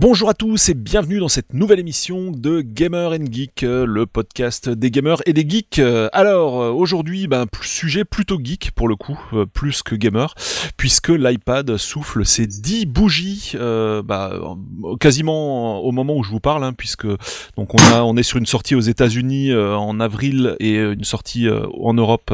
[0.00, 4.06] Bonjour à tous et bienvenue dans cette nouvelle émission de Gamer and Geek, euh, le
[4.06, 5.80] podcast des gamers et des geeks.
[5.80, 9.18] Euh, Alors euh, aujourd'hui, ben, sujet plutôt geek pour le coup,
[9.52, 10.36] plus que gamer,
[10.76, 14.54] puisque l'iPad souffle ses 10 bougies, bah,
[15.00, 17.08] quasiment au moment où je vous parle, hein, puisque
[17.56, 21.48] donc on a, on est sur une sortie aux États-Unis en avril et une sortie
[21.48, 22.32] en Europe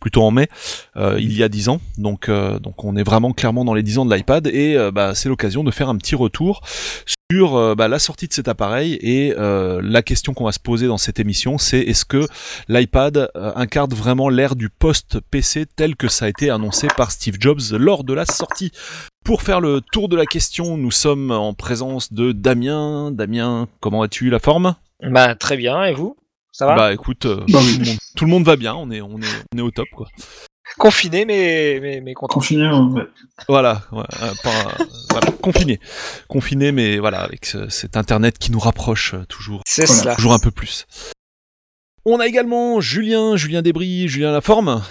[0.00, 0.48] plutôt en mai,
[0.96, 1.80] il y a 10 ans.
[1.96, 5.30] Donc, donc on est vraiment clairement dans les 10 ans de l'iPad et bah, c'est
[5.30, 6.60] l'occasion de faire un petit retour
[7.30, 10.60] sur euh, bah, la sortie de cet appareil et euh, la question qu'on va se
[10.60, 12.26] poser dans cette émission, c'est est-ce que
[12.68, 17.36] l'iPad euh, incarne vraiment l'ère du post-PC tel que ça a été annoncé par Steve
[17.40, 18.72] Jobs lors de la sortie?
[19.24, 23.10] Pour faire le tour de la question, nous sommes en présence de Damien.
[23.10, 24.76] Damien, comment as-tu la forme?
[25.02, 26.16] Bah très bien, et vous?
[26.52, 26.76] Ça va?
[26.76, 29.44] Bah écoute, euh, tout, le monde, tout le monde va bien, on est, on est,
[29.52, 30.08] on est au top quoi.
[30.78, 32.34] Confiné mais, mais, mais content.
[32.34, 33.02] Confiné, ouais.
[33.48, 34.50] Voilà, ouais, euh, pas-
[34.80, 35.80] euh, voilà, confiné,
[36.28, 39.62] confiné, mais voilà avec ce- cet internet qui nous rapproche euh, toujours.
[39.66, 40.02] C'est Voilà.
[40.02, 40.14] cela.
[40.16, 40.86] toujours un peu plus.
[42.04, 44.82] On a également Julien, Julien Desbris, Julien Laforme.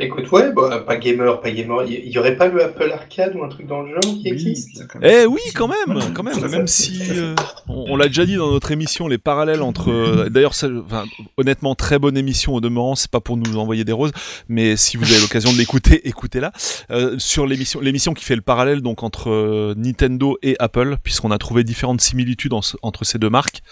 [0.00, 1.82] Écoute, ouais, bah, pas gamer, pas gamer.
[1.82, 4.28] Il y, y aurait pas le Apple Arcade ou un truc dans le genre qui
[4.28, 7.34] existe Eh oui, quand même, quand même, même si euh,
[7.68, 9.90] on, on l'a déjà dit dans notre émission, les parallèles entre.
[9.90, 11.04] euh, D'ailleurs, ça- enfin,
[11.36, 12.94] honnêtement, très bonne émission au demeurant.
[12.94, 14.12] C'est pas pour nous envoyer des roses,
[14.48, 16.52] mais si vous avez l'occasion de l'écouter, écoutez-la.
[16.92, 21.32] Euh, sur l'émission, l'émission qui fait le parallèle donc entre euh, Nintendo et Apple, puisqu'on
[21.32, 23.62] a trouvé différentes similitudes en- entre ces deux marques.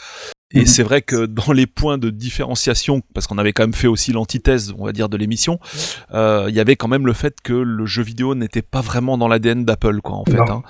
[0.54, 0.66] Et Mhm.
[0.66, 4.12] c'est vrai que dans les points de différenciation, parce qu'on avait quand même fait aussi
[4.12, 5.58] l'antithèse, on va dire, de l'émission,
[6.14, 9.18] euh, il y avait quand même le fait que le jeu vidéo n'était pas vraiment
[9.18, 10.38] dans l'ADN d'Apple, quoi, en fait.
[10.38, 10.62] Hein.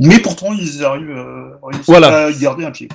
[0.00, 2.24] Mais pourtant, ils arrivent euh, réussissent Voilà.
[2.26, 2.88] à garder un pied.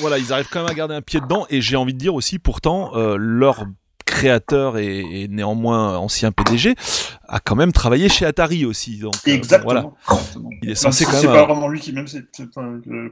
[0.00, 0.18] Voilà.
[0.18, 2.40] Ils arrivent quand même à garder un pied dedans, et j'ai envie de dire aussi,
[2.40, 3.64] pourtant, euh, leur
[4.06, 6.74] créateur et, et néanmoins ancien PDG
[7.26, 8.98] a quand même travaillé chez Atari aussi.
[8.98, 9.94] Donc, euh, Exactement.
[10.08, 10.20] voilà.
[10.62, 12.50] Il est censé c'est- quand C'est même, pas euh, vraiment lui qui, même, c'est c'est
[12.52, 13.08] pas, euh,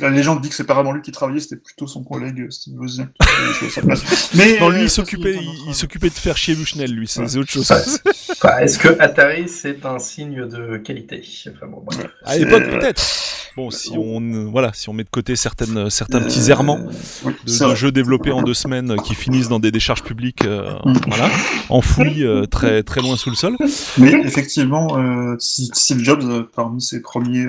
[0.00, 2.50] la légende dit que c'est pas vraiment lui qui travaillait, c'était plutôt son collègue euh,
[2.50, 3.08] Steve Wozniak.
[4.34, 5.36] Mais Non, lui, euh, il ça, s'occupait,
[5.66, 7.36] il, s'occupait de faire chier Bushnell, lui, c'est Ouais.
[7.38, 7.70] autre chose.
[7.70, 8.12] Ouais.
[8.40, 11.24] Enfin, Est-ce que Atari c'est un signe de qualité?
[11.52, 11.82] Enfin, bon.
[12.24, 13.02] À l'époque, peut-être.
[13.56, 16.78] Bon, si on, euh, voilà, si on met de côté certaines, certains petits errements
[17.26, 20.04] Euh, de, c'est de jeux développés en deux semaines euh, qui finissent dans des décharges
[20.04, 20.92] publiques, euh, Mm.
[21.08, 21.28] voilà,
[21.70, 23.56] enfouis euh, très, très loin sous le sol.
[23.98, 27.46] Mais effectivement, euh, Steve Jobs, euh, parmi ses premiers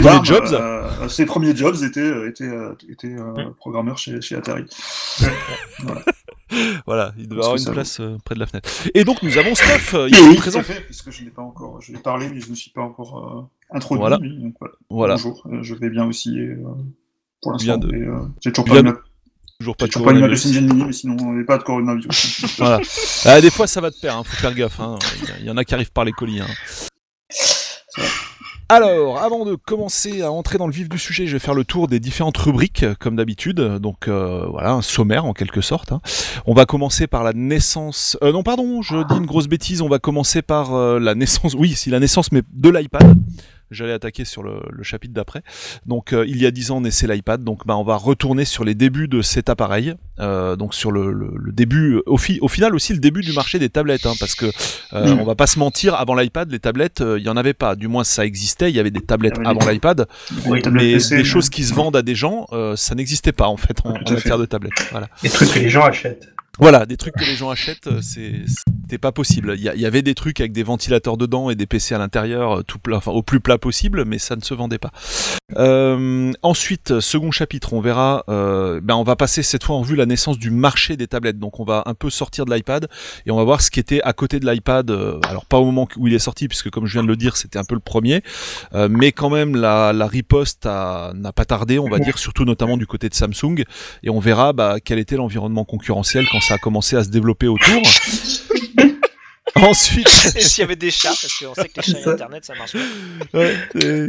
[0.00, 3.16] d'armes, jobs euh, ses premiers jobs étaient, euh, étaient, euh, étaient
[3.96, 4.64] chez, chez Atari.
[6.86, 8.68] Voilà, il devait avoir une place euh, près de la fenêtre.
[8.94, 10.60] Et donc, nous avons Steph, Et ici oui, présent.
[10.60, 12.70] tout à fait, puisque je n'ai pas encore, je l'ai parlé, mais je ne suis
[12.70, 14.00] pas encore euh, introduit.
[14.00, 14.18] Voilà.
[14.20, 14.74] oui, donc voilà.
[14.90, 16.38] Voilà, Bonjour, je vais bien aussi.
[16.38, 16.58] et, euh,
[17.42, 18.98] pour l'instant, de- euh, j'ai toujours bien pas de-
[19.58, 20.42] toujours pas pas, de toujours pas de coronavirus.
[20.44, 22.44] Shenzhen Mini, mais sinon, on n'est pas de coronavirus.
[22.58, 22.80] Voilà.
[23.24, 24.78] Ah, des fois, ça va te perdre, hein, faut faire gaffe.
[24.78, 24.96] hein.
[25.22, 26.40] Il y a- il y, en a qui arrivent par les colis.
[26.40, 26.46] hein.
[28.70, 31.64] Alors, avant de commencer à entrer dans le vif du sujet, je vais faire le
[31.64, 33.60] tour des différentes rubriques, euh, comme d'habitude.
[33.60, 35.92] Donc euh, voilà, un sommaire en quelque sorte.
[35.92, 36.00] hein.
[36.46, 38.16] On va commencer par la naissance.
[38.22, 39.82] Euh, non, pardon, je dis une grosse bêtise.
[39.82, 41.54] On va commencer par euh, la naissance.
[41.54, 43.16] Oui, si la naissance, mais de l'iPad.
[43.74, 45.42] J'allais attaquer sur le, le chapitre d'après.
[45.86, 47.42] Donc, euh, il y a 10 ans naissait l'iPad.
[47.44, 49.94] Donc, bah, on va retourner sur les débuts de cet appareil.
[50.20, 53.32] Euh, donc, sur le, le- le début, au, fi- au final aussi le début du
[53.32, 54.46] marché des tablettes, hein, parce que
[54.92, 55.94] euh, on va pas se mentir.
[55.94, 57.74] Avant l'iPad, les tablettes, euh, il y en avait pas.
[57.74, 58.70] Du moins, ça existait.
[58.70, 60.06] Il y avait des tablettes avait avant des- l'iPad,
[60.46, 62.46] mais des mais- choses qui se vendent à des gens,
[62.76, 64.38] ça n'existait pas en fait en, matière fait.
[64.38, 64.72] de tablettes.
[64.92, 65.08] Voilà.
[65.22, 66.33] Les trucs que les gens achètent.
[66.58, 69.54] Voilà, des trucs que les gens achètent, euh, c'était pas possible.
[69.56, 72.62] Il y, avait des trucs avec des ventilateurs dedans et des PC à l'intérieur, euh,
[72.62, 74.92] tout plat, enfin, au plus plat possible, mais ça ne se vendait pas.
[75.56, 78.24] Euh, ensuite, euh, second chapitre, on verra.
[78.28, 81.38] ben, on va passer cette fois en revue la naissance du marché des tablettes.
[81.38, 82.88] Donc, on va un peu sortir de l'iPad
[83.26, 84.90] et on va voir ce qui était à côté de l'iPad.
[85.28, 87.36] alors, pas au moment où il est sorti, puisque comme je viens de le dire,
[87.36, 88.22] c'était un peu le premier,
[88.74, 92.76] euh, mais quand même la, la riposte n'a pas tardé, on va dire, surtout notamment
[92.76, 93.64] du côté de Samsung
[94.02, 97.46] et on verra bah, quel était l'environnement concurrentiel quand ça a commencé à se développer
[97.48, 97.82] autour.
[99.56, 102.10] Ensuite, s'il y avait des chats, parce qu'on sait que les chats et Ça.
[102.10, 103.38] internet ça marche pas.
[103.38, 103.54] ouais,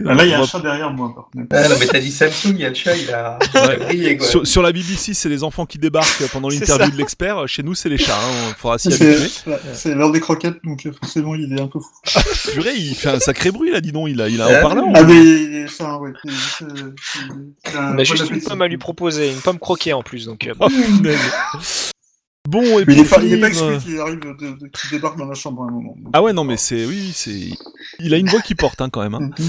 [0.08, 1.30] Ah, Là, il y a on un chat derrière moi.
[1.52, 3.76] Ah, non, mais t'as dit Samsung, il y a le chat, il a, il a
[3.76, 4.28] brillé quoi.
[4.28, 7.48] sur, sur la BBC, c'est les enfants qui débarquent pendant l'interview de l'expert.
[7.48, 8.18] Chez nous, c'est les chats.
[8.18, 8.50] Hein.
[8.50, 9.54] Il faudra s'y C'est habituer.
[9.76, 12.22] c'est l'heure des croquettes, donc forcément, il est un peu fou.
[12.52, 14.08] Purée, il fait un sacré bruit là, dis donc.
[14.10, 14.92] Il a, il a Ah, un parlant.
[14.96, 16.12] Ah, mais il est ça, ouais.
[17.76, 20.48] un On a juste une pomme à lui proposer, une pomme croquée en plus, donc
[20.48, 20.68] euh, Oh.
[22.48, 24.68] Bon, et Mais il est pour pas, il est pas exclu qu'il arrive de, de-
[24.68, 25.96] qu'il débarque dans la chambre à un moment.
[25.98, 27.50] Donc, Ah ouais, non, mais c'est, oui, c'est,
[28.00, 29.16] il a une voix qui porte hein, quand même.
[29.16, 29.30] Hein.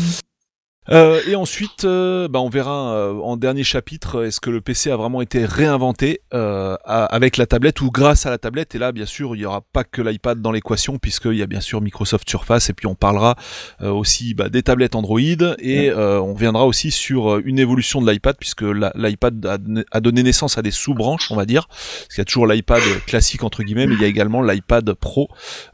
[0.91, 4.91] Euh, et ensuite, euh, bah, on verra euh, en dernier chapitre, est-ce que le PC
[4.91, 8.79] a vraiment été réinventé euh, à- avec la tablette ou grâce à la tablette Et
[8.79, 11.61] là, bien sûr, il n'y aura pas que l'iPad dans l'équation, puisqu'il y a bien
[11.61, 13.35] sûr Microsoft Surface, et puis on parlera
[13.83, 15.19] euh, aussi bah, des tablettes Android,
[15.59, 20.00] et euh, on viendra aussi sur une évolution de l'iPad, puisque l'iPad a, donné- a
[20.00, 21.67] donné naissance à des sous-branches, on va dire.
[21.67, 24.93] Parce qu'il y a toujours l'iPad classique, entre guillemets, mais il y a également l'iPad
[24.94, 25.29] Pro,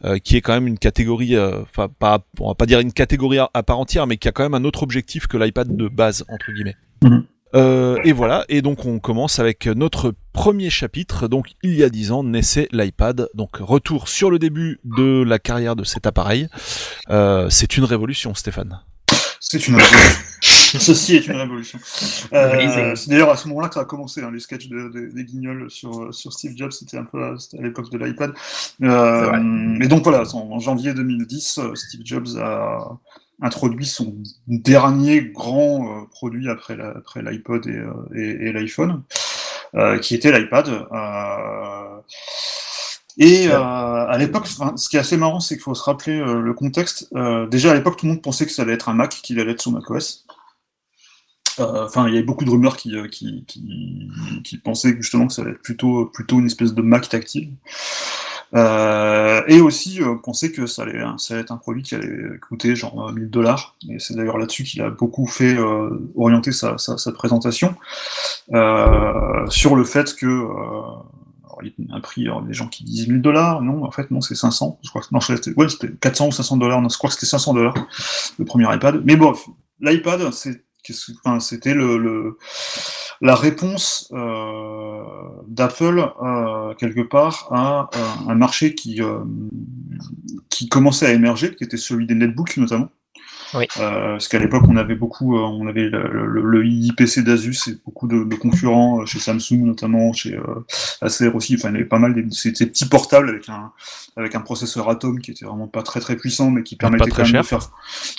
[0.06, 3.38] euh, qui est quand même une catégorie, enfin, pas, on va pas dire une catégorie
[3.38, 5.88] à, à part entière, mais qui a quand même un autre objectif que l'iPad de
[5.88, 6.76] base, entre guillemets.
[7.02, 7.25] Mhm.
[7.54, 11.28] Euh, et voilà, et donc on commence avec notre premier chapitre.
[11.28, 13.28] Donc il y a 10 ans naissait l'iPad.
[13.34, 16.49] Donc retour sur le début de la carrière de cet appareil.
[17.10, 18.81] Euh, c'est une révolution, Stéphane.
[19.38, 20.19] C'est une révolution.
[20.81, 21.78] Ceci est une révolution.
[22.32, 25.10] Euh, c'est d'ailleurs à ce moment-là que ça a commencé, hein, les sketchs de- de-
[25.14, 28.32] des guignols sur, sur Steve Jobs, c'était un peu à, l'époque de l'iPad.
[28.82, 32.99] Euh, et donc voilà, en, janvier 2010, euh, Steve Jobs a
[33.40, 34.14] introduit son
[34.46, 36.76] dernier grand euh, produit après
[37.23, 39.02] l'iPod et, euh, et- et l'iPhone,
[39.75, 40.87] euh, qui était l'iPad.
[43.19, 44.46] Et euh, à l'époque,
[44.76, 47.08] ce qui est assez marrant, c'est qu'il faut se rappeler euh, le contexte.
[47.14, 49.38] Euh, déjà à l'époque, tout le monde pensait que ça allait être un Mac, qu'il
[49.38, 50.25] allait être sur macOS.
[51.58, 54.08] Enfin, il y avait beaucoup de rumeurs qui, qui, qui,
[54.43, 57.50] qui pensaient justement que ça allait être plutôt, plutôt une espèce de Mac tactile.
[58.54, 62.38] Euh, et aussi euh, pensaient que ça allait, ça allait être un produit qui allait
[62.38, 63.76] coûter genre euh, 1000 dollars.
[63.88, 67.75] Et c'est d'ailleurs là-dessus qu'il a beaucoup fait euh, orienter sa, sa, sa présentation
[68.52, 70.82] euh, sur le fait que euh,
[71.44, 73.90] alors, il y a un prix, alors, des gens qui disent 1000 dollars, non, en
[73.90, 74.78] fait, non, c'est 500.
[74.82, 77.26] Je crois que, non, c'était ouais, c'était 400 ou 500 dollars, je crois que c'était
[77.26, 77.75] 500 dollars,
[78.38, 79.02] le premier iPad.
[79.04, 79.34] Mais bon,
[79.81, 80.64] l'iPad, c'est,
[81.40, 81.75] c'était
[83.20, 85.02] la réponse euh,
[85.46, 89.00] d'Apple, euh, quelque part, à euh, un marché qui,
[90.49, 92.88] qui commençait à émerger, qui était celui des netbooks, notamment.
[93.54, 93.66] Oui.
[93.78, 97.56] Euh, parce qu'à l'époque, on avait beaucoup, euh, on avait le, le, le IPC d'Asus
[97.69, 100.64] et beaucoup de, de concurrents euh, chez Samsung, notamment chez euh,
[101.00, 101.56] Acer aussi.
[101.56, 103.72] Enfin, il y avait pas mal des, ces, ces petits portables avec un
[104.16, 107.10] avec un processeur Atom qui était vraiment pas très très puissant, mais qui permettait très
[107.10, 107.40] quand même cher.
[107.43, 107.70] de faire,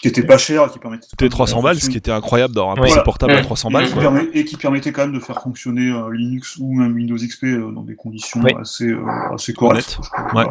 [0.02, 1.06] qui était pas cher, qui permettait.
[1.10, 2.82] C'était 300 balles, ce qui était incroyable d'avoir un.
[2.82, 3.42] PC portable à Ouais.
[3.44, 3.86] 300 et balles.
[3.88, 4.02] qui, quoi.
[4.02, 7.44] permet- et qui permettait quand même de faire fonctionner euh, Linux ou même Windows XP
[7.46, 8.52] euh, dans des conditions Oui.
[8.60, 10.00] assez, euh, assez correctes.
[10.34, 10.46] Ouais.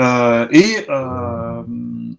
[0.00, 1.62] Euh, et euh,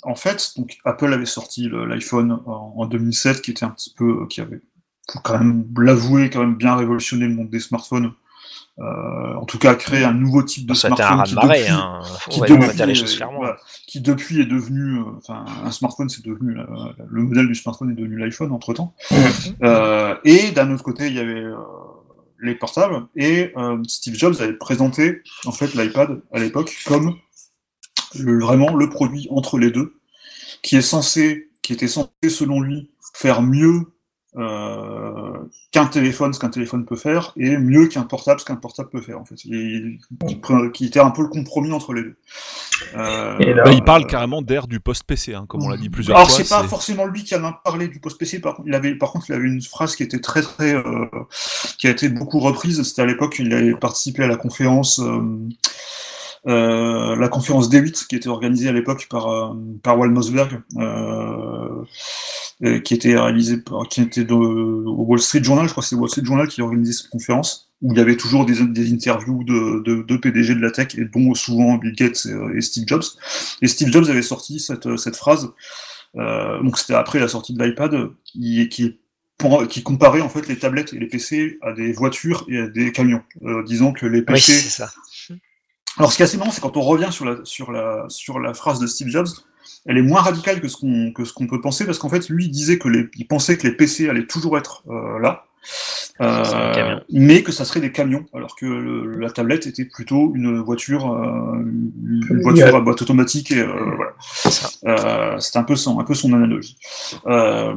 [0.03, 4.27] en fait, donc Apple avait sorti l'iPhone en, en 2007, qui était un petit peu,
[4.27, 4.61] qui avait,
[5.11, 8.11] faut quand même l'avouer, quand même bien révolutionné le monde des smartphones.
[8.77, 11.59] Euh, en tout cas, créé un nouveau type de Ça smartphone ras qui de marée,
[11.61, 12.01] depuis, hein.
[12.29, 13.37] qui depuis dire les est- choses clairement.
[13.37, 13.55] voilà,
[13.87, 16.55] qui depuis est devenu, euh, enfin, un smartphone, c'est devenu
[17.07, 18.93] le modèle du smartphone est devenu l'iPhone entre temps.
[19.63, 21.55] Euh, et d'un autre côté, il y avait euh,
[22.41, 27.15] les portables et euh, Steve Jobs avait présenté en fait l'iPad à l'époque comme
[28.19, 29.95] le, vraiment le produit entre les deux,
[30.61, 33.95] qui est censé, qui était censé selon lui faire mieux
[34.37, 35.33] euh,
[35.71, 39.01] qu'un téléphone, ce qu'un téléphone peut faire, et mieux qu'un portable, ce qu'un portable peut
[39.01, 39.35] faire en fait.
[39.49, 39.97] Et,
[40.73, 42.17] qui, était un peu le compromis entre les deux.
[42.95, 45.89] Euh, Et là, Bah, il parle carrément d'ère du post-PC, hein, comme on l'a dit
[45.89, 46.43] plusieurs alors fois.
[46.43, 48.39] c'est pas forcément lui qui en a parlé du post PC.
[48.39, 51.05] Par contre, il avait, par contre, il avait une phrase qui était très très, euh,
[51.79, 52.83] qui a été beaucoup reprise.
[52.83, 55.01] C'était à l'époque, il avait participé à la conférence,
[56.47, 59.53] euh, la conférence D8 qui était organisée à l'époque par euh,
[59.83, 61.83] par Wal Mossberg, euh,
[62.83, 65.65] qui était réalisée par, qui était au Wall Street Journal.
[65.67, 68.15] Je crois que c'est Wall Street Journal qui organisait cette conférence où il y avait
[68.15, 71.93] toujours des, des interviews de, de, de PDG de la tech et dont souvent Bill
[71.93, 73.03] Gates et, euh, Steve Jobs.
[73.61, 75.49] Et Steve Jobs avait sorti cette, cette phrase
[76.63, 77.93] donc c'était après la sortie de l'iPad,
[78.23, 78.97] qui, qui,
[79.37, 82.67] pour- qui comparait en fait les tablettes et les PC à des voitures et à
[82.69, 84.53] des camions, euh, disant que les Oui, PC.
[84.53, 84.89] ça.
[85.97, 88.39] Alors ce qui est assez marrant, c'est quand on revient sur la, sur la, sur
[88.39, 89.27] la phrase de Steve Jobs,
[89.85, 92.77] elle est moins radicale que ce qu'on peut penser, parce qu'en fait lui il disait
[92.77, 95.44] que les, il pensait que les PC allaient toujours être euh, là.
[96.19, 97.01] Des camions.
[97.11, 101.11] mais que ça serait des camions, alors que le- la tablette était plutôt une voiture,
[101.13, 104.11] euh, une voiture à boîte automatique et euh, voilà.
[104.87, 106.77] Euh, c'est un peu son, un peu son analogie.
[107.27, 107.73] Euh,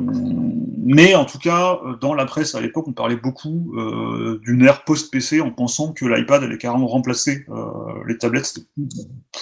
[0.91, 4.63] mais en tout cas, euh, dans la presse à l'époque, on parlait beaucoup euh, d'une
[4.65, 7.65] ère post-PC en pensant que l'iPad allait carrément remplacer euh,
[8.07, 8.47] les tablettes.
[8.47, 8.67] C'était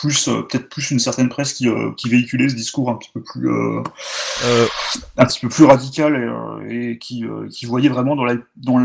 [0.01, 3.11] plus, euh, peut-être plus une certaine presse qui, euh, qui véhiculait ce discours un petit
[3.13, 3.83] peu plus, euh,
[4.45, 4.67] Euh,
[5.17, 8.36] un petit peu plus radical et, euh, et qui, euh, qui voyait vraiment dans l'i-
[8.57, 8.79] dans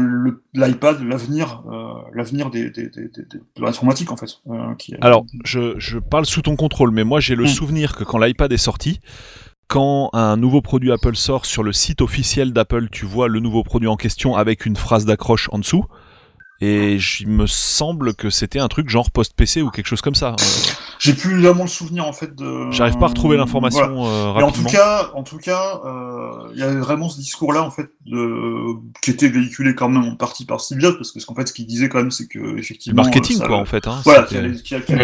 [0.54, 2.92] l'iPad l'avenir, euh, l'avenir des, de
[3.60, 4.30] l'informatique en fait.
[4.50, 7.48] euh, Alors, je, je parle sous ton contrôle, mais moi j'ai le Mm.
[7.48, 9.00] souvenir que quand l'iPad est sorti,
[9.68, 13.64] quand un nouveau produit Apple sort sur le site officiel d'Apple, tu vois le nouveau
[13.64, 15.86] produit en question avec une phrase d'accroche en dessous.
[16.64, 20.36] Et il me semble que c'était un truc genre post-PC ou quelque chose comme ça.
[21.00, 22.70] J'ai plus vraiment le souvenir en fait de.
[22.70, 24.08] J'arrive pas à retrouver l'information Voilà.
[24.12, 24.70] euh, Mais en rapidement.
[24.70, 28.76] tout cas, en tout cas, euh, il y avait vraiment ce discours-là en fait, de...
[29.02, 31.54] qui était véhiculé quand même en partie par Steve Jobs, parce que en fait, ce
[31.54, 33.88] qu'il disait quand même, c'est que effectivement, marketing euh, ça- quoi en fait.
[33.88, 34.52] Hein, Voilà, qu'il allait,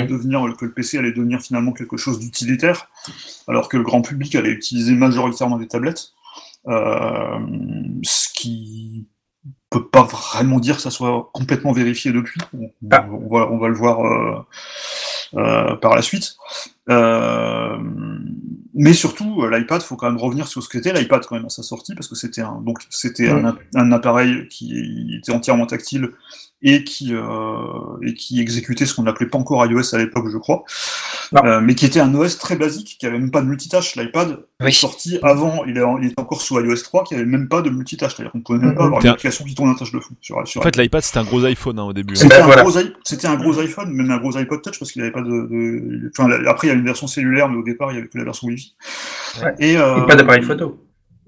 [0.06, 2.90] devenir, que le PC allait devenir finalement quelque chose d'utilitaire,
[3.48, 6.10] alors que le grand public allait utiliser majoritairement des tablettes,
[6.68, 7.40] euh,
[8.04, 9.08] ce qui
[9.70, 12.40] peut pas vraiment dire que ça soit complètement vérifié depuis.
[12.58, 13.06] On, Ah.
[13.12, 14.46] on va, on va le voir euh,
[15.36, 16.36] euh, par la suite.
[16.90, 17.78] Euh,
[18.74, 21.64] mais surtout, l'iPad, faut quand même revenir sur ce qu'était l'iPad quand même à sa
[21.64, 26.12] sortie, parce que c'était un, donc c'était un, un appareil qui était entièrement tactile
[26.64, 27.22] et qui, euh,
[28.02, 30.64] et qui exécutait ce qu'on n'appelait pas encore iOS à l'époque, je crois.
[31.44, 33.96] Euh, mais qui était un OS très basique, qui avait même pas de multitâche.
[33.96, 34.70] L'iPad Oui.
[34.70, 37.48] est sorti avant, il, est en- il était encore sous iOS 3, qui avait même
[37.48, 38.88] pas de multitâche, c'est-à-dire qu'on pouvait même pas Mhm.
[38.88, 41.20] avoir une application qui tourne en tâche de fond sur, sur En fait, l'iPad c'était
[41.20, 42.16] un gros iPhone hein, au début.
[42.16, 42.62] c'était Ben, un, voilà.
[42.62, 46.12] un gros iPhone, même un gros iPod Touch, parce qu'il n'y avait pas de, de-
[46.18, 48.08] Enfin, la- après, il y a une version cellulaire, mais au départ, il n'y avait
[48.08, 48.74] que la version Wi-Fi.
[49.44, 49.54] Ouais.
[49.60, 50.80] Et, euh, Et pas d'appareil photo.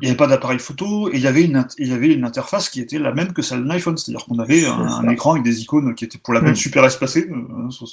[0.02, 2.24] Il n'y avait pas d'appareil photo et il y avait une il y avait une
[2.24, 5.44] interface qui était la même que celle d'un iPhone, c'est-à-dire qu'on avait un, écran avec
[5.44, 6.56] des icônes qui étaient pour la peine Mm.
[6.56, 7.88] super espacées, euh, sur-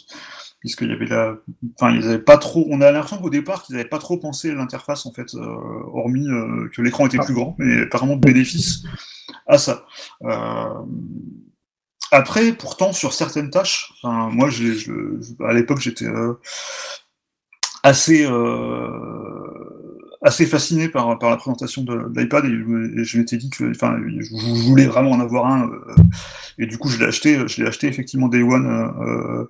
[0.61, 1.35] puisqu'il y avait la,
[1.79, 4.51] enfin ils avaient pas trop, on a l'impression qu'au départ qu'ils n'avaient pas trop pensé
[4.51, 5.41] à l'interface en fait, euh,
[5.93, 8.83] hormis euh, que l'écran était plus grand, mais apparemment de bénéfice
[9.49, 9.85] à ça.
[10.23, 10.69] Euh,
[12.13, 16.35] Après, pourtant, sur certaines tâches, enfin, moi, je, je- à l'époque, j'étais euh,
[17.83, 19.76] assez, euh,
[20.23, 24.67] assez fasciné par, par la présentation de, l'iPad et, je- m'étais dit que, enfin, je,
[24.67, 25.69] voulais vraiment en avoir un.
[25.69, 25.95] euh,
[26.59, 29.05] et du coup, je l'ai acheté, je l'ai acheté effectivement Day One euh,
[29.43, 29.49] euh,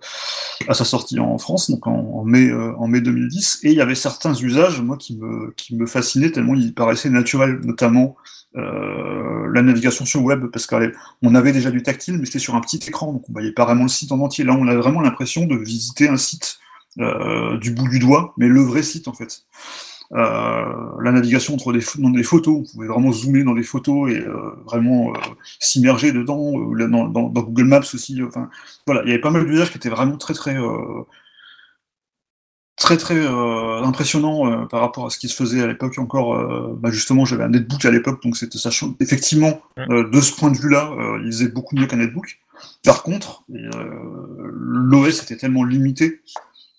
[0.69, 3.61] à sa sortie en France, donc en, mai, euh, en mai 2010.
[3.63, 7.11] Et il y avait certains usages, moi, qui me, qui me fascinaient tellement ils paraissaient
[7.11, 8.17] naturels, notamment
[8.57, 12.61] euh, la navigation sur web, parce qu'on avait déjà du tactile, mais c'était sur un
[12.61, 14.45] petit écran, donc on voyait pas vraiment le site en entier.
[14.45, 16.59] Là, on avait vraiment l'impression de visiter un site
[16.99, 19.43] euh, du bout du doigt, mais le vrai site en fait.
[20.13, 20.65] Euh,
[21.03, 24.11] la navigation entre des, pho- dans des photos, on pouvait vraiment zoomer dans des photos
[24.13, 25.19] et euh, vraiment euh,
[25.61, 28.23] s'immerger dedans, là, dans, dans- dans Google Maps aussi.
[28.23, 28.49] Enfin,
[28.87, 30.57] voilà, il y avait pas mal d'usages qui étaient vraiment très très
[32.77, 36.35] très très euh, impressionnants euh, par rapport à ce qui se faisait à l'époque encore.
[36.37, 39.61] euh, bah, justement, j'avais un netbook à l'époque, donc c'était sachant effectivement
[40.13, 42.39] de ce point de vue-là, euh, il faisait beaucoup mieux qu'un netbook.
[42.85, 46.21] Par contre, l'OS était tellement limité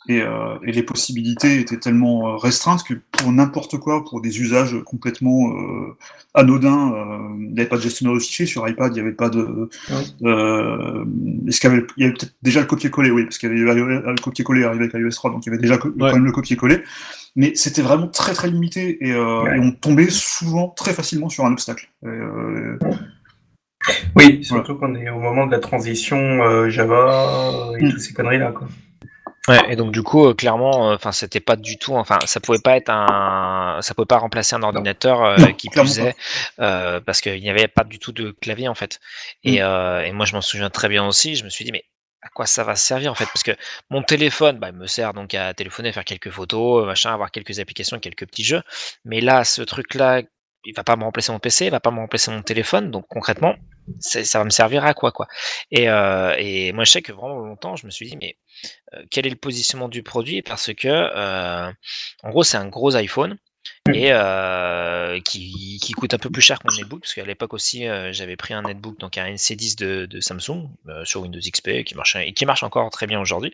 [0.07, 4.39] et, euh, et les possibilités étaient tellement euh, restreintes que pour n'importe quoi, pour des
[4.41, 5.97] usages complètement euh,
[6.33, 9.15] anodins, euh, il n'y avait pas de gestionnaire de fichiers sur iPad, il n'y avait
[9.15, 9.69] pas de.
[9.89, 9.95] Oui.
[10.23, 11.05] Euh,
[11.47, 13.69] est-ce qu'il y avait, il y avait peut-être déjà le copier-coller, oui, parce qu'il y
[13.69, 15.95] avait le copier-coller arrivé avec iOS 3, donc il y avait déjà co- Ouais.
[15.97, 16.83] quand même le copier-coller.
[17.35, 19.57] Mais c'était vraiment très très limité et, euh, Ouais.
[19.57, 21.89] et on tombait souvent très facilement sur un obstacle.
[22.03, 22.79] Et, euh,
[24.15, 27.91] Oui, surtout qu'on est au moment de la transition euh, Java et Mm.
[27.91, 28.51] toutes ces conneries-là.
[28.51, 28.67] Quoi.
[29.47, 32.41] Ouais, et donc du coup, euh, clairement, euh, enfin, c'était pas du tout, enfin, ça
[32.41, 36.15] pouvait pas être un, ça pouvait pas remplacer un ordinateur euh, Non, qui est,
[36.59, 38.99] euh, parce qu'il n'y avait pas du tout de clavier en fait.
[39.43, 41.35] Et, euh, et moi, je m'en souviens très bien aussi.
[41.35, 41.85] Je me suis dit, mais
[42.21, 43.25] à quoi ça va servir en fait?
[43.27, 43.51] Parce que
[43.89, 47.59] mon téléphone, bah, il me sert donc à téléphoner, faire quelques photos, machin, avoir quelques
[47.59, 48.61] applications, quelques petits jeux.
[49.05, 50.23] Mais là, ce truc-là,
[50.65, 52.91] il va pas me remplacer mon PC, il va pas me remplacer mon téléphone.
[52.91, 53.55] Donc concrètement,
[54.01, 55.27] ça va me servir à quoi quoi?
[55.71, 58.35] Et, euh, et moi, je sais que vraiment longtemps, je me suis dit, mais
[59.11, 61.71] quel est le positionnement du produit Parce que, euh,
[62.23, 63.37] en gros, c'est un gros iPhone
[63.93, 67.87] et euh, qui, coûte un peu plus cher que mon netbook, parce qu'à l'époque aussi,
[67.87, 71.95] euh, j'avais pris un netbook, donc un NC10 de, Samsung euh, sur Windows XP, qui
[71.95, 73.51] marche et qui marche encore très bien aujourd'hui,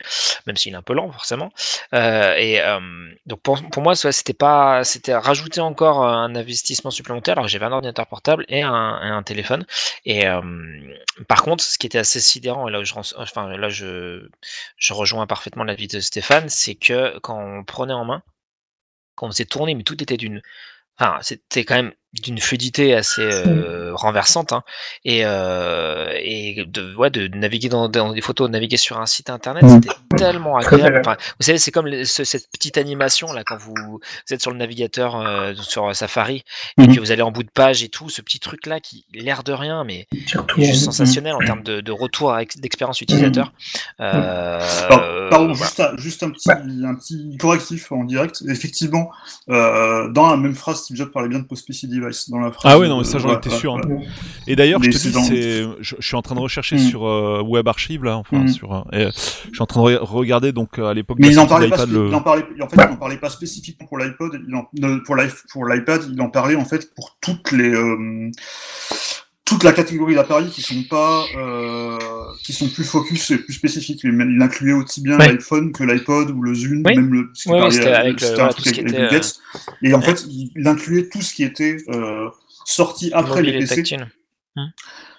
[0.48, 1.51] même s'il est un peu lent forcément.
[1.93, 2.60] Et
[3.25, 7.72] donc pour, pour moi, c'était pas, c'était rajouter encore un investissement supplémentaire, alors j'avais un
[7.72, 9.65] ordinateur portable et un, téléphone.
[10.05, 10.25] Et
[11.27, 14.27] par contre, ce qui était assez sidérant, et là je,
[14.77, 18.24] je rejoins parfaitement l'avis de Stéphane, c'est que quand on prenait en main,
[19.15, 20.41] quand on faisait tourner, mais tout était d'une,
[20.98, 24.63] enfin c'était quand même d'une fluidité assez euh, renversante, hein,
[25.03, 29.05] et, euh, et de, ouais, de naviguer dans, dans des photos, de naviguer sur un
[29.08, 29.70] site internet, Mm.
[29.70, 31.00] c'était tellement agréable.
[31.00, 34.51] Enfin, vous savez, c'est comme ce- cette petite animation là quand vous, vous êtes sur
[34.51, 36.43] le navigateur euh, sur Safari
[36.79, 39.05] et que vous allez en bout de page et tout, ce petit truc là qui
[39.13, 43.51] l'air de rien, mais Surtout, est juste sensationnel en termes de, de retour d'expérience utilisateur.
[43.98, 48.43] Alors, pardon, juste, un, juste un, petit, un petit correctif en direct.
[48.48, 49.10] Effectivement,
[49.48, 52.29] dans la même phrase, Steve Jobs parlait bien de post-PC device.
[52.29, 53.81] Dans la phrase Ah ouais, non, mais ça, j'en ouais, étais ouais, sûr, hein.
[54.48, 56.79] Et d'ailleurs, je dans- suis en train de rechercher Mm.
[56.79, 58.48] sur euh, Web Archive là, enfin Mm.
[58.50, 61.17] sur, euh, et, euh, je suis en train de re- regarder donc euh, à l'époque.
[61.19, 61.77] Mais il la en parlait pas.
[61.77, 62.43] l'iPad, spé- le- Il en parlait.
[62.62, 62.86] En fait, Ouais.
[62.89, 64.39] il en parlait pas spécifiquement pour l'iPod.
[65.05, 68.29] Pour l'i- pour l'iPad, il en parlait en fait pour toutes les euh,
[69.45, 71.98] toute la catégorie d'appareils qui sont pas euh,
[72.42, 74.02] qui sont plus focus et plus spécifiques.
[74.04, 75.28] Il, il incluait aussi bien Ouais.
[75.34, 76.96] l'iPhone que l'iPod ou le Zune, Oui.
[76.96, 77.32] même le.
[77.46, 79.20] Ouais, ouais, c'était à- avec le- voilà, truc tout ce qui avec les était, Bill
[79.20, 79.40] Gates.
[79.82, 80.06] Et en ouais.
[80.06, 82.30] fait, il, incluait tout ce qui était euh,
[82.66, 84.08] sorti après Mobile les et PC, tactile.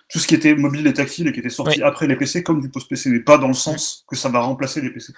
[0.08, 2.60] tout ce qui était mobile et tactile et qui était sorti après les PC comme
[2.60, 5.12] du post-PC, mais pas dans le sens que ça va remplacer les PC.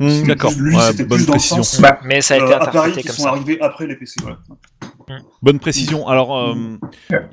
[0.00, 0.52] Hmm, D'accord.
[0.58, 2.68] Lui, Ouais, c'était bonne plus dans le sens Bah, Mais ça a été euh, appareils
[2.92, 3.28] interprété qui comme sont ça.
[3.30, 4.14] arrivés après les PC.
[4.22, 4.38] Voilà.
[5.42, 6.06] Bonne précision.
[6.08, 6.54] Alors, euh,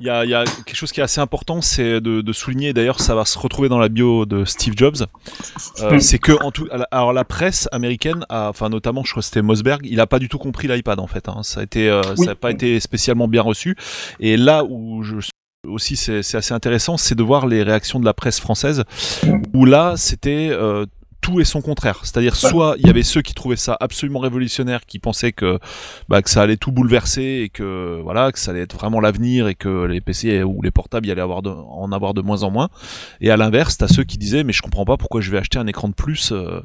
[0.00, 2.72] il y, a, y a quelque chose qui est assez important, c'est de, de souligner.
[2.72, 5.06] D'ailleurs, ça va se retrouver dans la bio de Steve Jobs.
[5.82, 9.26] Euh, c'est que, en tout, alors la presse américaine, a, enfin notamment, je crois que
[9.26, 11.28] c'était Mossberg, il a pas du tout compris l'iPad en fait.
[11.28, 11.40] hein.
[11.42, 12.24] Ça a été, euh, Oui.
[12.24, 13.76] ça a pas été spécialement bien reçu.
[14.20, 15.16] Et là où je
[15.66, 18.84] aussi c'est c'est assez intéressant, c'est de voir les réactions de la presse française,
[19.52, 20.86] où là c'était euh,
[21.20, 22.00] tout et son contraire.
[22.04, 25.58] C'est-à-dire soit il y avait ceux qui trouvaient ça absolument révolutionnaire, qui pensaient que
[26.08, 29.48] bah, que ça allait tout bouleverser et que voilà que ça allait être vraiment l'avenir
[29.48, 32.42] et que les PC ou les portables y allait avoir de, en avoir de moins
[32.42, 32.68] en moins.
[33.20, 35.58] Et à l'inverse, t'as ceux qui disaient mais je comprends pas pourquoi je vais acheter
[35.58, 36.32] un écran de plus.
[36.32, 36.60] euh,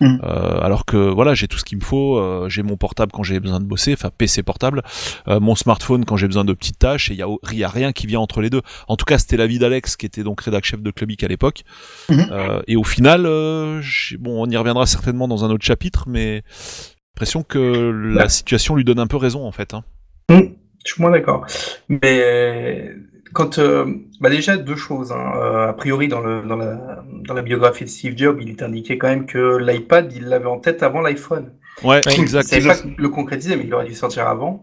[0.00, 0.18] Mm.
[0.22, 3.22] euh, alors que voilà j'ai tout ce qu'il me faut euh, j'ai mon portable quand
[3.22, 4.82] j'ai besoin de bosser enfin PC portable
[5.28, 7.64] euh, mon smartphone quand j'ai besoin de petites tâches et il y a, il y
[7.64, 10.22] a rien qui vient entre les deux en tout cas c'était l'avis d'Alex qui était
[10.22, 11.64] donc rédac chef de Clubic à l'époque
[12.08, 12.26] Mhm.
[12.30, 13.82] Euh, et au final euh,
[14.18, 16.42] bon on y reviendra certainement dans un autre chapitre mais
[17.14, 17.58] l'impression que
[18.14, 19.84] la situation lui donne un peu raison en fait hein.
[20.30, 20.54] Hmm,
[20.86, 21.44] je suis moins d'accord.
[21.88, 22.90] Mais
[23.32, 23.86] quand, euh,
[24.20, 25.12] bah déjà deux choses.
[25.12, 25.32] hein.
[25.36, 28.62] Euh, a priori, dans, le, dans, la, dans la biographie de Steve Jobs, il est
[28.62, 31.52] indiqué quand même que l'iPad, il l'avait en tête avant l'iPhone.
[31.84, 34.62] ouais Oui, exact C'est pas le concrétiser, mais il aurait dû sortir avant.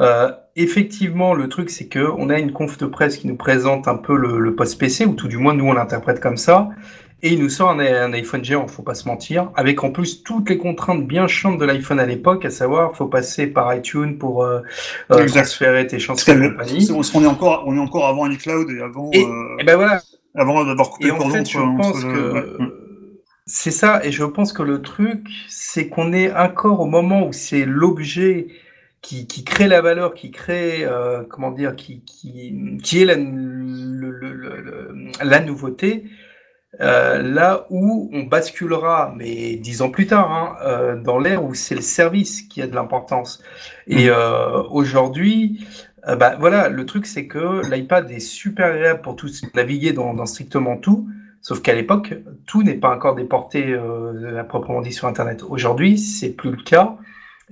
[0.00, 3.86] Euh, effectivement, le truc, c'est que on a une conf de presse qui nous présente
[3.86, 6.68] un peu le, le post-PC, ou tout du moins nous on l'interprète comme ça,
[7.22, 10.22] et il nous sort un, un iPhone géant, faut pas se mentir, avec en plus
[10.22, 14.18] toutes les contraintes bien chiantes de l'iPhone à l'époque, à savoir, faut passer par iTunes
[14.18, 14.60] pour euh,
[15.10, 16.86] euh, transférer tes chansons et compagnie.
[16.88, 20.02] qu'on est encore, on est encore avant iCloud et avant, Et, euh, et ben voilà,
[20.34, 22.66] avant d'avoir coupé et le en fait, je entre- pense que ouais.
[23.46, 27.32] c'est ça, et je pense que le truc, c'est qu'on est encore au moment où
[27.32, 28.48] c'est l'objet
[29.02, 33.16] qui, qui crée la valeur, qui crée, euh, comment dire, qui, qui, qui est la,
[33.16, 36.04] le- le- le- le- la nouveauté,
[36.80, 41.54] euh, là où on basculera, mais dix ans plus tard, hein, euh, dans l'ère où
[41.54, 43.42] c'est le service qui a de l'importance.
[43.86, 45.66] Et euh, aujourd'hui,
[46.08, 50.14] euh, bah, voilà, le truc c'est que l'iPad est super agréable pour tous naviguer dans,
[50.14, 51.08] dans strictement tout.
[51.40, 52.14] Sauf qu'à l'époque,
[52.46, 55.42] tout n'est pas encore déporté euh, à proprement dit sur Internet.
[55.48, 56.96] Aujourd'hui, c'est plus le cas.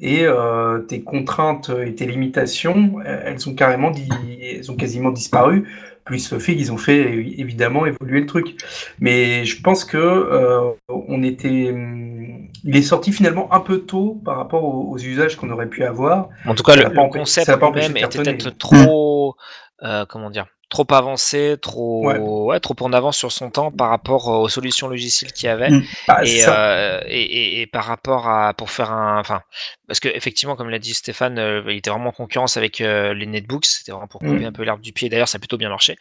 [0.01, 3.93] Et euh, tes contraintes et tes limitations, elles ont carrément,
[4.41, 5.69] elles ont quasiment disparu,
[6.11, 7.01] le fait qu'ils ont fait
[7.39, 8.57] évidemment évoluer le truc.
[9.01, 14.21] Mais je pense que euh, on était, hum, il est sorti finalement un peu tôt
[14.25, 16.29] par rapport aux, aux usages qu'on aurait pu avoir.
[16.47, 19.37] En tout cas, le, le concept de était peut-être trop,
[19.83, 22.19] euh, comment dire, trop avancé, trop, Ouais.
[22.19, 22.61] ouais.
[22.61, 25.71] trop en avance sur son temps par rapport aux solutions logicielles qu'il y avait.
[25.71, 25.83] Mm.
[26.09, 29.43] Ah, c'est Et, euh, et, et, et par rapport à pour faire un enfin
[29.93, 33.13] parce que effectivement comme l'a dit Stéphane euh, il était vraiment en concurrence avec euh,
[33.13, 34.45] les netbooks c'était vraiment pour couper Mm.
[34.47, 35.99] un peu l'herbe du pied d'ailleurs ça a plutôt bien marché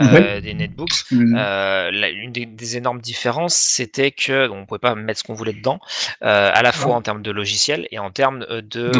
[0.00, 1.34] euh, des netbooks Mm.
[1.34, 5.52] la- une des, des énormes différences, c'était que on pouvait pas mettre ce qu'on voulait
[5.52, 5.80] dedans,
[6.20, 8.92] à la fois en termes de logiciel et en termes de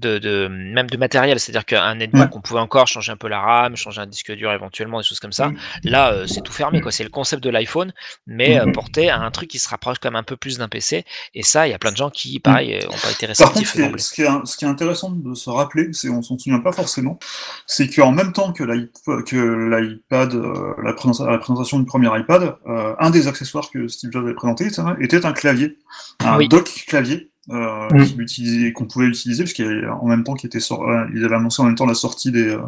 [0.00, 1.38] De même de matériel.
[1.40, 4.50] C'est-à-dire qu'un netbook, on pouvait encore changer un peu la RAM, changer un disque dur
[4.52, 5.48] éventuellement, des choses comme ça.
[5.48, 5.56] Mm.
[5.84, 6.80] Là, c'est tout fermé.
[6.90, 7.92] C'est le concept de l'iPhone,
[8.26, 8.72] mais Mhm.
[8.72, 11.04] porté à un truc qui se rapproche quand même un peu plus d'un PC.
[11.34, 13.66] Et ça, il y a plein de gens qui, pareil, ont pas été Par contre,
[13.66, 13.98] ce qui, est, d'emblée.
[14.02, 16.72] ce, qui est, ce qui est intéressant de se rappeler, c'est on s'en souvient pas
[16.72, 17.18] forcément,
[17.66, 22.08] c'est qu'en même temps que l'iP- que l'iPad, euh, la, présenta- la présentation du premier
[22.18, 25.78] iPad, euh, un des accessoires que Steve Jobs avait présenté était un- était un clavier,
[26.20, 26.48] un Oui.
[26.48, 27.29] dock clavier.
[27.48, 28.72] Euh, Mm.
[28.74, 31.24] qu'on pouvait utiliser parce qu'il y avait en même temps qu'il était sor- euh, il
[31.24, 32.58] avait annoncé en même temps la sortie des, euh,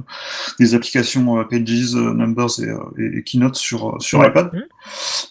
[0.59, 4.29] des applications euh, Pages, euh, Numbers et, et- et Keynote sur sur Ouais.
[4.29, 4.51] iPad.
[4.53, 4.63] Mm.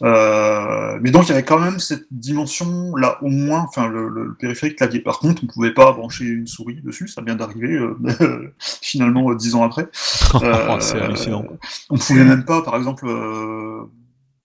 [0.03, 4.09] Euh, mais donc il y avait quand même cette dimension là au moins, enfin le,
[4.09, 4.99] le- le périphérique clavier.
[4.99, 7.95] Par contre, on pouvait pas brancher une souris dessus, ça vient d'arriver euh,
[8.59, 9.87] finalement euh, dix ans après.
[10.43, 11.43] Euh, c'est hallucinant.
[11.89, 13.81] On pouvait même pas, par exemple, euh,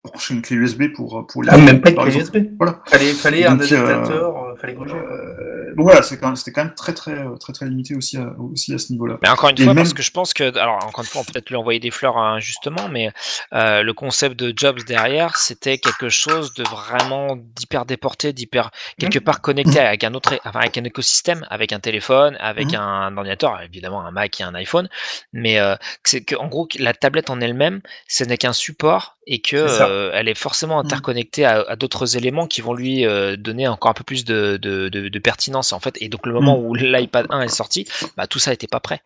[0.03, 2.39] brancher une clé USB pour pour les Ah, même pas de par clé exemple.
[2.39, 2.49] USB.
[2.59, 2.83] Voilà.
[2.87, 4.77] Fallait, fallait un Donc, adaptateur, euh, fallait.
[4.77, 8.73] Euh, donc voilà, quand c'était quand même très très très très limité aussi à, aussi
[8.75, 9.19] à ce niveau-là.
[9.23, 11.21] Mais encore une Et fois, même- parce que je pense que, alors encore une fois,
[11.21, 13.11] on peut peut-être lui envoyer des fleurs hein, injustement, mais
[13.53, 19.19] euh, le concept de Jobs derrière, c'était quelque chose de vraiment d'hyper déporté, d'hyper quelque
[19.19, 22.81] part connecté avec un autre, enfin, avec un écosystème, avec un téléphone, avec Mhm.
[22.81, 24.89] un ordinateur, évidemment un Mac et un iPhone,
[25.33, 29.41] mais euh, c'est que en gros la tablette en elle-même, ce n'est qu'un support et
[29.41, 30.87] que euh, elle est forcément Mhm.
[30.87, 34.46] interconnectée à, à d'autres éléments qui vont lui euh, donner encore un peu plus de
[34.53, 35.97] de, de, de, de pertinence en fait.
[36.01, 39.03] Et donc le moment où l'iPad 1 est sorti, bah, tout ça n'était pas prêt.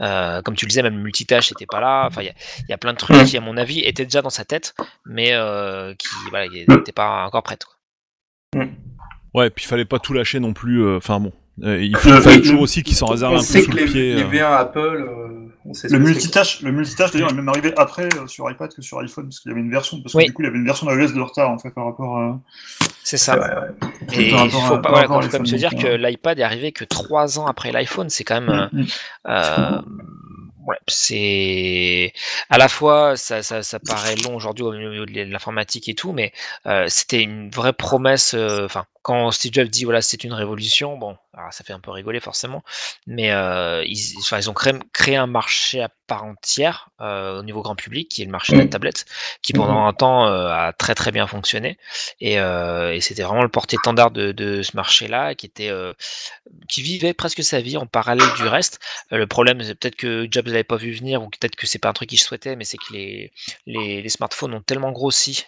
[0.00, 2.06] Euh, comme tu le disais, même le multitâche n'était pas là.
[2.06, 4.04] Enfin, il y, a- il y a plein de trucs qui, à mon avis, étaient
[4.04, 4.74] déjà dans sa tête,
[5.06, 7.64] mais euh, qui voilà, n'étaient pas encore prêtes.
[7.64, 8.66] quoi.
[9.34, 10.82] Ouais, puis il fallait pas tout lâcher non plus.
[10.84, 13.38] euh, Enfin bon, il faut- Le- fallait le- toujours aussi qu'ils s'en réservent On un
[13.40, 14.14] peu sait sous que le les, pied.
[14.14, 14.26] les euh.
[14.28, 18.08] V1 Apple, euh, on sait ce Le multitâche, le multitâche d'ailleurs est même arrivé après
[18.16, 20.26] euh, sur iPad que sur iPhone parce qu'il y avait une version parce que Oui.
[20.26, 22.40] du coup il y avait une version d'iOS de retard en fait par rapport à
[23.04, 23.36] C'est ça.
[24.12, 27.38] Et il faut à- pas, quand même se dire que l'iPad est arrivé que trois
[27.38, 28.08] ans après l'iPhone.
[28.10, 28.50] C'est quand même.
[28.50, 28.86] euh, Mm, mm.
[29.28, 29.80] Euh,
[30.66, 32.12] ouais, c'est
[32.50, 36.12] à la fois ça, ça, ça paraît long aujourd'hui au niveau de l'informatique et tout,
[36.12, 36.32] mais
[36.66, 38.34] euh, c'était une vraie promesse.
[38.34, 41.80] euh, Enfin, quand Steve Jobs dit voilà c'est une révolution, bon, alors, ça fait un
[41.80, 42.62] peu rigoler forcément,
[43.06, 47.42] mais euh, ils, enfin, ils ont créé, créé un marché à part entière euh, au
[47.42, 48.70] niveau grand public, qui est le marché de la Mhm.
[48.70, 49.06] tablette,
[49.42, 51.78] qui pendant un temps euh, a très très bien fonctionné,
[52.20, 55.92] et, euh, et c'était vraiment le porte-étendard de, de ce marché-là, qui était euh,
[56.68, 58.78] qui vivait presque sa vie en parallèle du reste.
[59.10, 61.88] Le problème, c'est peut-être que Jobs l'avait pas vu venir, ou peut-être que c'est pas
[61.88, 63.32] un truc qu'il souhaitait, mais c'est que les,
[63.66, 65.44] les, les smartphones ont tellement grossi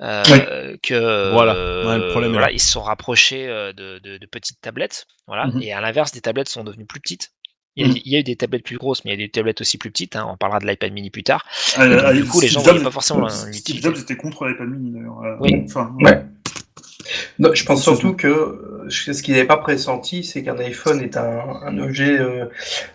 [0.00, 1.54] euh, que Voilà.
[1.54, 2.52] euh, Ouais, le problème est voilà, là.
[2.52, 5.06] ils se sont rapprochés euh, de, de- de petites tablettes.
[5.26, 5.46] Voilà.
[5.46, 5.62] Mhm.
[5.62, 7.30] Et à l'inverse, des tablettes sont devenues plus petites.
[7.76, 7.98] Il y, a, Mhm.
[8.04, 9.78] il y a eu des tablettes plus grosses, mais il y a des tablettes aussi
[9.78, 10.14] plus petites.
[10.14, 10.26] hein.
[10.30, 11.44] On parlera de l'iPad mini plus tard.
[11.78, 13.82] Euh, donc, du euh, coup, les gens voyaient pas forcément Steve.
[13.82, 15.20] Jobs était contre l'iPad mini d'ailleurs.
[15.22, 15.62] euh, Oui.
[15.64, 16.24] Enfin, Ouais.
[17.38, 21.16] Non, je pense surtout que euh, ce qu'il n'avait pas pressenti, c'est qu'un iPhone est
[21.16, 22.46] un, un objet euh,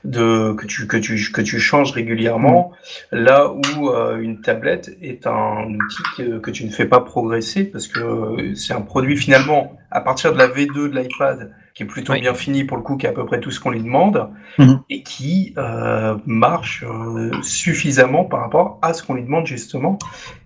[0.03, 2.71] de, que, tu, que, tu, que tu changes régulièrement,
[3.11, 7.65] là où euh, une tablette est un outil que, que tu ne fais pas progresser,
[7.65, 11.85] parce que c'est un produit finalement, à partir de la V2 de l'iPad, qui est
[11.85, 12.19] plutôt Oui.
[12.19, 14.29] bien fini pour le coup, qui est à peu près tout ce qu'on lui demande,
[14.57, 14.81] Mhm.
[14.89, 19.97] et qui euh, marche euh, suffisamment par rapport à ce qu'on lui demande justement.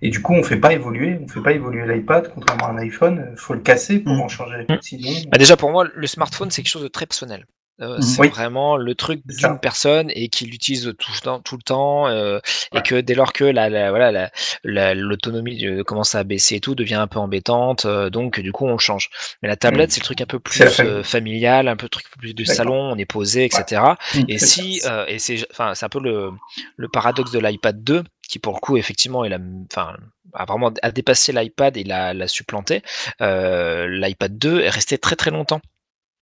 [0.04, 2.78] Et du coup, on fait pas évoluer, on fait pas évoluer l'iPad, contrairement à un
[2.78, 4.22] iPhone, il faut le casser pour Mhm.
[4.22, 4.66] en changer.
[4.70, 4.78] Mhm.
[4.82, 7.48] Sinon, Bah, déjà, pour moi, le smartphone, c'est quelque chose de très personnel.
[7.82, 8.02] Euh, Mhm.
[8.04, 8.30] c'est Oui.
[8.30, 12.40] vraiment le truc d'une personne et qui l'utilise tout le temps, tout le temps euh,
[12.76, 14.32] et que dès lors que la, la- voilà la-
[14.64, 18.68] la- l'autonomie commence à baisser et tout devient un peu embêtante, euh, donc du coup
[18.68, 19.10] on le change.
[19.42, 20.64] Mais la tablette c'est le truc un peu plus
[21.04, 22.56] familial, un peu truc plus de D'accord.
[22.56, 23.82] salon, on est posé, etc.
[24.28, 26.30] Et C'est si euh, et c'est enfin c'est un peu le,
[26.78, 29.40] le paradoxe de l'iPad 2 qui pour le coup effectivement est la
[29.72, 29.96] enfin
[30.34, 32.84] a vraiment a dépassé l'iPad et l'a, l'a supplanté.
[33.22, 35.60] Euh, L'iPad 2 est resté très très longtemps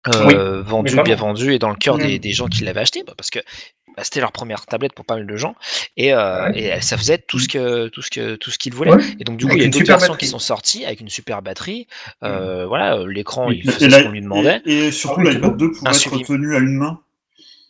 [0.08, 2.18] euh, vendu, bien vendu et dans le cœur des, Mm.
[2.18, 3.38] des gens qui l'avaient acheté bah, parce que
[3.96, 5.54] bah, c'était leur première tablette pour pas mal de gens
[5.96, 6.58] et, euh, Ouais.
[6.76, 8.92] et ça faisait tout ce que tout ce que tout ce qu'ils voulaient.
[8.92, 9.04] Ouais.
[9.20, 10.18] Et donc du coup Avec il y a d'autres versions batterie.
[10.18, 11.86] qui sont sorties avec une super batterie.
[12.24, 14.60] Euh, Voilà, euh, l'écran il faisait ce qu'on lui demandait.
[14.66, 15.90] Et, et surtout, Ah l'iPad c'est 2 pouvait
[16.20, 17.00] être tenu à une main.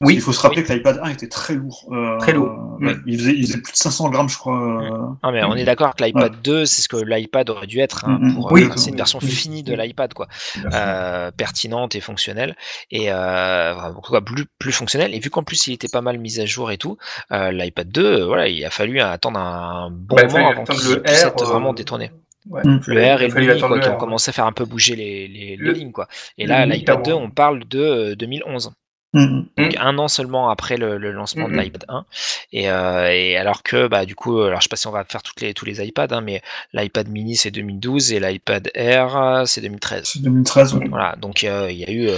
[0.00, 0.14] Oui.
[0.14, 1.84] Il faut se rappeler que l'iPad 1 était très lourd.
[1.92, 2.76] euh, Très lourd.
[2.80, 4.82] ouais, il, faisait, il faisait plus de 500 grammes, je crois.
[4.82, 7.78] euh, Ah, mais on est d'accord que l'iPad 2 c'est ce que l'iPad aurait dû
[7.78, 8.04] être.
[8.04, 8.44] hein, Mm, mm.
[8.50, 8.64] Oui.
[8.64, 9.28] euh, c'est une version Oui.
[9.30, 10.26] finie de l'iPad quoi.
[10.72, 12.56] Euh, pertinente et fonctionnelle
[12.90, 16.18] et euh, enfin, quoi, plus, plus fonctionnelle et vu qu'en plus il était pas mal
[16.18, 16.96] mis à jour et tout
[17.32, 20.90] euh, l'iPad 2 euh, voilà il a fallu attendre un bon Bah, moment avant qu'il
[20.90, 22.10] le puisse R, être vraiment détourné
[22.50, 22.60] Ouais.
[22.64, 22.80] Mm.
[22.88, 25.28] le R et le attendre quoi, qui ont commencé à faire un peu bouger les,
[25.28, 27.22] les, les Le- lignes quoi et le là l'iPad 2 clairement.
[27.24, 28.72] on parle de euh, 2011
[29.14, 32.04] mm, donc un an seulement après le, le lancement de l'iPad 1
[32.52, 35.04] et, euh, et alors que bah du coup alors je sais pas si on va
[35.04, 39.16] faire toutes les tous les iPads hein, mais l'iPad mini c'est 2012 et l'iPad Air
[39.16, 40.74] euh, c'est 2013 C'est 2013.
[40.74, 40.88] ouais.
[40.88, 42.08] voilà, donc euh, il y a eu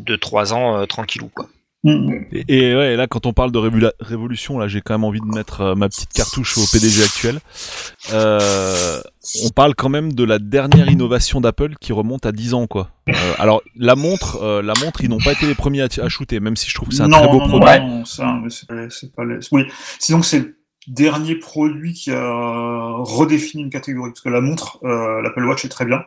[0.00, 1.48] 2-3 ans euh, tranquillou quoi.
[1.84, 5.02] Mm, Et, et ouais, là, quand on parle de révolu- révolution, là, j'ai quand même
[5.04, 7.40] envie de mettre euh, ma petite cartouche au PDG actuel.
[8.12, 9.00] Euh,
[9.44, 12.90] on parle quand même de la dernière innovation d'Apple qui remonte à 10 ans, quoi.
[13.08, 16.40] Euh, alors, la montre, la montre, ils n'ont pas été les premiers à, à shooter,
[16.40, 17.80] même si je trouve que c'est un non, très beau non, produit.
[17.80, 18.50] Non, ça, mais
[18.90, 19.62] c'est pas, les- Oui,
[19.98, 20.56] sinon c'est le
[20.88, 24.10] dernier produit qui a redéfini une catégorie.
[24.10, 26.02] Parce que la montre, l'Apple Watch est très bien,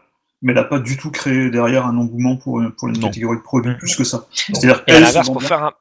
[0.45, 3.07] mais elle n'a pas du tout créé derrière un engouement pour, pour une Non.
[3.07, 3.77] catégorie de produits Mm.
[3.77, 4.25] plus que ça.
[4.31, 4.83] C'est-à-dire
[5.25, 5.71] pour faire un,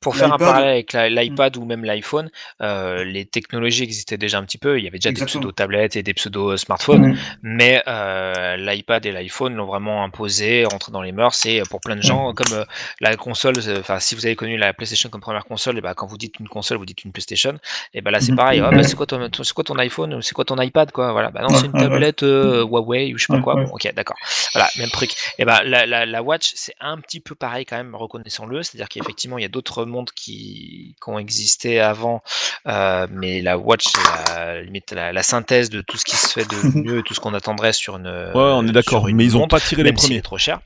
[0.00, 2.30] pour faire un parallèle avec la- l'iPad ou même l'iPhone,
[2.62, 4.78] euh, les technologies existaient déjà un petit peu.
[4.78, 5.40] Il y avait déjà Exactement.
[5.40, 7.16] des pseudo-tablettes et des pseudo-smartphones, Mm.
[7.42, 11.44] mais euh, l'iPad et l'iPhone l'ont vraiment imposé, rentré dans les mœurs.
[11.46, 12.64] Et pour plein de gens, comme euh,
[13.00, 15.94] la console, euh, enfin, si vous avez connu la PlayStation comme première console, et ben
[15.94, 17.58] quand vous dites une console, vous dites une PlayStation.
[17.94, 18.60] Et ben là, c'est pareil.
[18.64, 21.12] Ah, bah, c'est quoi ton, quoi iPhone c'est quoi ton iPad, quoi?
[21.12, 21.30] Voilà.
[21.30, 23.54] Bah non, c'est une tablette euh, Huawei ou je sais pas quoi.
[23.54, 24.16] Bon, ok, d'accord.
[24.52, 25.12] Voilà, même truc.
[25.38, 28.62] Et ben la, la, la Watch, c'est un petit peu pareil quand même, reconnaissons-le.
[28.62, 32.22] C'est-à-dire qu'effectivement, il y a d'autres monde qui, qui ont existé avant,
[32.66, 36.28] euh, mais la Watch, c'est la, limite la, la synthèse de tout ce qui se
[36.28, 38.06] fait de mieux, et tout ce qu'on attendrait sur une.
[38.06, 40.22] Ouais, on est d'accord, mais ils ont montre, pas tiré les premiers.
[40.22, 40.60] trop cher.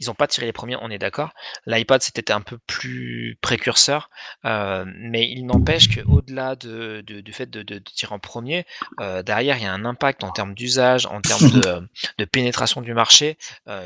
[0.00, 1.30] Ils ont pas tiré les premiers, on est d'accord.
[1.66, 4.10] L'iPad, c'était un peu plus précurseur,
[4.44, 8.64] euh, mais il n'empêche qu'au-delà de, de- du fait de, tirer en premier,
[9.00, 12.80] euh, derrière, il y a un impact en termes d'usage, en termes de, de pénétration
[12.80, 13.38] du marché,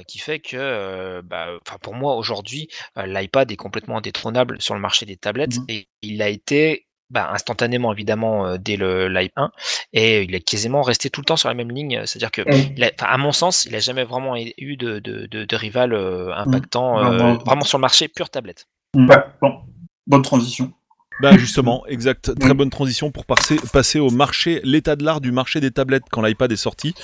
[0.06, 1.48] qui fait que, bah,
[1.80, 5.64] pour moi, aujourd'hui, l'iPad est complètement indétrônable sur le marché des tablettes Mhm.
[5.68, 9.50] et il a été bah, instantanément évidemment euh, dès le l'iPad 1
[9.92, 12.74] et il est quasiment resté tout le temps sur la même ligne c'est-à-dire que Mm.
[12.76, 15.56] il a- enfin, à mon sens il a jamais vraiment eu de, de, de, de
[15.56, 19.08] rival euh, impactant Non, euh, vraiment sur le marché pure tablette Mm.
[19.08, 19.16] Ouais.
[19.40, 19.60] Bon,
[20.06, 20.72] bonne transition.
[21.20, 22.32] Bah justement, exact.
[22.38, 26.04] Très bonne transition pour passer, passer au marché, l'état de l'art du marché des tablettes
[26.10, 26.94] quand l'iPad est sorti.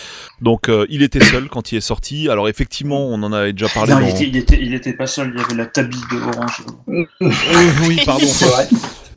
[0.40, 2.28] Donc euh, il était seul quand il est sorti.
[2.28, 3.92] Alors effectivement, on en avait déjà parlé.
[3.92, 4.06] Non, dans...
[4.06, 6.62] il, était, il, était, il était pas seul, il y avait la tabille de Orange.
[7.88, 8.26] oui, pardon.
[8.26, 8.68] C'est vrai.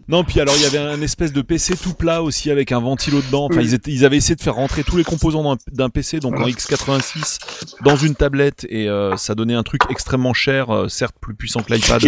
[0.10, 2.80] Non, puis alors il y avait un espèce de PC tout plat aussi avec un
[2.80, 3.46] ventilo dedans.
[3.46, 3.66] Enfin, Oui.
[3.66, 6.38] ils, étaient, ils avaient essayé de faire rentrer tous les composants d'un- PC, donc en
[6.38, 6.52] Voilà.
[6.52, 7.38] x86,
[7.84, 11.62] dans une tablette et euh, ça donnait un truc extrêmement cher, euh, certes plus puissant
[11.62, 12.02] que l'iPad,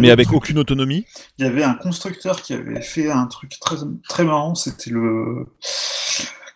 [0.00, 0.36] mais avec truc.
[0.36, 1.06] aucune autonomie.
[1.38, 3.76] Il y avait un constructeur qui avait fait un truc très,
[4.08, 5.46] très marrant, c'était le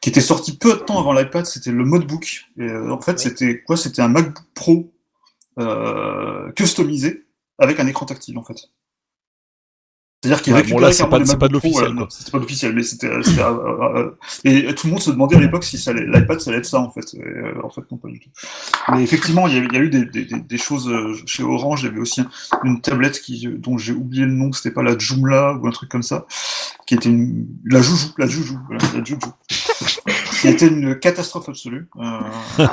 [0.00, 2.42] qui était sorti peu de temps avant l'iPad, c'était le Modebook.
[2.58, 3.18] Et euh, en fait, Oui.
[3.20, 3.76] c'était quoi?
[3.76, 4.92] C'était un MacBook Pro
[6.56, 7.24] customisé
[7.58, 8.56] avec un écran tactile en fait.
[10.24, 10.92] C'est-à-dire qu'il Ouais, récupérait bon, là,
[11.26, 13.08] c'est pas- de l'officiel, euh, C'était pas d'officiel, mais c'était.
[13.08, 14.10] euh, euh, euh,
[14.46, 16.80] euh, et tout le monde se demandait à l'époque si l'iPad ça allait être ça
[16.80, 17.12] en fait.
[17.12, 18.30] Et, euh, en fait, non, pas du tout.
[18.92, 21.14] Mais effectivement, il y a, il y a eu des, des, des- des choses euh,
[21.26, 21.82] chez Orange.
[21.82, 22.30] Il y avait aussi un-
[22.64, 25.90] une tablette qui, dont j'ai oublié le nom, c'était pas la Joomla ou un truc
[25.90, 26.24] comme ça,
[26.87, 29.18] qui était une, la Joujou, la Joujou, voilà, la Joujou,
[30.40, 31.87] qui était une catastrophe absolue.
[32.00, 32.02] Euh,
[32.60, 32.66] euh,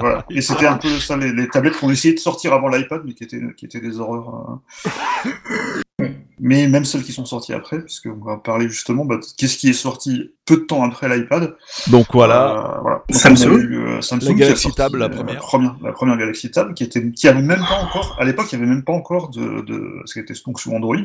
[0.00, 0.24] voilà.
[0.30, 3.12] Et c'était un peu ça, les, les tablettes qu'on essayait de sortir avant l'iPad, mais
[3.12, 4.60] qui étaient, qui étaient des horreurs.
[5.26, 5.82] euh.
[6.40, 9.68] Mais même celles qui sont sorties après, puisqu'on va parler justement bah, de qu'est-ce qui
[9.70, 11.56] est sorti peu de temps après l'iPad.
[11.88, 12.76] Donc voilà.
[12.76, 13.02] Euh, voilà.
[13.08, 13.58] Donc, Samsung.
[13.58, 15.76] eu, euh, Samsung La Galaxy sorti, Tab, la euh, première.
[15.82, 18.62] la première Galaxy Tab, qui était, qui avait même pas encore, à l'époque, il y
[18.62, 20.96] avait même pas encore de, de, ce qui était donc sous Android,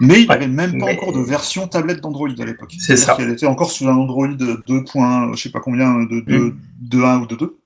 [0.00, 2.72] mais il y Ouais, avait même pas mais- encore de version tablette d'Android à l'époque.
[2.78, 3.14] C'est C'est-à-dire ça.
[3.16, 4.84] qu'elle était encore sous un Android 2.
[4.84, 6.56] point, je sais pas combien, de, de, Mm.
[6.82, 7.56] de 1 ou de 2.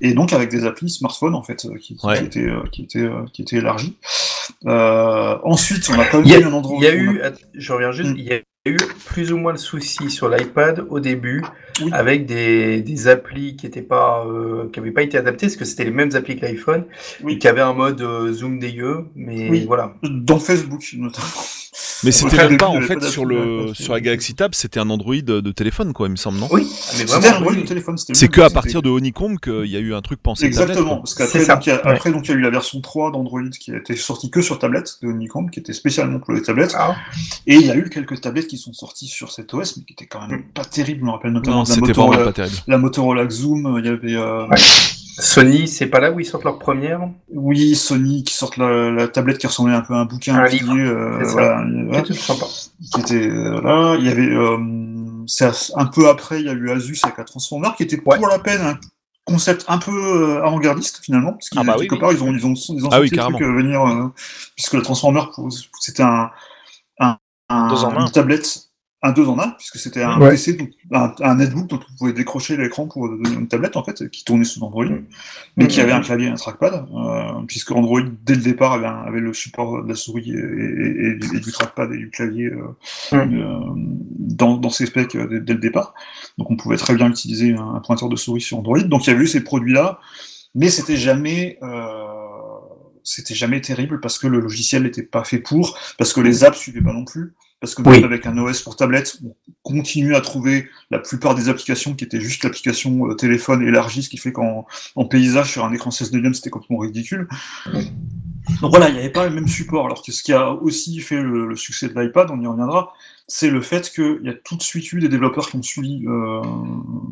[0.00, 2.18] Et donc avec des applis smartphone en fait euh, qui, qui, Ouais.
[2.18, 3.96] qui étaient euh, qui étaient euh, qui étaient élargies.
[4.66, 6.78] Euh, ensuite, on a quand même Il y a, eu un Android.
[6.80, 7.20] il y a eu,
[7.54, 8.18] je reviens juste, Mm.
[8.18, 8.76] il y a eu
[9.06, 11.44] plus ou moins le souci sur l'iPad au début
[11.82, 11.90] Oui.
[11.92, 15.64] avec des, des applis qui étaient pas, euh, qui avaient pas été adaptées parce que
[15.66, 16.84] c'était les mêmes applis que l'iPhone
[17.22, 17.34] Oui.
[17.34, 19.64] et qui avaient un mode euh, zoom des yeux, mais Oui.
[19.66, 19.94] voilà.
[20.02, 21.26] dans Facebook notamment.
[22.04, 25.14] Mais c'était même pas en fait sur le sur la Galaxy Tab, c'était un Android
[25.16, 26.48] de téléphone quoi, il me semble non?
[26.50, 27.36] Oui, mais C'était vraiment.
[27.36, 27.96] un Android de téléphone.
[27.98, 30.98] c'était C'est que à partir de Honeycomb qu'il y a eu un truc pensé Exactement,
[30.98, 31.92] parce qu'après donc, il y a, ouais.
[31.92, 34.42] après, donc, il y a eu la version 3 d'Android qui a été sortie que
[34.42, 36.74] sur tablette de Honeycomb, qui était spécialement pour les tablettes.
[36.78, 36.96] Ah,
[37.46, 39.92] Et il y a eu quelques tablettes qui sont sorties sur cet OS, mais qui
[39.94, 41.00] étaient quand même pas terribles.
[41.00, 42.56] Je me rappelle notamment la, c'était vraiment Motorola, pas terrible.
[42.66, 43.76] la Motorola Zoom.
[43.78, 44.46] Il y avait euh.
[45.18, 47.00] Sony, c'est pas là où ils sortent leur première?
[47.32, 50.46] oui Sony qui sortent la, la tablette qui ressemblait un peu à un bouquin, Un
[50.46, 51.64] livre, euh, c'est ça.
[51.86, 52.46] voilà, tout sympa.
[52.92, 53.96] qui était euh, là.
[53.98, 54.58] Il y avait euh,
[55.26, 58.16] c'est un peu après, il y a eu Asus avec la Transformer, qui était Ouais.
[58.18, 58.78] pour la peine un
[59.24, 62.00] concept un peu euh, avant-gardiste finalement, parce qu'ils Ah bah oui, quelque oui.
[62.00, 63.40] part ils ont ils ont ils ont Ah oui, senti le truc carrément.
[63.40, 64.12] euh, venir, euh,
[64.56, 65.22] puisque la Transformer
[65.80, 66.30] c'était un
[66.98, 67.16] un.
[67.50, 68.63] une tablette
[69.04, 70.30] un deux en un, puisque c'était un Ouais.
[70.30, 73.84] PC, donc, un, un netbook dont on pouvait décrocher l'écran pour devenir une tablette en
[73.84, 74.86] fait, qui tournait sous Android,
[75.56, 75.84] mais qui Mhm.
[75.84, 79.20] avait un clavier et un trackpad, euh, puisque Android dès le départ avait, un- avait
[79.20, 82.46] le support de la souris et, et- et du, et du trackpad et du clavier
[82.46, 82.68] euh,
[83.12, 83.40] Mhm.
[83.42, 83.58] euh,
[84.18, 85.94] dans, dans ses specs dès, dès le départ.
[86.38, 88.80] Donc on pouvait très bien utiliser un, un pointeur de souris sur Android.
[88.80, 90.00] Donc il y avait eu ces produits-là,
[90.54, 92.04] mais c'était jamais euh,
[93.02, 96.56] c'était jamais terrible parce que le logiciel n'était pas fait pour, parce que les apps
[96.58, 97.96] suivaient pas non plus, parce que Oui.
[97.96, 102.04] même avec un OS pour tablette, on continue à trouver la plupart des applications qui
[102.04, 105.90] étaient juste l'application euh, téléphone élargie, ce qui fait qu'en en paysage sur un écran
[105.90, 107.26] 16 neuvième c'était complètement ridicule.
[108.60, 109.86] Donc voilà, il n'y avait pas le même support.
[109.86, 112.92] Alors que ce qui a aussi fait le, le succès de l'iPad, on y reviendra,
[113.26, 116.04] c'est le fait qu'il y a tout de suite eu des développeurs qui ont suivi
[116.06, 116.42] euh,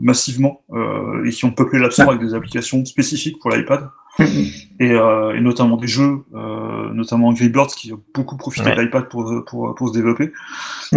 [0.01, 4.91] massivement euh, et qui ont peuplé l'App Store avec des applications spécifiques pour l'iPad et,
[4.91, 8.77] euh, et notamment des jeux, euh, notamment Angry Birds qui a beaucoup profité Ouais.
[8.77, 10.33] de l'iPad pour, pour, pour se développer.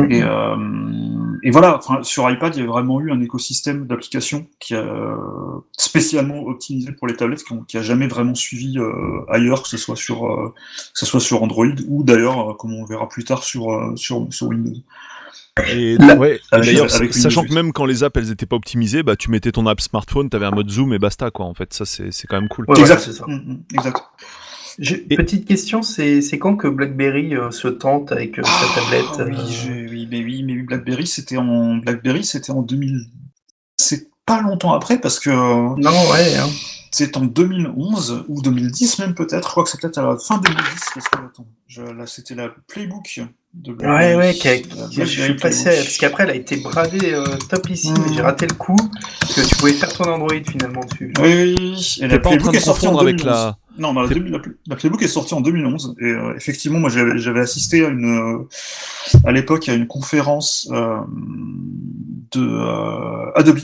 [0.10, 0.56] Et, euh,
[1.44, 5.18] et voilà, enfin, sur iPad, il y a vraiment eu un écosystème d'applications qui a
[5.78, 8.92] spécialement optimisé pour les tablettes, qui, ont, qui a jamais vraiment suivi euh,
[9.30, 10.50] ailleurs, que ce soit sur, euh,
[10.94, 14.28] que ce soit sur Android ou d'ailleurs, comme on verra plus tard, sur, euh, sur,
[14.30, 14.82] sur Windows.
[15.70, 18.46] Et, Là- ouais, et Avec- d'ailleurs, avec sachant que même quand les apps elles étaient
[18.46, 21.46] pas optimisées, bah tu mettais ton app smartphone, t'avais un mode zoom et basta quoi.
[21.46, 22.66] En fait, ça c'est c'est quand même cool.
[22.68, 22.98] Ouais, exact.
[22.98, 23.26] voilà, c'est ça.
[23.28, 24.02] Mm, mm, exact.
[25.10, 29.06] Et- Petite question, c'est c'est quand que BlackBerry euh, se tente avec euh, sa tablette
[29.20, 33.06] Ah, oui, euh, oui, mais oui, mais oui, BlackBerry, c'était en BlackBerry, c'était en 2000.
[33.78, 35.76] C'est pas longtemps après parce que Non,
[36.12, 36.36] ouais.
[36.38, 36.50] hein.
[36.92, 39.46] c'est en 2011 ou 2010 même peut-être.
[39.48, 40.64] Je crois que c'est peut-être à la fin 2010
[40.94, 43.22] parce que attends, je- là c'était la Playbook
[43.56, 44.58] de Ouais, ouais, qui a-
[44.92, 47.96] je suis passé, parce qu'après elle a été bradée euh, top ici, Mm.
[48.08, 48.76] mais j'ai raté le coup,
[49.22, 51.12] parce que tu pouvais faire ton Android finalement dessus.
[51.20, 51.98] Oui, oui, oui.
[52.02, 53.36] Et la pas en Playbook train de est sortie en confondre avec 2011.
[53.36, 53.58] la.
[53.78, 54.04] Non, bah,
[54.68, 58.06] la, Playbook est sortie en 2011 et euh, effectivement, moi j'avais j'avais assisté à une
[58.06, 58.48] euh,
[59.26, 60.98] à l'époque à une conférence euh,
[62.32, 63.60] de euh, Adobe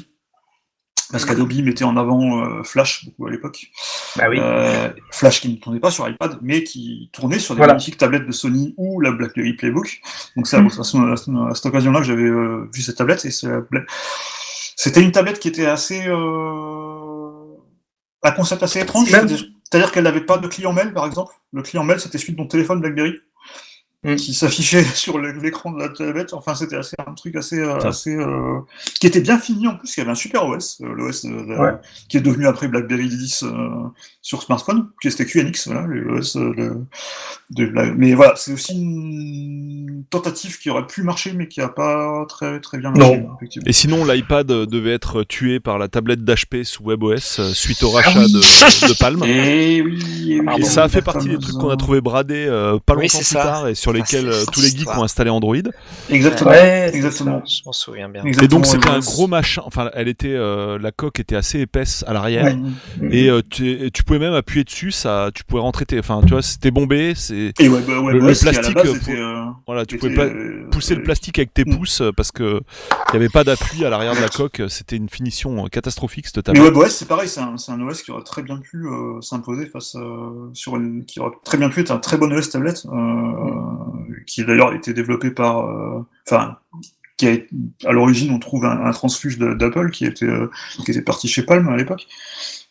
[1.11, 3.67] parce qu'Adobe mettait en avant euh, Flash beaucoup à l'époque.
[4.15, 4.37] Bah oui.
[4.39, 7.73] Euh, Flash qui ne tournait pas sur iPad, mais qui tournait sur des Voilà.
[7.73, 10.01] magnifiques tablettes de Sony ou la BlackBerry Playbook.
[10.35, 10.69] Donc ça, Mm.
[10.69, 11.15] façon, à,
[11.55, 13.29] cette occasion-là que j'avais euh, vu cette tablette, et
[13.69, 13.81] Bla-
[14.75, 16.03] c'était une tablette qui était assez...
[16.07, 17.29] Euh...
[18.23, 19.09] un concept assez étrange.
[19.09, 21.33] C'est-à-dire qu'elle n'avait pas de client mail, par exemple.
[21.53, 23.15] Le client mail, c'était celui de ton téléphone BlackBerry
[24.03, 24.15] Mm.
[24.15, 26.33] qui s'affichait sur l'écran de la tablette.
[26.33, 28.59] Enfin, c'était assez, un truc assez, euh, assez euh,
[28.99, 29.95] qui était bien fini en plus.
[29.95, 31.73] Il y avait un super OS, euh, l'OS Ouais.
[32.09, 33.49] qui est devenu après BlackBerry 10 euh,
[34.23, 36.53] sur smartphone, qui était QNX, voilà, l'OS euh,
[37.51, 41.69] de, de Mais voilà, c'est aussi une tentative qui aurait pu marcher, mais qui a
[41.69, 43.17] pas très très bien marché.
[43.19, 43.29] Non.
[43.37, 43.67] effectivement.
[43.67, 47.83] Et sinon, l'iPad euh, devait être tué par la tablette d'HP sous WebOS euh, suite
[47.83, 48.33] au Ah rachat oui.
[48.33, 49.23] de, de Palm.
[49.25, 50.65] Et oui, et oui, Et Pardon.
[50.65, 53.17] ça a fait partie des trucs qu'on a euh, trouvé bradés euh, pas Oui, longtemps
[53.19, 53.43] plus ça.
[53.43, 54.99] tard et sur Ah, lesquels euh, tous les geeks histoire.
[54.99, 55.55] ont installé Android.
[56.09, 56.49] Exactement.
[56.51, 57.43] Ouais, exactement.
[57.45, 58.23] Je m'en souviens bien.
[58.25, 59.61] Et donc c'était un gros machin.
[59.65, 62.45] Enfin, elle était, euh, la coque était assez épaisse à l'arrière.
[62.45, 62.55] Ouais.
[62.55, 63.09] Mhm.
[63.11, 66.21] Et euh, tu, et tu pouvais même appuyer dessus, ça, tu pouvais rentrer tes, enfin,
[66.25, 69.85] tu vois, c'était bombé, c'est, ouais, bah, ouais, Le- la plastique, base, pour- euh, voilà,
[69.85, 71.77] tu pouvais pas euh, pousser le plastique avec tes Mm.
[71.77, 72.61] pouces euh, parce que
[73.09, 76.49] il y avait pas d'appui à l'arrière de la coque, c'était une finition catastrophique cette
[76.49, 76.59] Mais.
[76.59, 79.95] WebOS, c'est pareil, c'est un, un OS qui aurait très bien pu euh, s'imposer face
[80.53, 82.89] sur une, qui aurait très bien pu être un très bon OS tablette, euh,
[84.27, 86.57] qui d'ailleurs a été développé par, euh, enfin,
[87.17, 87.35] qui a,
[87.87, 90.49] à l'origine on trouve un, un transfuge d'Apple qui était euh,
[90.85, 92.07] qui était parti chez Palm à l'époque.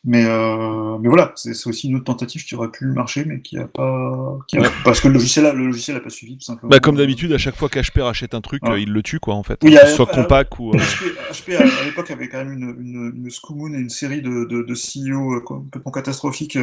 [0.02, 3.58] Mais euh, mais voilà, c'est aussi une autre tentative qui aurait pu marcher, mais qui
[3.58, 6.44] a pas, qui a- parce que le logiciel, a- le logiciel a pas suivi tout
[6.46, 6.70] simplement.
[6.70, 8.70] Bah, comme d'habitude, à chaque fois qu'HP rachète un truc, Ouais.
[8.70, 10.70] euh, il le tue quoi en fait, Oui, ce soit compact ou.
[10.72, 13.90] euh, HP, HP, à, à l'époque avait quand même une, une, une Scoomoon et une
[13.90, 16.56] série de, de, de CEO complètement catastrophiques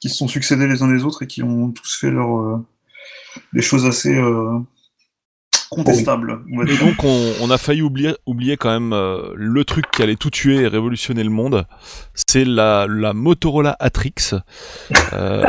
[0.00, 2.60] qui se sont succédés les uns les autres et qui ont tous fait leur,
[3.52, 4.58] des choses assez euh,
[5.70, 6.40] contestables.
[6.52, 6.84] On va Et dire.
[6.84, 10.30] donc on, on a failli oublier, oublier quand même euh, le truc qui allait tout
[10.30, 11.66] tuer et révolutionner le monde,
[12.14, 14.14] c'est la, la Motorola Atrix,
[15.12, 15.44] euh,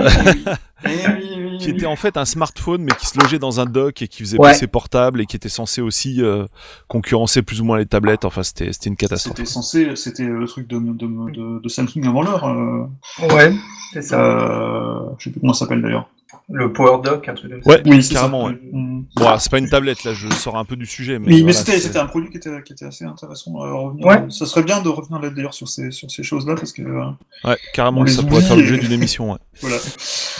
[0.87, 4.07] Eh qui était en fait un smartphone mais qui se logeait dans un dock et
[4.07, 4.49] qui faisait Ouais.
[4.49, 6.45] passer portable et qui était censé aussi euh,
[6.87, 8.25] concurrencer plus ou moins les tablettes.
[8.25, 9.35] Enfin c'était c'était une catastrophe.
[9.37, 12.45] C'était censé, c'était le truc de, de, de, de Samsung avant l'heure.
[12.45, 12.85] Euh,
[13.33, 13.53] Ouais,
[13.93, 14.19] c'est ça.
[14.21, 16.07] euh, je sais plus comment ça s'appelle d'ailleurs.
[16.49, 17.69] Le Power Dock, un truc comme ça.
[17.69, 18.45] Ouais, Oui, c'est carrément.
[18.47, 18.51] ça.
[18.53, 18.59] Ouais.
[18.71, 19.05] Mm.
[19.15, 21.27] Bon, c'est pas une tablette là, je sors un peu du sujet, mais.
[21.27, 24.05] Mais, mais voilà, c'était, un produit qui était, qui était assez intéressant à revenir.
[24.05, 24.25] Ouais.
[24.29, 27.05] Ça serait bien de revenir là d'ailleurs sur ces, sur ces choses-là parce que euh,
[27.43, 29.31] Ouais, carrément, ça pourrait faire l'objet et- d'une émission.
[29.33, 29.37] ouais.
[29.61, 29.77] voilà.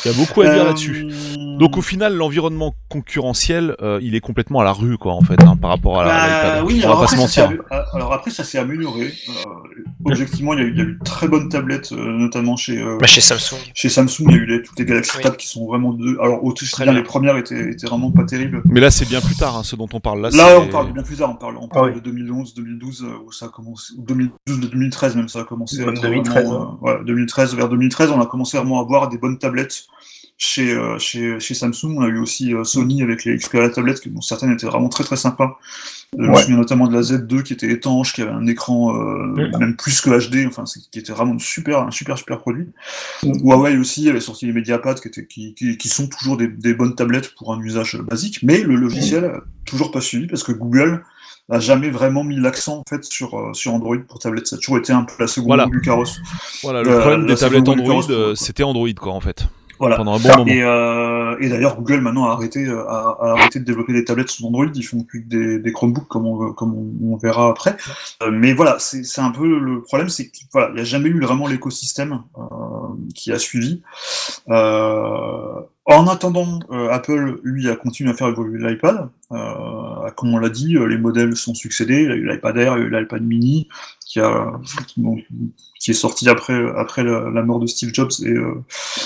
[0.04, 1.08] Il y a beaucoup à dire Euh, là-dessus.
[1.58, 5.42] Donc au final, l'environnement concurrentiel, euh, il est complètement à la rue, quoi, en fait,
[5.44, 6.12] hein, par rapport à la-
[6.60, 7.64] Bah, oui, On va alors pas après, se ça s'est mentir.
[7.72, 9.14] ah, alors après, ça s'est amélioré.
[9.30, 11.96] Euh, objectivement, il y, a eu, il y a eu de très bonnes tablettes, euh,
[12.12, 13.58] notamment chez, euh, Bah, chez Samsung.
[13.74, 14.26] chez Samsung.
[14.30, 15.24] Il y a eu les, toutes les Galaxy Oui.
[15.24, 16.18] Tab qui sont vraiment deux.
[16.22, 18.62] Alors, autant Très bien, les premières étaient, étaient vraiment pas terribles.
[18.66, 20.30] Mais là, c'est bien plus tard, hein, ce dont on parle là.
[20.32, 21.30] Là, on parle de bien plus tard.
[21.32, 22.02] On parle, on parle Ah oui.
[22.02, 25.44] de 2011, 2012, euh, où ça a commencé, ou 2012, de 2013 même, ça a
[25.44, 25.82] commencé.
[25.82, 28.84] à Comme être 2013, vraiment, euh, ouais, 2013, vers 2013, on a commencé vraiment à
[28.84, 29.86] avoir des bonnes tablettes
[30.38, 31.96] chez, euh, chez, chez Samsung.
[31.98, 34.90] On a eu aussi euh, Sony avec les Xperia tablettes, qui, dont certaines étaient vraiment
[34.90, 35.58] très très sympas.
[36.20, 38.96] Euh, Je me souviens notamment de la Z2 qui était étanche, qui avait un écran
[38.96, 42.68] euh, même plus que HD, enfin, qui était vraiment super, un super super produit.
[43.24, 46.74] Huawei aussi avait sorti les Mediapad qui, étaient, qui, qui, qui sont toujours des, des
[46.74, 51.04] bonnes tablettes pour un usage basique, mais le logiciel toujours pas suivi parce que Google
[51.50, 54.48] a jamais vraiment mis l'accent en fait sur, euh, sur Android pour tablette.
[54.48, 55.66] Ça a toujours été un peu la seconde Voilà.
[55.68, 56.20] du carrosse.
[56.64, 58.04] Voilà, le Euh, problème des tablettes Android,
[58.36, 59.48] c'était Android, quoi, en fait,
[59.80, 59.98] Voilà.
[59.98, 60.46] pendant un bon moment.
[60.48, 64.06] Et, euh, et d'ailleurs, Google maintenant a arrêté, euh, a, a arrêté de développer des
[64.06, 64.68] tablettes sous Android.
[64.74, 67.76] Ils font plus que des, des Chromebooks, comme on, comme on, on verra après.
[68.24, 71.20] Euh, mais voilà, c'est un peu le problème, c'est qu'il voilà, n'y a jamais eu
[71.20, 72.42] vraiment l'écosystème euh,
[73.14, 73.82] qui a suivi.
[75.88, 76.60] En attendant,
[76.90, 79.10] Apple, lui, a continué à faire évoluer l'iPad.
[79.30, 82.02] Comme on l'a dit, les modèles sont succédés.
[82.02, 83.70] Il y a eu l'iPad Air, il y a eu l'iPad Mini,
[84.04, 84.54] qui, a,
[84.88, 85.18] qui, bon,
[85.86, 88.10] qui est sorti après, après la, la mort de Steve Jobs.
[88.24, 88.56] Et euh,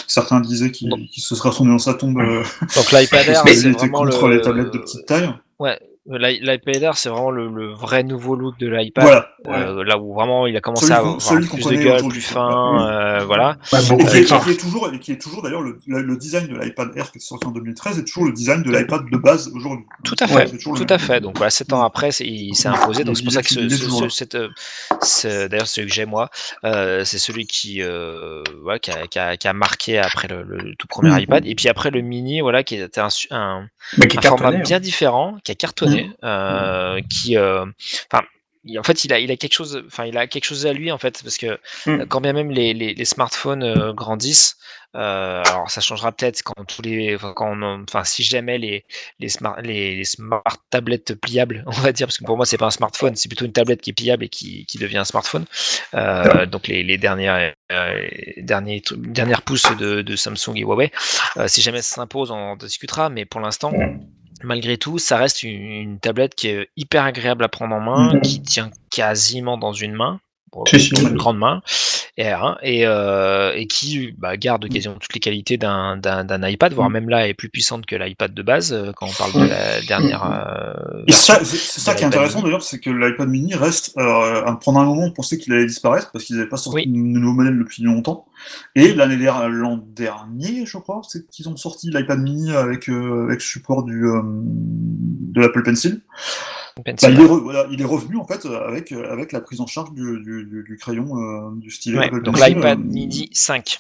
[0.08, 2.18] certains disaient qu'il qu'il se serait retourné dans sa tombe.
[2.20, 2.42] euh,
[2.74, 4.38] Donc l'iPad Air, c'est était vraiment contre le...
[4.38, 5.30] les tablettes de petite taille.
[5.60, 5.78] Ouais,
[6.18, 9.04] l'i- L'iPad Air, c'est vraiment le, le vrai nouveau look de l'iPad.
[9.04, 9.30] Voilà.
[9.48, 12.08] Euh, là où vraiment il a commencé Celui à avoir celui qu'on plus de gueule,
[12.08, 13.58] plus fin, euh, voilà.
[13.72, 16.18] Ouais, Et qui, est, qui est toujours, et qui est toujours d'ailleurs le, le- le
[16.18, 19.02] design de l'iPad Air qui est sorti en 2013 est toujours le design de l'iPad
[19.10, 19.86] de base aujourd'hui.
[20.04, 21.00] Tout à Ouais, fait, tout à même.
[21.00, 21.20] fait.
[21.22, 23.04] Donc voilà, sept ans après, il s'est imposé.
[23.04, 24.50] Donc c'est pour ça que ce, ce- cette, euh,
[25.02, 26.30] ce- d'ailleurs celui que j'ai moi,
[26.66, 30.44] euh, c'est celui qui, euh, voilà, qui a, qui a- qui a marqué après le,
[30.44, 31.20] le tout premier Mhm.
[31.20, 31.46] iPad.
[31.46, 33.68] Et puis après le mini, voilà, qui était un, un,
[33.98, 34.62] un format hein.
[34.64, 37.66] bien différent, qui a cartonné, euh, qui, euh,
[38.12, 38.24] enfin,
[38.78, 40.92] en fait, il a, il a quelque chose, enfin, il a quelque chose à lui
[40.92, 42.02] en fait, parce que Mm.
[42.02, 44.58] euh, quand bien même les, les, les smartphones euh, grandissent,
[44.96, 48.58] euh, alors ça changera peut-être quand tous les, enfin, quand on en- enfin, si jamais
[48.58, 48.84] les
[49.20, 50.42] les smart, les, les smart
[50.72, 53.46] tablettes pliables, on va dire, parce que pour moi c'est pas un smartphone, c'est plutôt
[53.46, 55.46] une tablette qui est pliable et qui, qui devient un smartphone.
[55.94, 60.92] Euh, donc les, les dernières euh, derniers dernières pousses de, de Samsung et Huawei.
[61.48, 63.72] Si jamais ça s'impose, on en discutera, mais pour l'instant,
[64.44, 68.14] malgré tout, ça reste une, une tablette qui est hyper agréable à prendre en main,
[68.16, 68.22] Mhm.
[68.22, 70.20] qui tient quasiment dans une main.
[70.52, 70.64] Bon,
[71.04, 71.62] une grande main
[72.22, 75.98] et, hein, et, euh, et qui bah, garde quasiment toutes les qualités d'un
[76.48, 76.94] iPad, voire Mhm.
[76.94, 79.82] même là est plus puissante que l'iPad de base euh, quand on parle de la
[79.88, 82.50] dernière euh, Et c'est ça qui est intéressant mini.
[82.50, 83.94] d'ailleurs, c'est que l'iPad mini reste.
[83.98, 86.88] euh, pendant un moment, on pensait qu'il allait disparaître parce qu'ils n'avaient pas sorti Oui.
[86.88, 88.26] de nouveau modèle depuis longtemps.
[88.76, 93.84] Et l'année l'an dernier, je crois, c'est qu'ils ont sorti l'iPad mini avec, avec support
[93.84, 96.02] du, de l'Apple Pencil.
[96.78, 99.62] Bah, il, est re- voilà, il est revenu en fait avec, euh, avec la prise
[99.62, 103.30] en charge du, du, du- du crayon du, du stylet Ouais, donc l'iPad euh, mini
[103.34, 103.80] 5.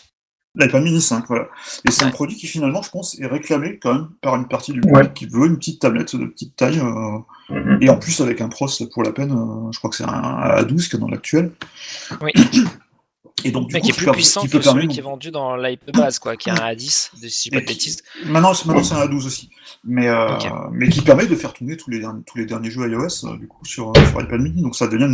[0.55, 1.47] L'iPad mini 5, voilà.
[1.85, 4.73] Et c'est un produit qui finalement, je pense, est réclamé quand même par une partie
[4.73, 5.13] du public Ouais.
[5.13, 6.79] qui veut une petite tablette de petite taille.
[6.79, 7.19] euh,
[7.51, 7.79] Mhm.
[7.81, 10.11] et en plus, avec un pros pour la peine, euh, je crois que c'est un
[10.61, 11.51] A12 qui est dans l'actuel.
[12.21, 12.31] Oui.
[13.43, 15.31] Et donc, du Mais coup, qui est plus puissant qui que celui qui est vendu
[15.31, 18.03] dans de base, quoi, qui est un A10, de, si je dis pas de bêtises.
[18.25, 19.49] Maintenant, c'est maintenant, c'est un A12 aussi.
[19.83, 20.27] Mais, euh,
[20.71, 23.37] mais qui permet de faire tourner tous les derniers, tous les derniers jeux iOS euh,
[23.37, 24.61] du coup, sur, euh, sur iPad mini.
[24.61, 25.07] Donc, ça devient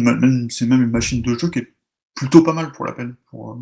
[0.50, 1.74] c'est même une machine de jeu qui est
[2.16, 3.16] plutôt pas mal pour la peine.
[3.30, 3.60] Pour-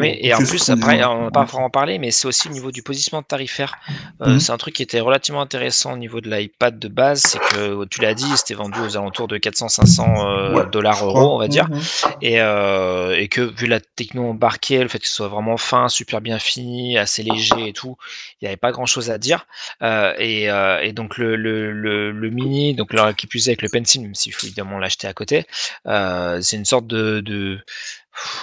[0.00, 2.70] Oui, et en plus, après, on n'a pas vraiment parlé, mais c'est aussi au niveau
[2.72, 3.74] du positionnement tarifaire.
[4.22, 4.40] Euh, Mhm.
[4.40, 7.84] C'est un truc qui était relativement intéressant au niveau de l'iPad de base, c'est que
[7.86, 11.48] tu l'as dit, c'était vendu aux alentours de 400-500 euh, Ouais, dollars euros, on va
[11.48, 11.68] dire.
[11.68, 11.80] Mhm.
[12.22, 15.88] Et, euh, et que vu la techno embarquée, le fait que ce soit vraiment fin,
[15.88, 17.96] super bien fini, assez léger et tout,
[18.40, 19.46] il n'y avait pas grand chose à dire.
[19.82, 24.02] Et, et donc le, le, le, le mini, donc là, qui plus avec le pencil,
[24.02, 25.46] même s'il faut évidemment l'acheter à côté,
[25.86, 27.58] c'est une sorte de, de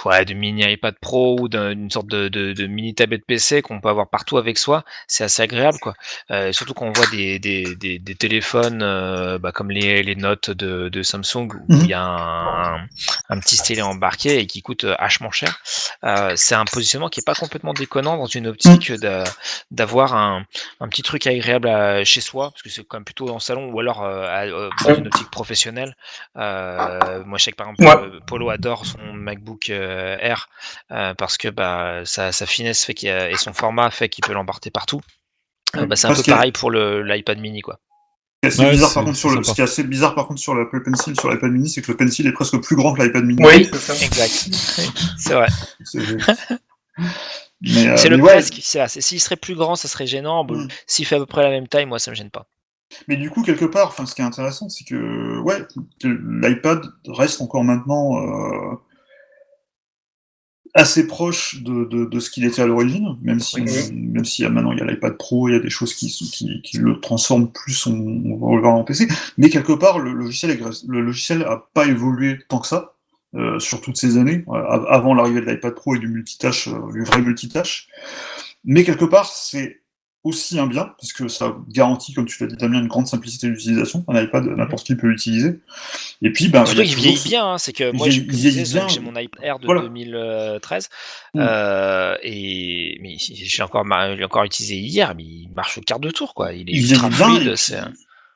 [0.04, 3.62] ouais, de mini iPad Pro ou d'un- d'une sorte de, de, de mini tablette PC
[3.62, 4.84] qu'on peut avoir partout avec soi.
[5.06, 5.94] C'est assez agréable, quoi.
[6.30, 10.16] Euh, surtout quand on voit des, des, des, des téléphones euh, bah, comme les, les
[10.16, 11.80] notes de, de Samsung où Mhm.
[11.84, 12.86] il y a un, un,
[13.30, 15.58] un petit stylet embarqué et qui coûte euh, hachement cher.
[16.04, 19.24] Euh, c'est un positionnement qui est pas complètement déconnant dans une optique de-
[19.70, 20.44] d'avoir un,
[20.80, 23.70] un petit truc agréable à- chez soi, parce que c'est quand même plutôt en salon
[23.70, 25.96] ou alors à- dans une optique professionnelle.
[26.34, 30.48] Moi, je sais que par exemple, Polo adore son MacBook euh, Air
[30.90, 34.08] euh, parce que bah, sa, sa finesse fait qu'il y a- et son format fait
[34.08, 35.00] qu'il peut l'embarquer partout.
[35.76, 37.78] Euh, bah, c'est un Parce peu a- pareil pour le- l'iPad mini, quoi.
[37.78, 39.64] Ce qui est assez Ouais, bizarre c'est- par contre sur c'est le, ce qui est
[39.64, 42.32] assez bizarre par contre sur l'Apple Pencil, sur l'iPad mini, c'est que le Pencil est
[42.32, 43.42] presque plus grand que l'iPad mini.
[43.44, 43.94] Oui, c'est ça.
[43.94, 44.48] Exact.
[45.18, 45.48] c'est vrai.
[45.84, 45.98] C'est
[47.60, 48.60] mais, euh, c'est le ouais, presque.
[48.62, 48.86] c'est.
[48.88, 50.44] C'est- S'il serait plus grand, ça serait gênant.
[50.44, 50.68] Bon, Mm.
[50.86, 52.46] S'il fait à peu près la même taille, moi, ça me gêne pas.
[53.08, 55.58] Mais du coup, quelque part, enfin, ce qui est intéressant, c'est que, ouais,
[56.04, 58.74] l'iPad reste encore maintenant euh,
[60.74, 63.92] assez proche de, de, de ce qu'il était à l'origine, même si, Oui.
[63.92, 65.94] même s'il y a maintenant il y a l'iPad Pro, il y a des choses
[65.94, 69.08] qui, qui, qui le transforment plus, on, on va le voir en PC.
[69.38, 72.94] Mais quelque part, le logiciel, est- le logiciel a pas évolué tant que ça.
[73.34, 76.68] euh, sur toutes ces années, euh, av- avant l'arrivée de l'iPad Pro et du multitâche,
[76.68, 77.88] euh, du vrai multitâche.
[78.64, 79.82] Mais quelque part, c'est
[80.24, 83.48] aussi un bien, parce que ça garantit, comme tu l'as dit Damien, une grande simplicité
[83.48, 84.04] d'utilisation.
[84.08, 85.60] Un iPad, n'importe qui peut l'utiliser.
[86.22, 89.58] Et puis, ben, il toujours vieillit bien, hein, c'est que moi, j'ai mon iPad Air
[89.58, 89.82] de Voilà.
[89.82, 90.88] 2013
[91.34, 91.40] Mm.
[91.40, 96.34] euh, et mais j'ai encore, encore utilisé hier, mais il marche au quart de tour,
[96.34, 96.52] quoi.
[96.52, 97.54] Il est il ultra fluide.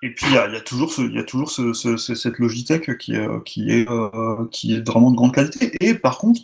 [0.05, 1.73] et puis- il y a, il y a toujours, ce, il y a toujours ce,
[1.73, 5.73] ce- ce- cette Logitech qui est, qui, est, euh, qui est vraiment de grande qualité.
[5.81, 6.41] Et par contre,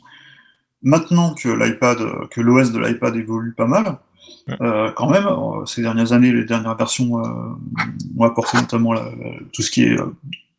[0.83, 1.99] maintenant que l'iPad,
[2.31, 3.99] que l'OS de l'iPad évolue pas mal,
[4.61, 7.57] euh, quand même, euh, ces dernières années, les dernières versions euh,
[8.19, 8.95] ont apporté notamment
[9.53, 9.97] tout ce qui est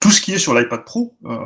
[0.10, 1.38] tout ce qui est sur l'iPad Pro, euh,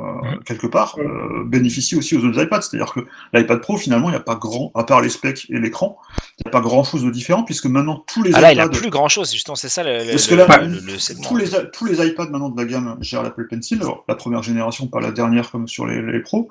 [0.45, 2.61] quelque part, euh, bénéficie aussi aux autres iPads.
[2.61, 3.01] C'est-à-dire que
[3.33, 5.97] l'iPad Pro, finalement, il n'y a pas grand, à part les specs et l'écran,
[6.39, 8.65] il n'y a pas grand-chose de différent, puisque maintenant tous les Ah là, il a
[8.65, 8.77] iPads...
[8.79, 11.27] plus grand chose, justement, c'est ça le, le, Parce que le- là, le- le segment.
[11.27, 14.43] tous les, tous les iPads maintenant de la gamme gèrent l'Apple Pencil, alors, la première
[14.43, 16.47] génération, pas la dernière comme sur les, les pros.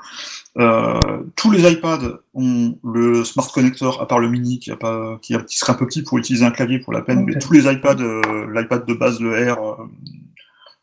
[0.58, 1.00] Euh,
[1.34, 5.34] tous les iPads ont le Smart Connector, à part le mini qui, a pas, qui,
[5.34, 7.54] a- qui serait un peu petit pour utiliser un clavier pour la peine, mais tous
[7.54, 9.84] les iPads, euh, l'iPad de base, le R, euh,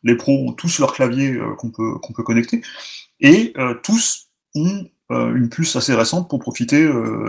[0.02, 2.62] les pros ont tous leur clavier euh, qu'on peut, qu'on peut connecter,
[3.20, 6.88] et euh, tous ont euh, une puce assez récente pour profiter,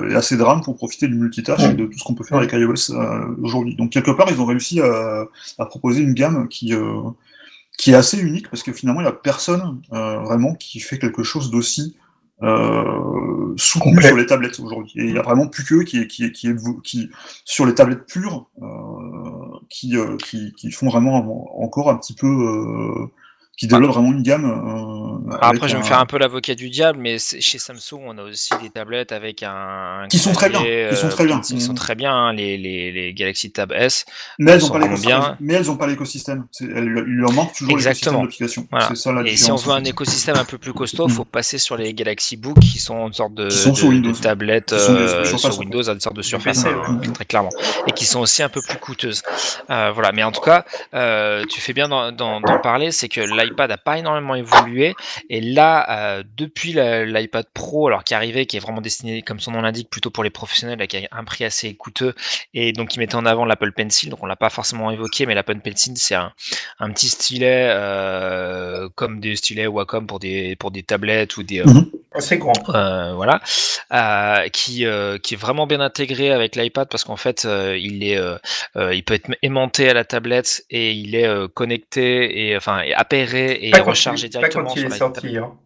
[0.10, 2.38] et assez de RAM pour profiter du multitâche et de tout ce qu'on peut faire
[2.38, 2.94] avec iOS
[3.42, 3.76] aujourd'hui.
[3.76, 5.26] Donc quelque part, ils ont réussi à,
[5.58, 6.74] à proposer une gamme qui,
[7.78, 11.24] qui est assez unique, parce que finalement, il n'y a personne vraiment qui fait quelque
[11.24, 11.96] chose d'aussi
[12.44, 14.08] euh, soutenu Complet.
[14.08, 14.94] sur les tablettes aujourd'hui.
[14.96, 16.50] Et il y a vraiment plus qu'eux qui, qui, qui,
[16.84, 17.10] qui,
[17.46, 21.16] sur les tablettes pures, euh, qui, euh, qui, qui font vraiment
[21.64, 23.08] encore un petit peu, euh,
[23.58, 24.46] qui développent vraiment une gamme.
[25.32, 28.02] Euh, Après, je vais me un- faire un peu l'avocat du diable, mais chez Samsung,
[28.06, 30.06] on a aussi des tablettes avec un.
[30.10, 31.40] Qui sont très bien, qui sont euh, très bien.
[31.42, 34.06] Qui sont très bien, hein, les, les, les Galaxy Tab S.
[34.40, 35.20] Mais elles sont ont pas vraiment l'écosystème.
[35.22, 35.38] bien.
[35.40, 36.46] Mais elles ont pas l'écosystème.
[36.60, 38.68] Il leur manque toujours l'écosystème d'application.
[38.72, 38.90] Voilà.
[39.26, 41.12] Et si on veut un écosystème un peu plus costaud, Mm.
[41.12, 44.14] faut passer sur les Galaxy Book qui sont une sorte de, de- sur de Windows.
[44.14, 47.50] tablette euh, sur en Windows, une sorte de surface, PC, hein, très clairement,
[47.88, 49.22] et qui sont aussi un peu plus coûteuses.
[49.70, 52.12] Euh, voilà, mais en tout cas, euh, tu fais bien d'en-
[52.62, 54.94] parler, c'est que l'iPad a pas énormément évolué,
[55.30, 59.40] et là, euh, depuis l'iPad Pro, alors qui est arrivé, qui est vraiment destiné, comme
[59.40, 62.14] son nom l'indique, plutôt pour les professionnels, avec un prix assez coûteux,
[62.54, 65.34] et donc qui mettait en avant l'Apple Pencil, donc on l'a pas forcément évoqué, mais
[65.36, 66.32] l'Apple Pencil, c'est un,
[66.80, 71.60] un petit stylet euh, comme des stylets Wacom pour des pour des tablettes ou des
[71.62, 71.90] euh, Mhm.
[72.20, 72.54] C'est grand.
[72.76, 73.40] euh, voilà,
[73.94, 78.04] euh, qui, euh, qui est vraiment bien intégré avec l'iPad parce qu'en fait, euh, il
[78.04, 78.38] est, euh,
[78.76, 82.82] euh, il peut être aimanté à la tablette et il est euh, connecté et enfin
[82.82, 85.38] et appairé et Pas quand rechargé directement quand il sur est la sorti.
[85.38, 85.58] Hein.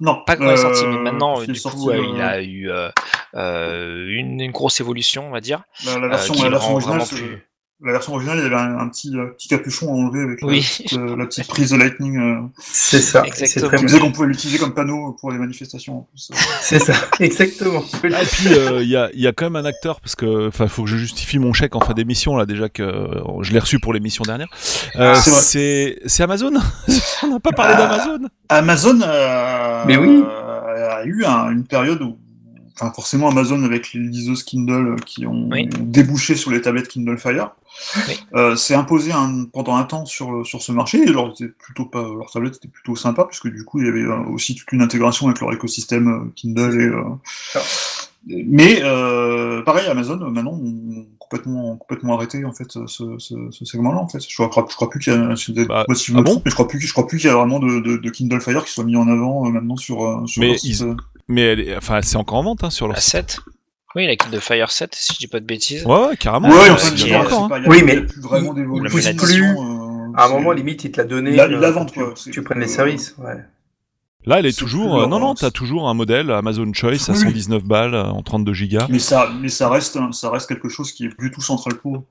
[0.00, 0.22] Non.
[0.24, 2.90] Pas quand il est sorti, mais euh, maintenant, il du sorti, coup, euh, il euh,
[3.34, 6.48] a eu une, une grosse évolution, on va dire, La, la euh, version, qui la
[6.48, 7.47] le version rend originale, plus.
[7.80, 10.40] La version originale, il y avait un, un petit, euh, petit capuchon à enlever avec
[10.42, 10.60] la, Oui.
[10.60, 13.22] petite, euh, la petite prise de Lightning euh, C'est ça.
[13.32, 13.86] C'est Exactement.
[13.86, 15.98] très qu'on pouvait l'utiliser comme panneau pour les manifestations.
[15.98, 16.30] En plus.
[16.60, 17.84] C'est ça, exactement.
[18.02, 20.16] Ah, et puis euh, il y, a, il y a quand même un acteur parce
[20.16, 23.42] que enfin faut que je justifie mon chèque en fin d'émission là déjà que euh,
[23.42, 24.48] je l'ai reçu pour l'émission dernière.
[24.96, 25.40] Euh, Ah, c'est vrai.
[25.40, 26.52] c'est c'est Amazon?
[27.22, 27.82] On n'a pas parlé Ah.
[27.88, 28.28] d'Amazon.
[28.48, 30.24] Amazon euh, Mais oui.
[30.90, 32.18] a eu un- une période où,
[32.80, 35.68] enfin forcément Amazon avec les liseuses Kindle qui ont Oui.
[35.80, 37.50] débouché sur les tablettes Kindle Fire,
[38.08, 38.14] Oui.
[38.34, 40.98] euh, s'est imposé un- pendant un temps sur, sur ce marché.
[41.02, 44.02] Et leur, plutôt pas, leur tablette était plutôt sympa puisque du coup il y avait
[44.02, 46.84] euh, aussi toute une intégration avec leur écosystème euh, Kindle et.
[46.86, 47.02] euh,
[47.56, 47.60] Ah.
[48.26, 52.86] mais euh, pareil, Amazon euh, maintenant ont complètement complètement arrêté en fait ce,
[53.18, 54.20] ce, ce segment-là en fait.
[54.26, 56.30] Je crois, je crois plus qu'il y a, Bah, moi, si je me ah bon
[56.32, 58.10] trompe, mais je crois plus, je crois plus qu'il y a vraiment de, de, de
[58.10, 60.80] Kindle Fire qui soit mis en avant euh, maintenant sur, euh, sur Mais leur site,
[60.80, 60.94] ils- euh.
[61.28, 63.12] Mais elle est, enfin c'est encore en vente hein, sur leur La site.
[63.12, 63.40] 7
[63.94, 65.84] Oui, la kit de Fire 7, si je dis pas de bêtises.
[65.84, 66.48] Ouais, ouais, carrément.
[66.48, 67.52] Ouais, dire, encore.
[67.52, 67.62] hein.
[67.66, 69.12] Oui, mais vraiment il d'évolution.
[69.16, 69.44] pousse plus.
[69.44, 71.06] euh, À un moment, limite, ils te la.
[71.30, 72.14] Il la- euh, la pour que quoi.
[72.32, 73.14] Tu, prennes les euh, services.
[73.18, 73.34] Ouais.
[74.26, 75.00] Là, elle est toujours.
[75.02, 77.18] euh, non, non, t'as toujours un modèle Amazon Choice à Oui.
[77.18, 78.86] 119 balles en 32 gigas.
[78.90, 81.74] Mais ça, mais ça reste, un- ça reste quelque chose qui est du tout central
[81.76, 82.04] pro.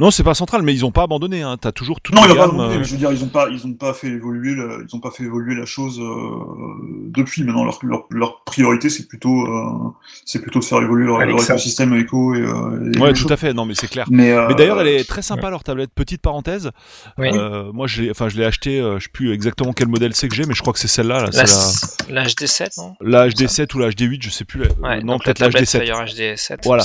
[0.00, 1.42] Non, c'est pas central, mais ils ont pas abandonné.
[1.42, 1.56] Hein.
[1.60, 3.12] T'as toujours toute Non, la il y a pas abandonné, euh, mais je veux dire,
[3.12, 5.66] ils ont pas, ils ont pas fait évoluer, la, ils ont pas fait évoluer la
[5.66, 7.44] chose euh, depuis.
[7.44, 9.92] Maintenant, leur, leur, leur priorité, c'est plutôt, euh,
[10.24, 12.40] c'est plutôt de faire évoluer leur, leur écosystème éco et.
[12.40, 13.32] euh, et Ouais, les tout choses.
[13.32, 13.52] à fait.
[13.54, 14.06] Non, mais c'est clair.
[14.10, 15.90] Mais, euh, Mais d'ailleurs, elle est très sympa leur tablette.
[15.94, 16.70] Petite parenthèse.
[17.16, 17.28] Oui.
[17.32, 18.80] Euh, moi, je l'ai, enfin, je l'ai acheté.
[18.80, 20.88] euh, je sais plus exactement quel modèle c'est que j'ai, mais je crois que c'est
[20.88, 21.20] celle-là.
[21.20, 22.94] Là, La, c'est la HD7, non?
[23.00, 24.62] La, la HD7 ou la HD8, je sais plus.
[24.82, 25.84] Ouais, non, peut-être la tablette HD7.
[25.84, 26.58] Fire HD7.
[26.64, 26.84] Voilà.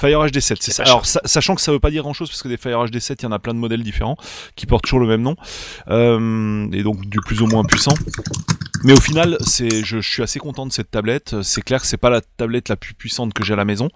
[0.00, 0.82] Fire HD7, c'est ça.
[0.84, 3.16] Alors, sa- sachant que ça veut pas dire grand chose parce que des Fire HD7,
[3.20, 4.16] il y en a plein de modèles différents
[4.54, 5.36] qui portent toujours le même nom
[5.88, 7.94] euh, et donc du plus ou moins puissant.
[8.84, 11.42] Mais au final, c'est, je, je suis assez content de cette tablette.
[11.42, 13.88] C'est clair que c'est pas la tablette la plus puissante que j'ai à la maison.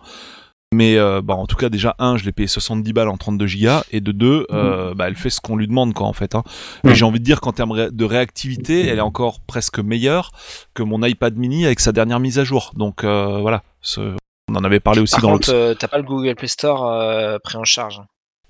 [0.72, 3.44] Mais euh, bah, en tout cas, déjà, un, je l'ai payé 70 balles en 32
[3.46, 6.36] gigas, et de deux, euh, bah, elle fait ce qu'on lui demande, quoi, en fait.
[6.36, 6.44] Hein.
[6.84, 6.94] Et Mhm.
[6.94, 10.30] j'ai envie de dire qu'en termes de réactivité, elle est encore presque meilleure
[10.74, 12.70] que mon iPad mini avec sa dernière mise à jour.
[12.76, 14.14] Donc euh, voilà, ce-
[14.50, 15.58] on en avait parlé aussi Par dans contre, l'autre.
[15.58, 18.00] euh, t'as pas le Google Play Store euh, pris en charge.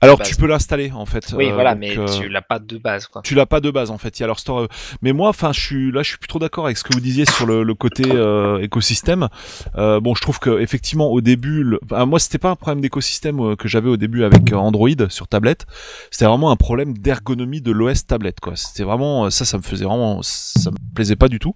[0.02, 0.28] Alors base.
[0.28, 1.34] tu peux l'installer en fait.
[1.36, 3.20] Oui, euh, voilà, donc, mais euh, tu l'as pas de base, quoi.
[3.22, 4.18] tu l'as pas de base en fait.
[4.18, 4.60] Il y a leur store.
[4.60, 4.68] euh,
[5.02, 7.00] Mais moi, enfin, je suis là, je suis plus trop d'accord avec ce que vous
[7.00, 9.28] disiez sur le, le côté euh, écosystème.
[9.76, 11.80] Euh, bon, je trouve que effectivement au début, le...
[11.84, 15.66] enfin, moi, c'était pas un problème d'écosystème que j'avais au début avec Android sur tablette.
[16.10, 18.56] C'était vraiment un problème d'ergonomie de l'OS tablette, quoi.
[18.56, 21.54] C'était vraiment ça, ça me faisait vraiment, ça me plaisait pas du tout.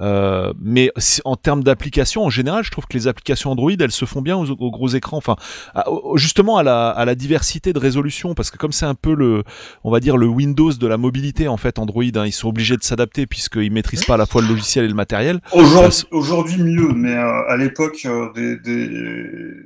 [0.00, 3.92] Euh, mais si- en termes d'applications, en général, je trouve que les applications Android, elles
[3.92, 5.16] se font bien aux, aux gros écrans.
[5.18, 5.36] Enfin,
[5.74, 5.84] à-
[6.16, 9.42] justement à la, à la diversité de résolution, parce que comme c'est un peu le,
[9.84, 12.76] on va dire le Windows de la mobilité en fait Android, hein, ils sont obligés
[12.76, 15.40] de s'adapter puisqu'ils maîtrisent pas à la fois le logiciel et le matériel.
[15.52, 18.90] Aujourd'hui, aujourd'hui mieux, mais euh, à l'époque euh, des, des...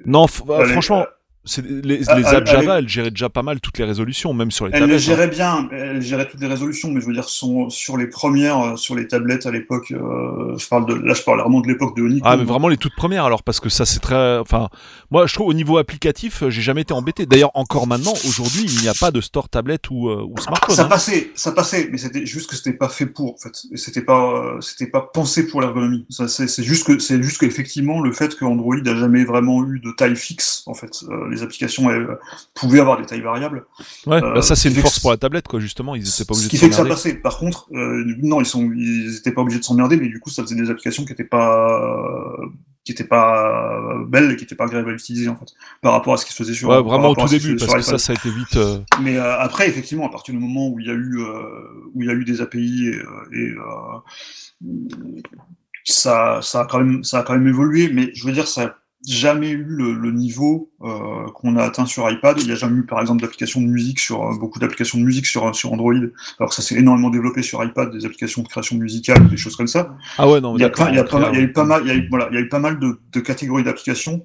[0.07, 1.07] Non, f- euh, Allez, franchement,
[1.65, 4.51] les, Ah, les apps elle Java, elles géraient déjà pas mal toutes les résolutions, même
[4.51, 4.99] sur les Elle tablettes.
[4.99, 8.07] les gérait bien, elle gérait toutes les résolutions, mais je veux dire, son- sur les
[8.07, 11.61] premières, euh, sur les tablettes à l'époque, euh, je parle de, là je parle vraiment
[11.61, 12.29] de l'époque de Honeycomb.
[12.31, 14.69] Ah mais vraiment les toutes premières alors parce que ça c'est très enfin
[15.11, 18.65] moi je trouve au niveau applicatif euh, j'ai jamais été embêté d'ailleurs encore maintenant aujourd'hui
[18.67, 20.89] il n'y a pas de store tablette ou, euh, ou smartphone Ça hein.
[20.89, 23.53] passait, ça passait, mais c'était juste que c'était pas fait pour, en fait.
[23.77, 26.05] C'était pas, euh, c'était pas pensé pour l'ergonomie.
[26.11, 29.91] C'est juste que, c'est juste qu'effectivement, le fait que Android a jamais vraiment eu de
[29.97, 32.09] taille fixe, en fait, les applications elles,
[32.55, 33.65] pouvaient avoir des tailles variables.
[34.07, 36.09] ouais euh, bah, ça c'est une ce qui force pour la tablette quoi justement ils
[36.09, 37.15] étaient pas Ce obligés qui de fait que ça passait.
[37.15, 40.31] Par contre, euh, non, ils sont, ils étaient pas obligés de s'emmerder, mais du coup,
[40.31, 42.37] ça faisait des applications qui étaient pas,
[42.85, 45.53] qui étaient pas belles, et qui étaient pas agréables à utiliser en fait,
[45.83, 46.69] par rapport à ce qui se faisait sur.
[46.69, 48.79] ouais vraiment au tout ce qui début parce que ça ça a été vite euh,
[49.03, 52.03] Mais euh, après, effectivement, à partir du moment où il y a eu, euh, où
[52.03, 55.01] il y a eu des API et, euh, et, euh,
[55.85, 57.91] ça, ça a quand même, ça a quand même évolué.
[57.93, 62.11] Mais je veux dire, ça jamais eu le, le niveau euh, qu'on a atteint sur
[62.11, 62.37] iPad.
[62.39, 65.05] Il n'y a jamais eu, par exemple, d'applications de musique sur euh, beaucoup d'applications de
[65.05, 65.95] musique sur sur Android.
[66.39, 69.57] Alors que ça s'est énormément développé sur iPad, des applications de création musicale, des choses
[69.57, 69.97] comme ça.
[70.19, 71.39] ah ouais non mais Il y a, pas, il y a après, pas mal, il
[71.39, 72.49] y a eu pas euh, mal, il y a eu, voilà, il y a eu
[72.49, 74.25] pas mal de, de catégories d'applications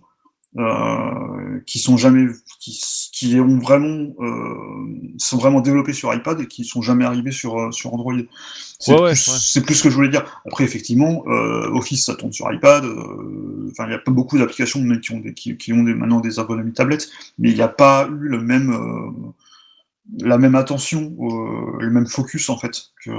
[0.57, 2.27] euh, qui sont jamais,
[2.59, 2.79] qui,
[3.11, 4.55] qui ont vraiment, euh,
[5.17, 8.13] sont vraiment développées sur iPad et qui sont jamais arrivées sur euh, sur Android.
[8.79, 9.39] C'est Ouais, plus, ouais.
[9.39, 10.23] c'est plus ce que je voulais dire.
[10.45, 12.85] Après, effectivement, euh, Office ça tourne sur iPad.
[12.85, 15.93] euh, Enfin, il y a pas beaucoup d'applications qui ont des, qui, qui ont des,
[15.93, 19.11] maintenant des ergonomies tablettes, mais il n'y a pas eu le même euh,
[20.19, 22.91] la même attention, euh, le même focus en fait.
[23.03, 23.11] Que,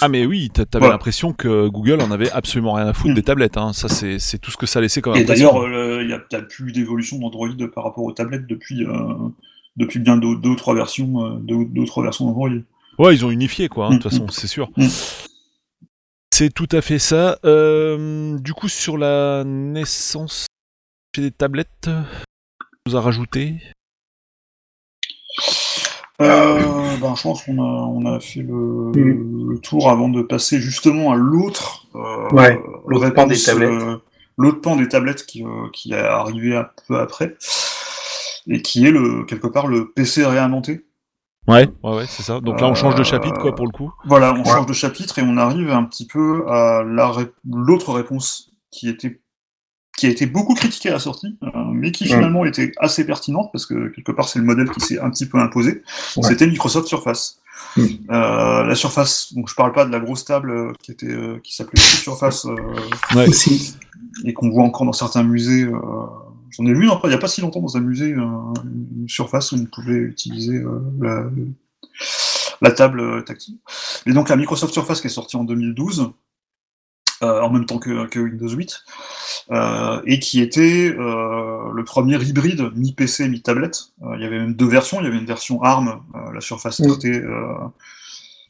[0.00, 3.14] ah mais oui t'a- t'avais l'impression que Google en avait absolument rien à foutre Mm.
[3.14, 3.72] des tablettes hein.
[3.72, 6.20] ça c'est tout ce que ça laissait comme Et impression d'ailleurs, euh, il n'y a,
[6.32, 9.28] y a plus d'évolution d'Android par rapport aux tablettes depuis, euh,
[9.76, 12.50] depuis bien deux, deux ou trois versions, euh, deux, trois versions d'Android.
[12.98, 14.70] Ouais, ils ont unifié, quoi, hein, de toute Mm, façon, c'est sûr.
[16.34, 17.38] C'est tout à fait ça.
[17.44, 20.46] Euh, du coup, sur la naissance
[21.16, 21.90] des tablettes,
[22.86, 23.54] vous a rajouté?
[26.20, 29.50] Euh, ben, je pense qu'on a, on a fait le, Mm.
[29.50, 33.70] le tour avant de passer justement à l'autre euh, Ouais, l'autre pan des tablettes.
[33.70, 33.96] euh,
[34.38, 37.36] l'autre pan des tablettes qui, euh, qui est arrivé un peu après
[38.46, 40.84] et qui est le quelque part le PC réinventé.
[41.48, 42.38] Ouais, ouais, ouais, c'est ça.
[42.40, 43.92] Donc là, on change de chapitre, quoi, pour le coup.
[44.04, 44.44] Voilà, on Ouais.
[44.44, 48.88] change de chapitre et on arrive un petit peu à la ré- l'autre réponse qui
[48.88, 49.20] était
[50.02, 52.08] qui a été beaucoup critiquée à la sortie, euh, mais qui Mm.
[52.08, 55.26] finalement était assez pertinente parce que quelque part c'est le modèle qui s'est un petit
[55.26, 55.82] peu imposé.
[56.16, 56.24] Ouais.
[56.24, 57.38] C'était Microsoft Surface.
[57.76, 57.82] Mm.
[58.10, 61.38] Euh, la Surface, donc je parle pas de la grosse table euh, qui était euh,
[61.44, 62.56] qui s'appelait Surface euh,
[63.14, 63.28] Ouais.
[63.28, 63.76] Aussi.
[64.24, 65.62] et qu'on voit encore dans certains musées.
[65.62, 65.78] euh,
[66.50, 68.20] J'en ai pas- il n'y a pas si longtemps dans un musée euh,
[68.64, 71.24] une surface où on pouvait utiliser euh, la,
[72.60, 73.54] la table tactile.
[74.06, 76.04] Et donc la Microsoft Surface qui est sortie en 2012, euh,
[77.22, 78.84] en même temps que, que Windows 8,
[79.52, 83.92] euh, et qui était euh, le premier hybride mi-PC, mi-tablette.
[84.02, 86.40] Euh, il y avait même deux versions, il y avait une version ARM, euh, la
[86.40, 86.80] Surface.
[86.80, 87.06] RT.
[87.06, 87.54] euh,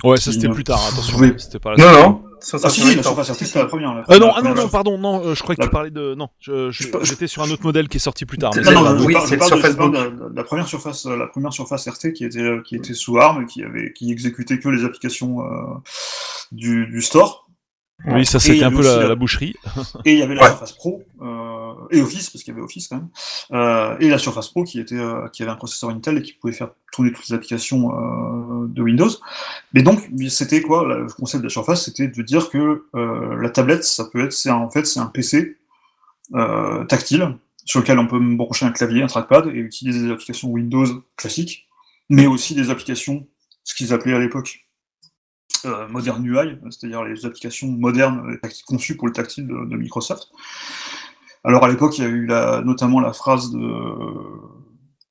[0.05, 1.17] Ouais, ça c'était plus tard, attention.
[1.17, 2.23] pouvait- C'était pas la Non, non.
[2.41, 3.05] Ça, ça Ah si, la.
[3.05, 3.95] Surface c'était la première.
[3.95, 5.73] la Euh, non, la ah non, non, pardon, non, euh, je croyais que La- tu
[5.73, 6.17] parlais de.
[6.17, 8.51] Non, je- Je j'étais sur un autre modèle qui est sorti plus tard.
[8.57, 12.25] mais Non, non, je oui, c'est la première surface, euh, la première surface RT qui
[12.25, 15.53] était euh, qui était sous ARM, qui avait qui exécutait que les applications euh,
[16.51, 17.49] du, du store.
[18.07, 19.55] Oui, ça c'était un peu la, la- la boucherie.
[20.05, 20.49] Et il y avait la Ouais.
[20.49, 23.09] Surface Pro euh, et Office parce qu'il y avait Office quand même.
[23.53, 26.33] Euh, et la Surface Pro qui était euh, qui avait un processeur Intel et qui
[26.33, 29.09] pouvait faire tourner toutes les applications euh, de Windows.
[29.73, 33.51] Mais donc c'était quoi le concept de la Surface, c'était de dire que euh, la
[33.51, 35.57] tablette ça peut être c'est un- en fait c'est un PC
[36.35, 40.49] euh, tactile sur lequel on peut brancher un clavier, un trackpad et utiliser des applications
[40.49, 40.87] Windows
[41.17, 41.69] classiques,
[42.09, 43.27] mais aussi des applications
[43.65, 44.62] ce qu'ils appelaient à l'époque
[45.65, 50.29] euh, Modern UI, c'est-à-dire les applications modernes conçues pour le tactile de, Microsoft.
[51.45, 52.27] Alors à l'époque, il y a eu
[52.65, 53.59] notamment la phrase de,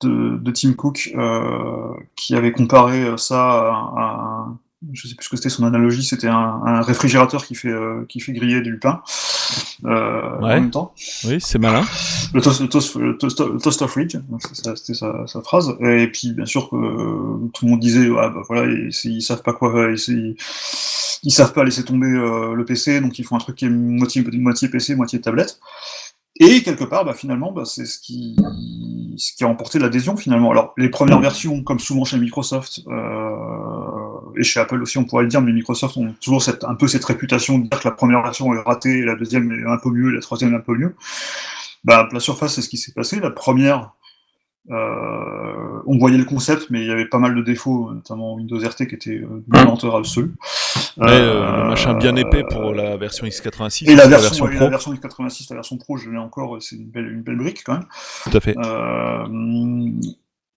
[0.00, 4.56] de, de Tim Cook euh, qui avait comparé ça à, à-
[4.92, 8.04] je sais plus ce que c'était son analogie, c'était un, un réfrigérateur qui fait euh,
[8.08, 9.02] qui fait griller du pain
[9.84, 10.44] euh, Ouais.
[10.44, 10.92] en même temps.
[11.24, 11.82] Oui, c'est malin.
[12.34, 15.40] Le, toast, le, toast- le toast- le toaster fridge, donc c'est ça- c'était sa, sa
[15.42, 15.76] phrase.
[15.80, 19.22] Et puis bien sûr que euh, tout le monde disait, ah, bah, voilà, ils, ils
[19.22, 20.36] savent pas quoi, ils,
[21.22, 24.24] ils, savent pas laisser tomber le PC, donc ils font un truc qui est moitié,
[24.32, 25.58] moitié PC, moitié tablette.
[26.40, 28.34] Et quelque part, bah, finalement, bah, c'est ce qui,
[29.18, 30.50] ce qui a emporté l'adhésion finalement.
[30.50, 34.01] Alors les premières versions, comme souvent chez Microsoft euh,
[34.36, 36.88] et chez Apple aussi, on pourrait le dire, mais Microsoft ont toujours cette, un peu
[36.88, 39.90] cette réputation de dire que la première version est ratée, la deuxième est un peu
[39.90, 40.94] mieux, la troisième est un peu mieux.
[41.84, 43.20] Bah, la Surface, c'est ce qui s'est passé.
[43.20, 43.92] La première
[44.70, 48.58] Euh, on voyait le concept, mais il y avait pas mal de défauts, notamment Windows
[48.58, 50.34] RT qui était euh, d'une lenteur absolue.
[50.98, 53.90] Ouais, euh, le machin bien épais pour la version x86.
[53.90, 54.64] Et la la version, version ouais, pro.
[54.64, 57.64] la version x86, la version pro, je l'ai encore, c'est une belle, une belle brique
[57.64, 57.86] quand même.
[58.22, 58.56] Tout à fait.
[58.56, 59.26] Euh,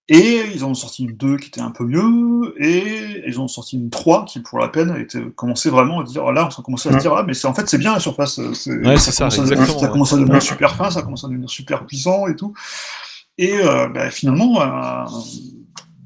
[0.07, 3.45] et ils en ont sorti une 2 qui était un peu mieux, et ils en
[3.45, 6.61] ont sorti une 3 qui, pour la peine, était, commençait vraiment à dire, là, on
[6.61, 8.37] commençait à se dire, ah, mais c'est, en fait, c'est bien la surface.
[8.39, 8.49] euh,
[8.83, 9.91] Ouais, ça, commence à- exactement, ça ouais.
[9.91, 12.53] commence à devenir super fin, ça commence à devenir super puissant et tout.
[13.37, 15.05] Et euh, bah, finalement, euh,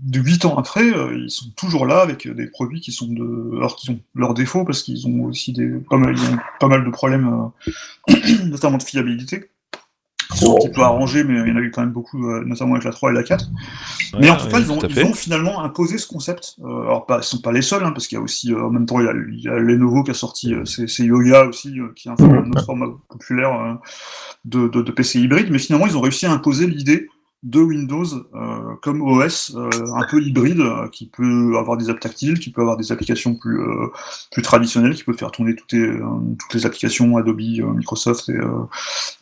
[0.01, 3.57] de 8 ans après, euh, ils sont toujours là avec des produits qui sont de.
[3.57, 6.67] Alors qu'ils ont leurs défauts, parce qu'ils ont aussi des, pas, mal, ils ont pas
[6.67, 7.51] mal de problèmes,
[8.09, 8.13] euh,
[8.45, 9.49] notamment de fiabilité.
[10.33, 12.23] Ils sont un petit peu arrangés, mais il y en a eu quand même beaucoup,
[12.27, 13.49] euh, notamment avec la 3 et la 4.
[14.19, 16.55] mais en tout cas, ils, ont, ils ont finalement imposé ce concept.
[16.63, 18.67] Euh, alors, pas, ils sont pas les seuls, hein, parce qu'il y a aussi, euh,
[18.67, 21.45] en même temps, il y a, il y a Lenovo qui a sorti ses, Yoga
[21.45, 23.79] aussi, qui est un, autre format populaire
[24.45, 25.49] de, de, de PC hybride.
[25.49, 27.07] Mais finalement, ils ont réussi à imposer l'idée
[27.43, 28.05] de Windows
[28.35, 32.51] euh, comme OS euh, un peu hybride, euh, qui peut avoir des apps tactiles, qui
[32.51, 33.61] peut avoir des applications plus,
[34.31, 35.99] plus traditionnelles, qui peut faire tourner toutes les,
[36.39, 38.39] toutes les applications Adobe, Microsoft et,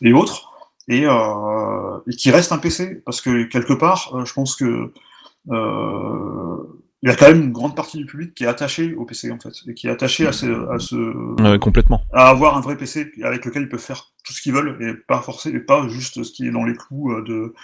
[0.02, 0.50] et autres
[0.88, 3.02] et, euh, et qui reste un PC.
[3.04, 4.92] Parce que quelque part, euh, je pense que
[5.50, 6.56] euh,
[7.02, 9.30] il y a quand même une grande partie du public qui est attaché au PC
[9.30, 10.96] en fait, et qui est attaché à ce, à, ce,
[11.42, 12.02] Ouais, complètement.
[12.12, 14.94] à avoir un vrai PC avec lequel ils peuvent faire tout ce qu'ils veulent et
[15.06, 17.54] pas forcer et pas juste ce qui est dans les clous euh, de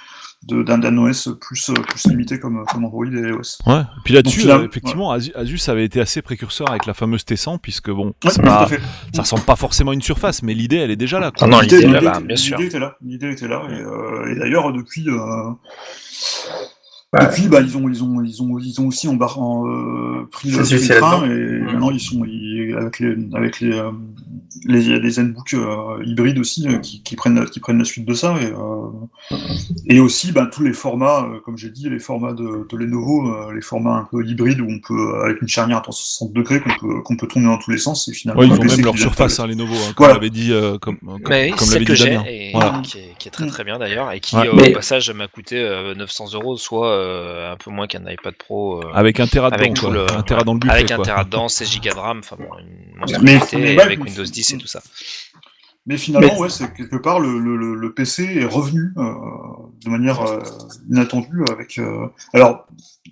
[0.45, 3.59] de- d'un d'un OS plus euh, plus limité comme comme Android et iOS.
[3.67, 3.81] Ouais.
[3.81, 7.59] Et puis là-dessus, euh, effectivement, Asus, Asus avait été assez précurseur avec la fameuse T100,
[7.61, 8.69] puisque bon, Ouais, à pas-
[9.15, 11.33] ça ressemble pas forcément à une surface, mais l'idée, elle est déjà là.
[11.37, 11.49] quoi.
[11.49, 12.57] Non, non, L'idée- était- bien sûr.
[12.59, 15.51] L'idée était là, l'idée était là, et, euh, et d'ailleurs depuis, euh,
[17.19, 17.27] Ouais.
[17.27, 20.51] depuis, bah ils ont, ils ont, ils ont, ils ont aussi embar- en, euh, pris
[20.51, 23.91] le, pris train, et maintenant ils sont ils- avec les, avec les, euh,
[24.67, 28.15] les, les ZenBook euh, hybrides aussi euh, qui, qui prennent, qui prennent la suite de
[28.15, 29.37] ça, et, euh,
[29.87, 33.55] et aussi, bah, tous les formats, comme j'ai dit, les formats de, de Lenovo, euh,
[33.55, 36.71] les formats un peu hybrides où on peut, avec une charnière à 360 degrés qu'on
[36.81, 38.41] peut, qu'on peut tourner dans tous les sens, et finalement.
[38.41, 40.15] Ouais, ils ont même leur surface, pas- hein, les Lenovo, hein, comme Voilà.
[40.15, 42.25] l'avait dit, euh, comme, comme, oui, comme l'avait celle que dit j'ai Damien.
[42.27, 42.81] et Voilà.
[42.85, 44.49] qui, est, qui est très très bien d'ailleurs et qui Ouais.
[44.49, 48.35] au Mais- passage m'a coûté euh, 900 euros, soit euh, un peu moins qu'un iPad
[48.35, 48.83] Pro.
[48.83, 50.99] euh, Avec un Tera avec dedans, tout le, Un Tera dans le buffet, avec un.
[51.03, 52.67] Tera dedans, 16 Go de RAM, enfin bon, une
[53.23, 54.81] Mais- monstruosité mais ouais, avec mais- Windows 10 et tout ça.
[55.87, 59.03] Mais finalement, Mais- ouais, c'est quelque part le, le, le- PC est revenu euh,
[59.85, 60.41] de manière euh,
[60.91, 61.77] inattendue avec.
[61.79, 62.67] euh, Alors.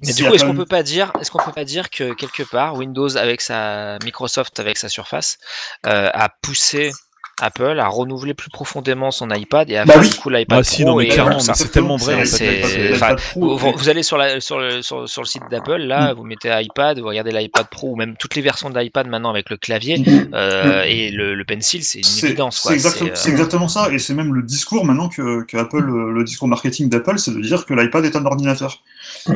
[0.05, 2.15] Mais du coup, est-ce qu'on même- peut pas dire, est-ce qu'on peut pas dire que
[2.15, 5.39] quelque part Windows avec sa Microsoft avec sa Surface
[5.87, 6.93] euh, a poussé
[7.43, 10.09] Apple à renouveler plus profondément son iPad et à Bah oui.
[10.09, 12.63] du coup l'iPad Ah, si, Pro non, mais clairement, c'est tellement vrai, fait.
[13.37, 16.51] Vous, vous allez sur, la, sur, le, sur, sur le site d'Apple, là, vous mettez
[16.53, 19.57] iPad, vous regardez l'iPad Pro ou même toutes les versions de l'iPad maintenant avec le
[19.57, 20.03] clavier
[20.35, 22.61] euh, et le, le pencil, c'est une C'est évidence.
[22.67, 25.57] c'est exactement, C'est, c'est euh, exactement ça, et c'est même le discours maintenant que, que
[25.57, 28.83] Apple, euh, le discours marketing d'Apple, c'est de dire que l'iPad est un ordinateur.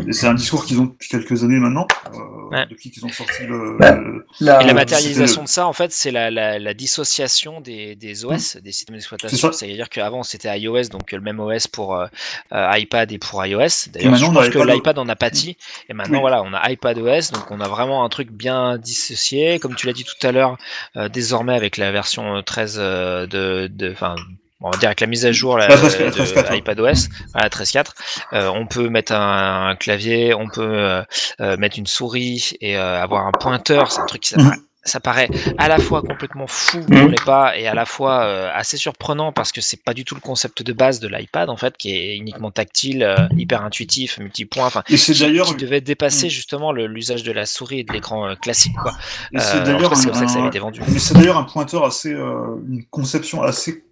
[0.06, 2.18] Et c'est un discours qu'ils ont depuis quelques années maintenant, euh,
[2.50, 2.66] Ouais.
[2.70, 3.76] depuis qu'ils ont sorti le.
[3.78, 6.74] Bah, le- La- Et la Euh, matérialisation de ça, en fait, c'est la, la, la
[6.74, 9.52] dissociation des, des OS, des systèmes d'exploitation.
[9.52, 12.06] C'est-à-dire qu'avant, c'était iOS, donc le même OS pour euh,
[12.52, 13.60] euh, iPad et pour iOS.
[13.60, 15.56] Et D'ailleurs, maintenant, je on pense a que iPad- l'iPad en a pâti.
[15.88, 16.20] Et maintenant, Oui.
[16.20, 19.58] voilà, on a iPad OS, donc on a vraiment un truc bien dissocié.
[19.58, 20.56] Comme tu l'as dit tout à l'heure,
[20.96, 23.68] euh, désormais, avec la version 13 euh, de...
[23.72, 24.14] de enfin,
[24.60, 26.58] on va dire avec la mise à jour la, La 13, la de 13.4, ouais.
[26.58, 27.86] iPadOS, voilà, 13.4,
[28.32, 31.02] euh, on peut mettre un, un clavier, on peut euh,
[31.40, 33.92] euh, mettre une souris et euh, avoir un pointeur.
[33.92, 34.44] C'est un truc qui ça, Mhm.
[34.48, 35.28] paraît- ça paraît
[35.58, 37.00] à la fois complètement fou Mhm.
[37.00, 40.04] pour les pas et à la fois euh, assez surprenant parce que c'est pas du
[40.04, 43.62] tout le concept de base de l'iPad en fait qui est uniquement tactile, euh, hyper
[43.62, 45.48] intuitif, multipoint, enfin Et c'est qui, d'ailleurs.
[45.48, 46.30] qui devait dépasser Mhm.
[46.30, 48.92] justement le- l'usage de la souris et de l'écran euh, classique quoi.
[49.32, 50.80] et c'est Euh, d'ailleurs un- ça que ça avait un- été vendu.
[50.88, 53.82] Mais c'est d'ailleurs un pointeur assez, euh, une conception assez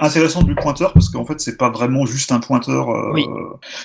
[0.00, 2.90] intéressante du pointeur parce qu'en fait c'est pas vraiment juste un pointeur.
[2.90, 3.26] euh, Oui.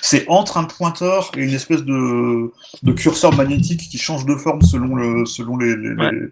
[0.02, 2.50] C'est entre un pointeur et une espèce de,
[2.82, 6.10] de curseur magnétique qui change de forme selon le, selon les, les- Ouais.
[6.12, 6.28] les-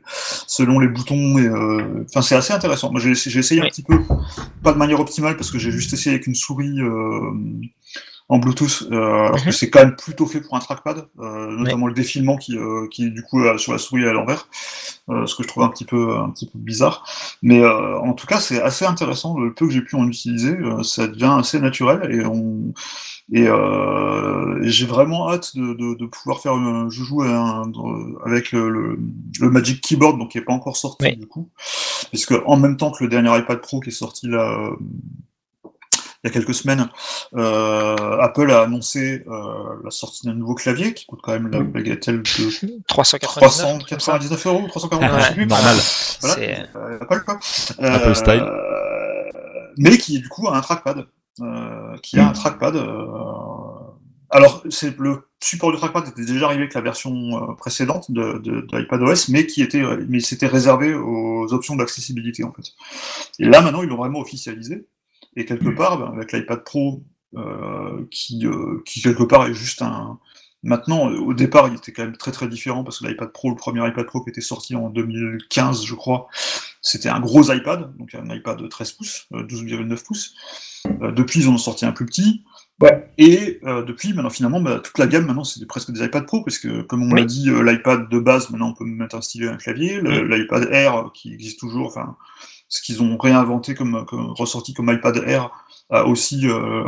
[0.47, 1.39] selon les boutons.
[1.39, 2.91] Et, euh, enfin c'est assez intéressant.
[2.91, 3.99] Moi j'ai j'ai essayé un petit peu,
[4.63, 6.79] pas de manière optimale parce que j'ai juste essayé avec une souris.
[8.31, 8.97] En Bluetooth, euh,
[9.29, 9.53] alors que Mhm.
[9.53, 13.11] c'est quand même plutôt fait pour un trackpad, euh, notamment le défilement qui, euh, qui
[13.11, 14.49] du coup euh, sur la souris est à l'envers,
[15.09, 17.05] euh, ce que je trouve un petit peu un petit peu bizarre.
[17.43, 19.39] Mais euh, en tout cas, c'est assez intéressant.
[19.39, 22.75] Le peu que j'ai pu en utiliser, euh, ça devient assez naturel et on
[23.33, 28.53] et, euh, et j'ai vraiment hâte de, de, de pouvoir faire un un- de- avec
[28.53, 28.99] le, le,
[29.41, 31.49] le Magic Keyboard, donc qui est pas encore sorti du coup,
[32.11, 34.71] puisque en même temps que le dernier iPad Pro qui est sorti là.
[36.29, 36.89] Il y a quelques semaines,
[37.37, 39.43] euh, Apple a annoncé euh,
[39.85, 43.85] la sortie d'un nouveau clavier qui coûte quand même la bagatelle de 399.
[43.89, 44.19] comme ça.
[44.19, 45.47] 399 euros, 349 Ouais, je sais plus.
[45.47, 45.77] normal.
[46.21, 47.39] Voilà, C'est- euh, Apple quoi.
[47.79, 48.45] Apple style.
[49.79, 51.07] Mais qui du coup a un trackpad.
[51.41, 52.75] euh, qui a un trackpad.
[52.77, 53.07] euh,
[54.31, 58.61] alors, c'est le support du trackpad était déjà arrivé avec la version précédente de, de,
[58.63, 62.73] de iPadOS, mais qui était, mais c'était réservé aux options d'accessibilité en fait.
[63.39, 64.87] Et là, maintenant, ils l'ont vraiment officialisé.
[65.37, 67.03] Et quelque part, ben, avec l'iPad Pro,
[67.37, 70.19] euh, qui, euh, qui quelque part est juste un.
[70.65, 73.55] Maintenant, au départ, il était quand même très très différent parce que l'iPad Pro, le
[73.57, 76.27] premier iPad Pro qui était sorti en 2015, je crois,
[76.83, 80.35] c'était un gros iPad, donc un iPad de 13 pouces, 12,9 pouces.
[81.15, 82.43] depuis, ils en ont sorti un plus petit.
[82.81, 83.11] Ouais.
[83.19, 86.45] Et euh, depuis, maintenant, finalement, bah, toute la gamme, maintenant, c'est presque des iPad Pro,
[86.45, 87.21] parce que, comme on Oui.
[87.21, 90.01] l'a dit, euh, l'iPad de base, maintenant, on peut mettre un stylet et un clavier.
[90.01, 92.17] L'iPad Air, euh, qui existe toujours, enfin,
[92.69, 94.05] ce qu'ils ont réinventé comme,
[94.37, 95.51] ressorti comme iPad Air,
[95.91, 96.85] a aussi euh,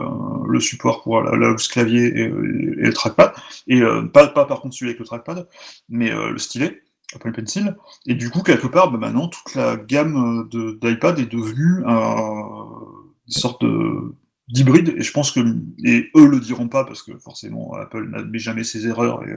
[0.47, 3.33] le support pour la, la clavier et, le trackpad.
[3.67, 5.49] Et euh, pas, pas par contre celui avec le trackpad,
[5.89, 6.83] mais euh, le stylet.
[7.13, 7.75] Apple Pencil,
[8.07, 10.49] et du coup, quelque part, bah, maintenant, toute la gamme
[10.81, 14.15] d'iPad est devenue une sorte de,
[14.47, 15.41] d'hybride, et je pense que,
[15.85, 19.35] et eux le diront pas, parce que forcément Apple n'admet jamais ses erreurs, et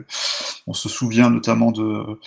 [0.67, 2.19] on se souvient notamment de,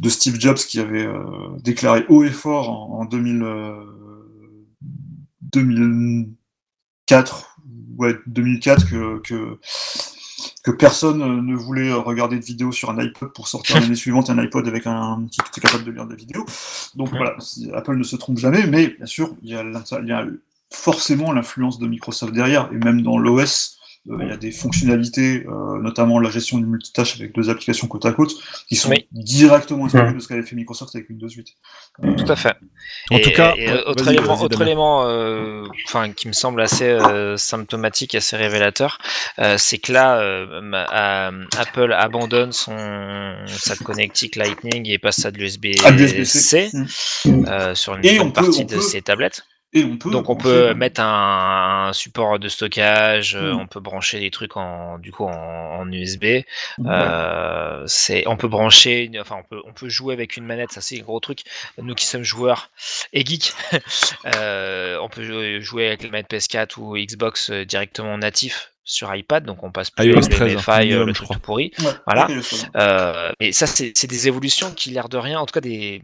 [0.00, 1.22] de Steve Jobs qui avait euh,
[1.62, 3.74] déclaré haut et fort en, en 2000, euh,
[7.06, 7.58] 2004,
[7.98, 9.58] ouais, 2004 que, que,
[10.62, 14.30] que personne euh, ne voulait regarder de vidéo sur un iPod pour sortir l'année suivante
[14.30, 16.44] un iPod avec un qui était capable de lire des vidéos.
[16.94, 17.36] Donc voilà,
[17.74, 20.26] Apple ne se trompe jamais, mais bien sûr, il y a, l'inter- il y a
[20.70, 23.77] forcément l'influence de Microsoft derrière, et même dans l'OS,
[24.20, 28.06] il y a des fonctionnalités, euh, notamment la gestion du multitâche avec deux applications côte
[28.06, 28.32] à côte,
[28.68, 29.06] qui sont Oui.
[29.12, 31.46] directement inspirées de ce qu'avait fait Microsoft avec Windows 8.
[32.16, 32.54] Tout à fait.
[33.10, 34.66] En et, tout cas, et autre vas-y, élément, vas-y, autre Damien.
[34.66, 38.98] élément euh, enfin, qui me semble assez euh, symptomatique, assez révélateur,
[39.40, 42.76] euh, c'est que là, euh, euh, Apple abandonne son
[43.46, 46.70] sa connectique Lightning et passe à de l'USB-C l'USB-C.
[47.26, 49.42] Euh, sur une Et bonne on peut- partie de peut- ses tablettes.
[49.74, 53.60] Et on peut Donc on peut mettre un, un support de stockage, euh, Mm.
[53.60, 55.30] on peut brancher des trucs en du coup en,
[55.80, 56.24] en USB.
[56.86, 60.80] Euh, c'est, on peut brancher, enfin on peut, on peut jouer avec une manette, ça
[60.80, 61.40] c'est un gros truc.
[61.80, 62.70] Nous qui sommes joueurs
[63.12, 63.52] et geeks,
[64.36, 69.44] euh, on peut jou- jouer avec la manette PS4 ou Xbox directement natif sur iPad,
[69.44, 71.72] donc on passe plus iOS avec le 13, MFI, euh, minimum, le truc tout pourri.
[71.80, 72.26] Ouais, Voilà.
[72.76, 76.00] Euh, mais ça, c'est c'est des évolutions qui, l'air de rien, en tout cas des,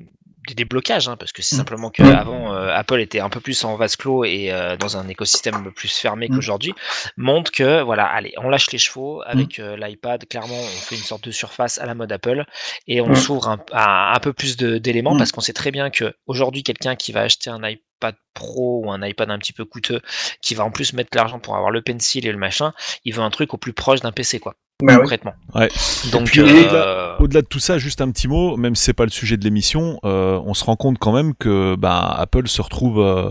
[0.47, 1.59] des déblocages, hein, parce que c'est Mm.
[1.59, 5.73] simplement qu'avant, Apple était un peu plus en vase clos et euh, dans un écosystème
[5.73, 6.35] plus fermé Mm.
[6.35, 6.75] qu'aujourd'hui,
[7.17, 11.03] montre que, voilà, allez, on lâche les chevaux avec euh, l'iPad, clairement, on fait une
[11.03, 12.45] sorte de surface à la mode Apple
[12.87, 13.15] et on Mm.
[13.17, 15.19] s'ouvre un, à un peu plus d'éléments Mm.
[15.19, 18.91] parce qu'on sait très bien que aujourd'hui quelqu'un qui va acheter un iPad Pro ou
[18.91, 20.01] un iPad un petit peu coûteux,
[20.43, 22.75] qui va en plus mettre l'argent pour avoir le pencil et le machin,
[23.05, 25.03] il veut un truc au plus proche d'un PC, quoi, Bah oui.
[25.03, 25.35] concrètement.
[25.55, 25.69] Ouais.
[26.11, 29.11] Donc, euh, Au-delà de tout ça, juste un petit mot, même si c'est pas le
[29.11, 32.99] sujet de l'émission, euh, on se rend compte quand même que bah, Apple se retrouve
[33.01, 33.31] euh,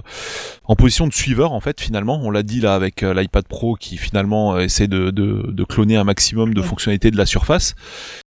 [0.64, 2.18] en position de suiveur en fait finalement.
[2.24, 5.64] On l'a dit là avec euh, l'iPad Pro qui finalement euh, essaie de, de, de
[5.66, 7.76] cloner un maximum de fonctionnalités de la surface.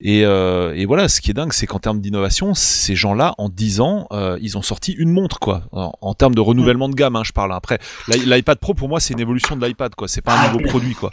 [0.01, 3.49] Et, euh, et voilà, ce qui est dingue, c'est qu'en termes d'innovation, ces gens-là, en
[3.49, 5.65] 10 ans, euh, ils ont sorti une montre quoi.
[5.73, 7.53] En, en termes de renouvellement de gamme, hein, je parle.
[7.55, 10.07] Après, l'i- l'iPad Pro pour moi, c'est une évolution de l'iPad quoi.
[10.07, 11.11] C'est pas un nouveau produit quoi.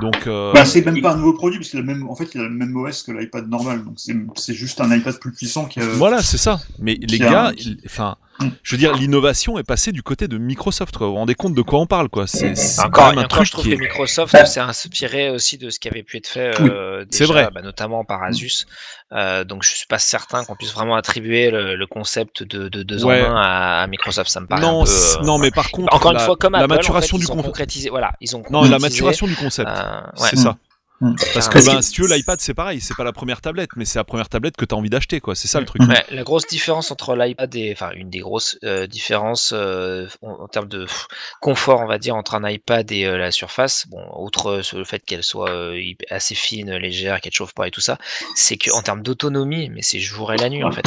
[0.00, 2.28] Donc euh, Bah, c'est même pas un nouveau produit, parce qu'il a même, en fait,
[2.34, 5.32] il a le même OS que l'iPad normal, donc c'est c'est juste un iPad plus
[5.32, 5.84] puissant qui a.
[5.84, 6.60] Voilà, c'est ça.
[6.78, 8.48] Mais les gars, un- ils- enfin, Mm.
[8.64, 10.96] je veux dire, l'innovation est passée du côté de Microsoft.
[10.96, 11.06] Quoi.
[11.06, 13.28] Vous vous rendez compte de quoi on parle, quoi C'est c'est quand Encore, un encore,
[13.28, 13.78] truc je trouve qui que est.
[13.78, 17.48] Microsoft s'est inspiré aussi de ce qui avait pu être fait Oui, euh, c'est vrai.
[17.54, 18.66] bah, notamment par Asus.
[19.12, 22.82] Euh, donc je suis pas certain qu'on puisse vraiment attribuer le, le concept de, de
[22.82, 23.22] deux Ouais.
[23.24, 24.28] en un à, à Microsoft.
[24.30, 24.90] Ça me paraît Non, un peu.
[24.90, 27.20] c'est- euh, non, mais par contre, encore la, une fois, comme la Apple, maturation en
[27.20, 27.88] fait, du concept.
[27.90, 29.68] Voilà, ils ont Non, la maturation du concept.
[29.68, 30.28] euh, ouais.
[30.30, 30.56] C'est ça.
[31.00, 31.14] Mm.
[31.34, 32.80] Parce que, ben, que- si tu veux, l'iPad, c'est pareil.
[32.80, 35.20] C'est pas la première tablette, mais c'est la première tablette que tu as envie d'acheter,
[35.20, 35.34] quoi.
[35.34, 35.82] C'est ça le truc.
[35.82, 40.30] Ouais, la grosse différence entre l'iPad et, enfin, une des grosses euh, différences euh, en,
[40.44, 41.08] en termes de pff,
[41.40, 44.84] confort, on va dire, entre un iPad et euh, la Surface, bon, outre euh, le
[44.84, 45.78] fait qu'elle soit euh,
[46.10, 47.98] assez fine, légère, qu'elle chauffe pas et tout ça,
[48.36, 50.86] c'est qu'en termes d'autonomie, mais c'est jour et la nuit en fait.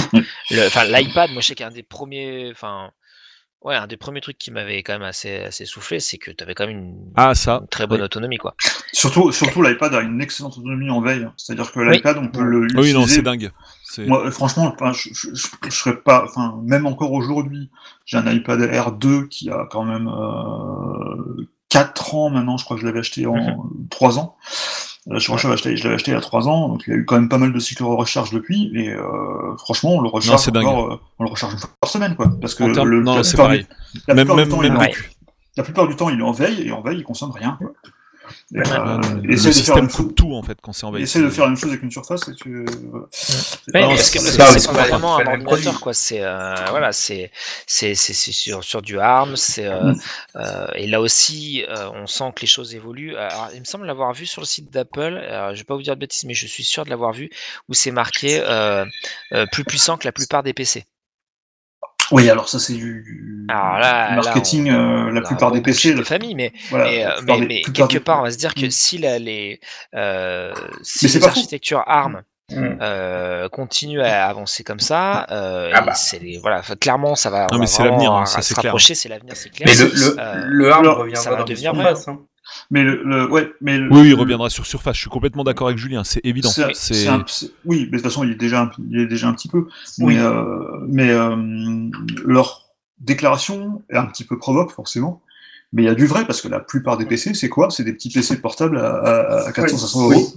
[0.52, 2.92] Le- Enfin, l'iPad, moi je sais qu'un des premiers, enfin,
[3.68, 6.44] ouais, un des premiers trucs qui m'avait quand même assez, assez soufflé, c'est que tu
[6.44, 7.60] avais quand même une, Ah, ça.
[7.62, 8.06] une très bonne oui.
[8.06, 8.56] autonomie, quoi.
[8.94, 12.68] Surtout, surtout l'iPad a une excellente autonomie en veille, c'est-à-dire que l'iPad, on peut le
[12.76, 13.52] Oui, non, c'est dingue.
[13.84, 17.70] C'est- Moi, euh, franchement, je, je, je, je serais pas, enfin, même encore aujourd'hui,
[18.06, 22.78] j'ai un iPad Air 2 qui a quand même euh, 4 ans maintenant, je crois
[22.78, 23.88] que je l'avais acheté en Mhm.
[23.90, 24.36] 3 ans.
[25.12, 25.74] Euh, je l'avais acheté,
[26.12, 27.60] il y a 3 ans, donc il y a eu quand même pas mal de
[27.60, 31.54] cycles de recharge depuis, et euh, franchement, on le recharge encore, euh, on le recharge
[31.54, 33.62] une fois par semaine, quoi, parce que le, non, la c'est plupart pareil.
[33.94, 34.78] du- la plupart même, temps, même
[35.56, 37.72] la plupart du temps, il est en veille, et en veille, il consomme rien, quoi.
[38.56, 38.64] Et, euh,
[39.24, 41.04] le essaye de faire système une chose- coupe tout en fait quand c'est envahi.
[41.04, 42.60] essaye de faire la même chose avec une surface et tu.
[42.60, 42.66] Ouais,
[43.74, 45.94] parce que c'est- vraiment un ordinateur quoi.
[45.94, 47.30] C'est euh, voilà, c'est
[47.66, 49.36] c'est c'est c'est sur sur du ARM.
[49.36, 50.00] C'est euh, Mm.
[50.38, 53.18] euh, et là aussi, euh, on sent que les choses évoluent.
[53.18, 55.20] Alors, il me semble l'avoir vu sur le site d'Apple.
[55.54, 57.30] Je vais pas vous dire de bêtises, mais je suis sûr de l'avoir vu
[57.68, 58.86] où c'est marqué euh,
[59.34, 60.86] euh, plus puissant que la plupart des PC.
[62.12, 64.72] Oui, alors ça c'est du, Alors là- du là, marketing.
[64.72, 67.48] on- euh, la plupart des PC, de la- famille, mais voilà, mais, euh, mais, des-
[67.48, 68.72] mais quelque des- part, on va se dire que Mm.
[68.72, 69.60] si la, les
[69.96, 70.54] euh,
[70.84, 72.78] si les architectures ARM Mm.
[72.82, 75.94] euh, continuent à avancer comme ça, euh, Ah bah.
[75.96, 77.42] c'est les- voilà, clairement, ça va.
[77.42, 78.72] Non, on mais va c'est l'avenir, vraiment hein, ça, se c'est clair.
[78.72, 79.68] rapprocher, c'est l'avenir, c'est clair.
[79.70, 82.08] Mais le, le, Euh, le ARM alors, ça reviendra va devenir surfaces.
[82.08, 82.20] Hein.
[82.72, 84.96] Mais le, le- ouais, mais le- Oui, oui, il reviendra sur surface.
[84.96, 86.04] Je suis complètement d'accord avec Julien.
[86.04, 86.50] C'est évident.
[86.50, 89.00] c'est- C'est c'est un- c'est- oui, mais de toute façon, il est déjà, un, il
[89.02, 89.68] est déjà un petit peu.
[90.00, 90.16] Oui.
[90.16, 90.44] Mais, euh,
[90.88, 91.36] mais euh,
[92.26, 92.66] leur
[93.00, 95.22] déclaration est un petit peu provoque, forcément.
[95.74, 97.70] Mais il y a du vrai, parce que la plupart des PC, c'est quoi?
[97.70, 100.34] C'est des petits PC portables à, à, à 400-500 Oui, euros.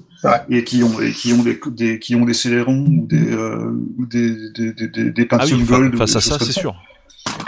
[0.48, 3.70] Et qui ont, et qui ont des, des, qui ont des Celeron ou des, euh,
[3.96, 5.94] ou des, des, des, des, des ah oui, Gold.
[5.94, 6.74] ou face des à ça, c'est sûr.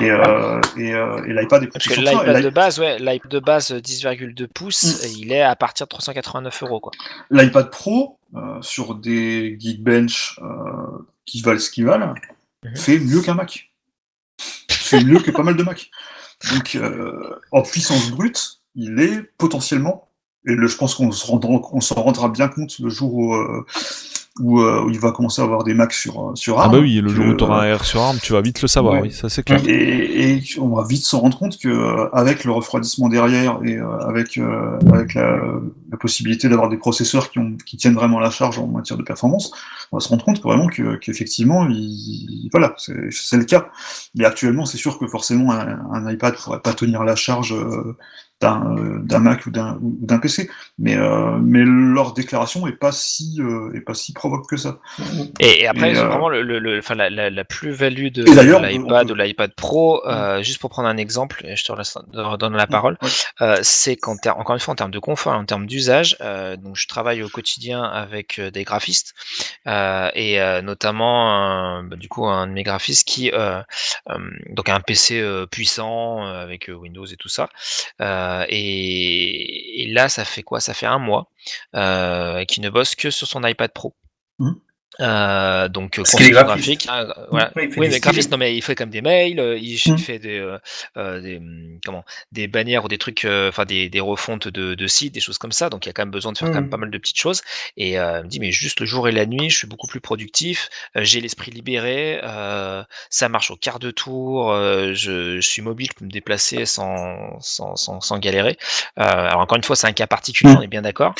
[0.00, 2.12] Et, euh, et, euh, et l'iPad est Parce plus que ça.
[2.12, 5.08] Et l'iPad l'i- de base, ouais, l'iPad de base euh, 10,2 pouces, Mm.
[5.18, 6.80] il est à partir de 389 euros.
[7.30, 10.46] L'iPad Pro, euh, sur des Geekbench euh,
[11.26, 12.14] qui valent ce qu'ils valent,
[12.64, 12.76] Mhm.
[12.76, 13.70] fait mieux qu'un Mac.
[14.70, 15.90] fait mieux que pas mal de Mac.
[16.52, 20.08] Donc, euh, en puissance brute, il est potentiellement,
[20.46, 23.64] et le, je pense qu'on rendra- s'en rendra bien compte le jour où, euh,
[24.40, 26.72] où, euh, où il va commencer à avoir des Macs sur, euh, sur Ah ARM.
[26.72, 28.68] bah oui, le jour où tu auras un R sur ARM, tu vas vite le
[28.68, 28.94] savoir.
[28.94, 29.02] Ouais.
[29.02, 29.60] Oui, ça c'est clair.
[29.66, 33.76] et, et on va vite se rendre compte que euh, avec le refroidissement derrière et
[33.76, 35.38] euh, avec euh, avec la,
[35.90, 39.02] la possibilité d'avoir des processeurs qui, ont, qui tiennent vraiment la charge en matière de
[39.02, 39.52] performance,
[39.92, 43.68] on va se rendre compte que vraiment que qu'effectivement, il, voilà, c'est le cas.
[44.14, 47.96] Mais actuellement, c'est sûr que forcément un, un iPad pourrait pas tenir la charge euh,
[48.42, 50.50] d'un euh, d'un Mac ou d'un PC.
[50.78, 54.80] Mais euh, mais leur déclaration est pas si euh, est pas si provoque que ça.
[55.38, 58.24] Et, et après, Et, euh, vraiment le, le, le- enfin, la, la, la plus-value de,
[58.24, 60.02] l'iPad peut- ou l'iPad Pro,
[60.40, 61.96] juste pour prendre un exemple, et je te laisse
[62.38, 62.98] donner la parole,
[63.40, 63.56] Ouais.
[63.62, 66.16] c'est qu'en encore une fois, en termes de confort, en termes d'usage,
[66.58, 69.14] donc je travaille au quotidien avec des graphistes,
[69.66, 73.30] et notamment, bah, du coup, un de mes graphistes qui,
[74.50, 77.48] donc a un PC puissant, avec Windows et tout ça,
[78.00, 80.60] euh, et, et là, ça fait quoi?
[80.60, 81.30] Ça fait un mois,
[81.74, 83.94] euh, qui ne bosse que sur son iPad Pro.
[84.38, 84.60] Mhm.
[85.00, 87.50] Euh, donc Parce qu'il est graphique, hein, euh, voilà.
[87.56, 89.98] Oui, Oui, mais graphiste, non mais il fait comme des mails, euh, il, il Mm.
[89.98, 90.38] fait des,
[90.98, 94.74] euh, des hum, comment, des bannières ou des trucs, euh, enfin des, des refontes de,
[94.74, 95.70] de sites, des choses comme ça.
[95.70, 96.70] Donc il y a quand même besoin de faire quand même Mm.
[96.70, 97.40] pas mal de petites choses.
[97.78, 100.00] Et il me dit mais juste le jour et la nuit, je suis beaucoup plus
[100.00, 102.20] productif, j'ai l'esprit libéré,
[103.10, 107.38] ça marche au quart de tour, je, je suis mobile, je peux me déplacer sans
[107.40, 108.58] sans, sans, sans galérer.
[108.96, 110.56] Alors encore une fois, c'est un cas particulier, Mm.
[110.58, 111.14] on est bien d'accord,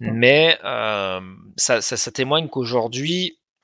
[0.00, 0.58] mais
[1.56, 3.17] ça, ça, ça témoigne qu'aujourd'hui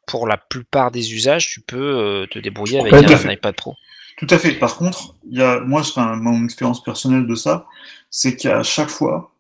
[0.07, 3.77] pour la plupart des usages, tu peux euh, te débrouiller avec un, iPad Pro.
[4.17, 4.53] Tout à fait.
[4.53, 7.67] Par contre, il y a, moi, enfin, mon expérience personnelle de ça,
[8.11, 9.33] c'est qu'à chaque fois,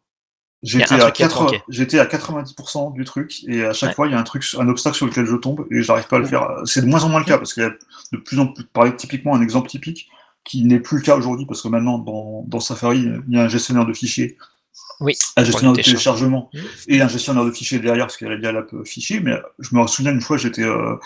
[0.62, 1.62] j'étais à, truc qui a 80 manqué.
[1.68, 3.94] j'étais à 90% du truc, et à chaque Ouais.
[3.94, 6.16] fois, il y a un truc, un obstacle sur lequel je tombe, et j'arrive pas
[6.16, 6.48] à le faire.
[6.64, 7.72] C'est de moins en moins le cas, parce qu'il y a
[8.12, 10.08] de plus en plus, par typiquement, un exemple typique,
[10.44, 13.42] qui n'est plus le cas aujourd'hui, parce que maintenant, dans, dans Safari, il y a
[13.44, 14.36] un gestionnaire de fichiers,
[15.00, 16.62] Oui, un gestionnaire de téléchargement, Mhm.
[16.88, 19.86] et un gestionnaire de fichiers derrière, parce qu'il y a l'app fichier, mais je me
[19.86, 20.96] souviens une fois, j'étais, euh,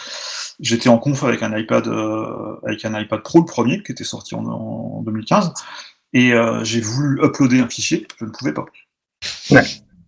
[0.60, 4.04] j'étais en conf avec un iPad, euh, avec un iPad Pro, le premier, qui était
[4.04, 5.52] sorti en, en 2015,
[6.12, 8.64] et euh, j'ai voulu uploader un fichier, je ne pouvais pas.
[9.50, 9.64] Ouais.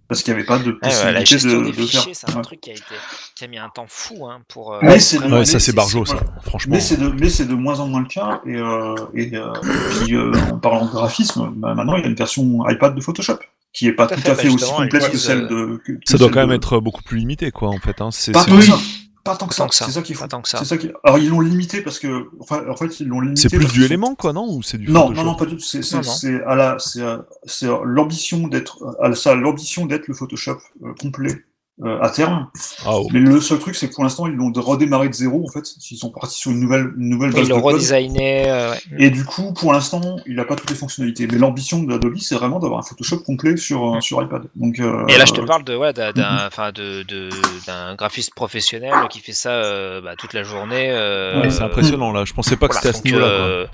[0.09, 1.87] Parce qu'il n'y avait pas de Ouais, ouais, la possibilité gestion de, des de faire.
[1.87, 2.43] fichiers, c'est un Ouais.
[2.43, 2.83] truc qui a, été,
[3.37, 4.74] qui a mis un temps fou hein, pour.
[4.74, 6.16] euh, Mais c'est ça c'est barjo, ça.
[6.45, 6.74] Franchement.
[6.74, 9.53] Mais c'est de, mais c'est de moins en moins le cas, et, euh, et, euh,
[10.05, 13.01] puis euh, en parlant de graphisme, bah, maintenant il y a une version iPad de
[13.01, 13.39] Photoshop,
[13.73, 15.81] qui est pas Tout à tout, fait, à bah, fait aussi complète que celle de.
[15.85, 18.01] que- que Ça doit quand même de- être beaucoup plus limité, quoi, en fait.
[18.01, 18.11] Hein.
[18.12, 18.79] C'est Pas c'est- tant que ça.
[19.23, 19.66] Pas tant que ça.
[19.71, 20.23] C'est ça qui est fou.
[20.23, 20.59] Pas tant que ça.
[20.59, 20.91] C'est ça qui.
[21.05, 23.43] Alors ils l'ont limité parce que, enfin, en fait ils l'ont limité.
[23.49, 25.57] c'est plus du élément, quoi, non Ou c'est du Non, Photoshop non, non, pas du
[25.57, 25.62] tout.
[25.62, 25.95] C'est,
[26.47, 30.59] à la, c'est, à- c'est à l'ambition d'être, à ça, a l'ambition d'être le Photoshop
[30.85, 31.45] euh, complet
[31.85, 32.49] euh, à terme.
[32.85, 33.09] Ah, oh.
[33.12, 35.45] Mais le seul truc, c'est que pour l'instant, ils l'ont redémarré de zéro.
[35.47, 38.49] En fait, ils sont partis sur une nouvelle, une nouvelle base ils l'ont redesigné.
[38.49, 38.78] euh, ouais.
[38.99, 41.26] Et du coup, pour l'instant, il n'a pas toutes les fonctionnalités.
[41.26, 44.43] Mais l'ambition de Adobe, c'est vraiment d'avoir un Photoshop complet sur, euh, sur iPad.
[44.57, 47.31] Donc, euh, Et là, je te parle de, ouais, d'un, de, de,
[47.66, 50.91] d'un graphiste professionnel qui fait ça euh, bah, toute la journée.
[50.91, 52.24] euh, Ouais, c'est impressionnant, là.
[52.24, 53.66] Je pensais pas que voilà, c'était à ce niveau-là.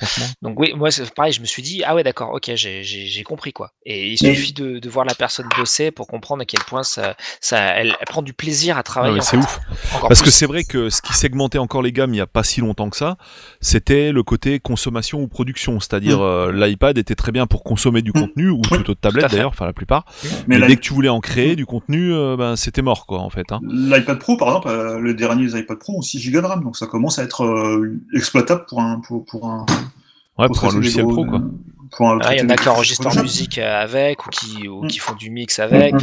[0.42, 3.52] Donc oui, moi c'est pareil, je me suis dit ah ouais d'accord, ok, j'ai, compris
[3.52, 3.70] quoi.
[3.84, 6.82] Et il Mais- suffit de, de voir la personne bosser pour comprendre à quel point
[6.82, 9.14] ça, ça, elle, elle prend du plaisir à Ah travailler.
[9.16, 9.60] ouais, c'est ouf.
[10.08, 12.42] Parce que c'est vrai que ce qui segmentait encore les gammes il n'y a pas
[12.44, 13.16] si longtemps que ça,
[13.60, 15.80] c'était le côté consommation ou production.
[15.80, 16.22] C'est-à-dire Mm.
[16.22, 18.20] euh, l'iPad était très bien pour consommer du Mm.
[18.20, 20.04] contenu, ou Oui, toute autre tablette d'ailleurs, enfin la plupart.
[20.46, 23.20] Mais Mais dès que tu voulais en créer du contenu, euh, ben, c'était mort quoi
[23.20, 23.50] en fait.
[23.52, 23.60] Hein.
[23.68, 26.62] L'iPad Pro, par exemple, euh, le dernier des iPad Pro ont 6 Go de RAM,
[26.62, 29.66] donc ça commence à être euh, exploitable pour un pour, pour un
[30.38, 31.40] Ouais, pour un logiciel gros- pro quoi.
[32.20, 33.20] Ah, il y en a qui enregistrent projets.
[33.22, 34.88] musique euh, avec ou qui, ou Mm.
[34.88, 35.94] qui font du mix avec.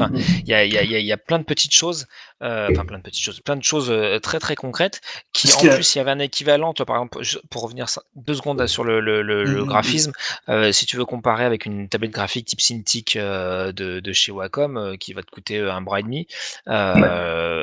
[0.45, 1.73] Il y a, il y, a, il y a- il y a plein de petites
[1.73, 2.07] choses,
[2.41, 5.01] euh, enfin plein de petites choses, plein de choses euh, très très concrètes
[5.33, 6.73] qui en plus il y avait un équivalent.
[6.73, 7.19] Toi, par exemple,
[7.49, 9.65] pour revenir deux secondes sur le, le, le- le Mhm.
[9.65, 10.11] graphisme,
[10.49, 14.31] euh, si tu veux comparer avec une tablette graphique type Cintiq euh, de, de chez
[14.31, 16.27] Wacom qui va te coûter un bras et demi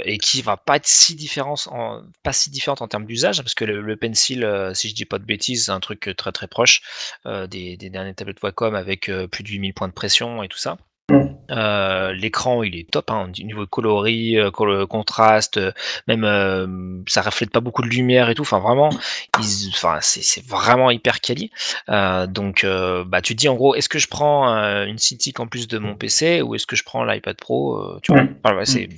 [0.04, 3.54] et qui va pas être si différente en, pas si différente en termes d'usage parce
[3.54, 6.82] que le, pencil, si je dis pas de bêtises, c'est un truc très très proche
[7.24, 10.58] des, des dernières tablettes Wacom avec euh, plus de 8000 points de pression et tout
[10.58, 10.76] ça.
[11.10, 11.26] Mm.
[11.50, 15.72] Euh, L'écran il est top, hein, au niveau coloris, euh, col- contraste, euh,
[16.06, 18.42] même euh, ça reflète pas beaucoup de lumière et tout.
[18.42, 18.90] Enfin vraiment,
[19.36, 21.50] enfin c'est vraiment hyper quali.
[21.88, 24.98] Euh, donc euh, bah tu te dis en gros, est-ce que je prends euh, une
[24.98, 28.12] Cintiq en plus de mon PC ou est-ce que je prends l'iPad Pro euh, Tu
[28.12, 28.36] vois, Mm.
[28.44, 28.88] Enfin, c'est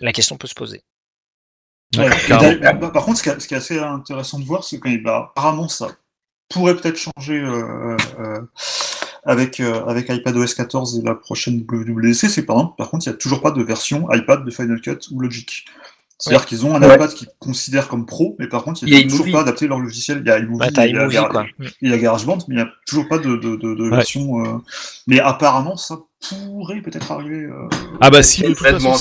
[0.00, 0.82] la question peut se poser.
[1.96, 4.80] Ouais, bah, par contre, ce qui, est, ce qui est assez intéressant de voir, c'est
[4.80, 5.88] que bah, apparemment ça
[6.48, 8.40] pourrait peut-être changer euh, euh,
[9.24, 13.10] avec, euh, avec iPadOS 14 et la prochaine WWDC, c'est par exemple, par contre, il
[13.10, 15.64] n'y a toujours pas de version iPad de Final Cut ou Logic.
[16.18, 16.94] C'est-à-dire qu'ils ont un Ouais.
[16.94, 19.40] iPad qu'ils considèrent comme pro, mais par contre, Il y a ils n'ont toujours pas
[19.42, 20.22] adapté leur logiciel.
[20.24, 21.46] Il y a iMovie, t'as il y a Gar-
[21.82, 23.96] il y a GarageBand, mais il n'y a toujours pas de, de, de, de Ouais.
[23.96, 24.42] version.
[24.42, 24.56] euh,
[25.06, 25.98] Mais apparemment, ça
[26.28, 27.44] pourrait peut-être arriver.
[27.44, 27.68] euh,
[28.00, 28.94] Ah bah si de toute la façon,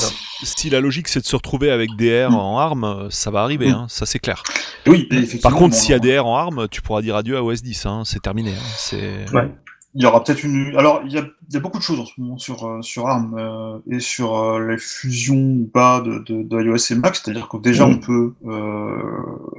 [0.44, 2.36] si- la logique c'est de se retrouver avec DR Mm.
[2.36, 3.76] en ARM, euh, ça va arriver, Mm.
[3.76, 4.44] hein, ça c'est clair.
[4.88, 5.08] Oui.
[5.42, 7.86] Par contre, s'il y a DR en ARM, tu pourras dire adieu à OS 10,
[7.86, 8.52] hein, c'est terminé.
[8.52, 9.26] hein, c'est...
[9.34, 9.50] Ouais.
[9.98, 10.76] Il y aura peut-être une.
[10.78, 12.82] Alors, il y a, il y a beaucoup de choses en ce moment sur, euh,
[12.82, 16.96] sur ARM euh, et sur euh, les fusions ou pas de, de, de iOS et
[16.96, 17.16] Mac.
[17.16, 17.94] C'est-à-dire que déjà, Mhm.
[17.94, 19.00] on peut euh,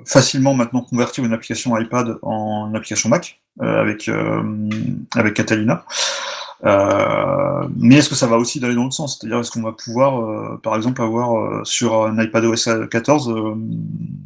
[0.05, 4.43] facilement maintenant convertir une application iPad en une application Mac euh, avec, euh,
[5.15, 5.87] avec Catalina.
[6.65, 9.19] Euh, mais est-ce que ça va aussi d'aller dans l'autre sens?
[9.19, 13.29] C'est-à-dire, est-ce qu'on va pouvoir, euh, par exemple, avoir euh, sur un iPad OS 14
[13.31, 13.55] euh,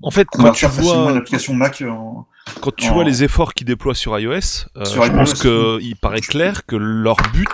[0.02, 2.26] En fait, quand tu vois, une application Mac en.
[2.60, 5.34] quand tu en- vois les efforts qu'ils déploient sur iOS, euh, Sur je iOS, pense
[5.34, 7.48] qu'il paraît clair que leur but,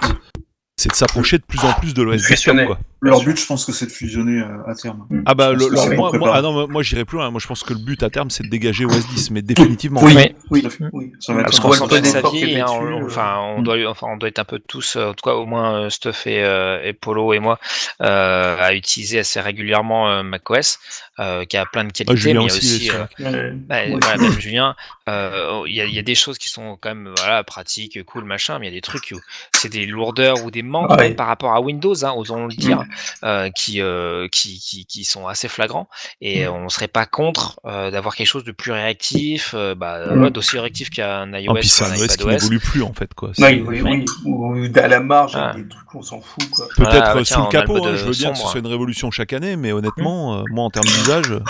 [0.77, 2.27] c'est de s'approcher de plus en plus de l'OS.
[2.66, 2.79] Quoi.
[3.07, 5.07] Leur but, je pense que c'est de fusionner euh, à terme.
[5.26, 7.30] Ah bah, le- le- moi, ah non, moi, j'irai plus loin.
[7.30, 10.00] Moi, je pense que le but à terme, c'est de dégager OS 10, mais définitivement.
[10.02, 10.16] Oui,
[10.50, 10.66] Oui.
[10.92, 11.12] oui.
[11.20, 11.86] Ça va Parce qu'on sa
[12.30, 13.64] vie, hein, on, enfin, on Mm.
[13.64, 15.90] doit, enfin, on doit être un peu tous, euh, en tout cas au moins euh,
[15.90, 17.59] Stuff et, euh, et Polo et moi,
[18.02, 20.78] euh, à utiliser assez régulièrement euh, macOS,
[21.18, 23.04] euh, qui a plein de qualités, Ah, Julien mais il y a aussi, euh.
[23.20, 24.74] Euh, bah, voilà, même Julien,
[25.09, 28.02] euh, il y, a, il y a des choses qui sont quand même voilà pratiques,
[28.04, 29.20] cool, machin, mais il y a des trucs où
[29.52, 31.04] c'est des lourdeurs ou des manques Ah ouais.
[31.09, 32.84] même par rapport à Windows, hein, osons le dire, euh,
[33.55, 35.88] qui, euh, qui, qui, qui sont assez flagrants.
[36.20, 36.51] Et Mm.
[36.51, 40.30] on serait pas contre euh, d'avoir quelque chose de plus réactif, euh, bah, Mm.
[40.30, 43.12] d'aussi réactif qu'un iOS Ah, puis c'est un un OS qui n'évolue plus, en fait.
[43.14, 43.30] Quoi.
[43.38, 45.53] Oui, oui, ou à la marge, Ah.
[45.57, 46.49] des trucs qu'on s'en fout.
[46.51, 48.66] Peut-être Voilà, euh, tiens, sous le capot, hein, je veux bien que ce soit une
[48.66, 51.40] révolution chaque année, mais honnêtement, euh, moi en termes d'usage, euh,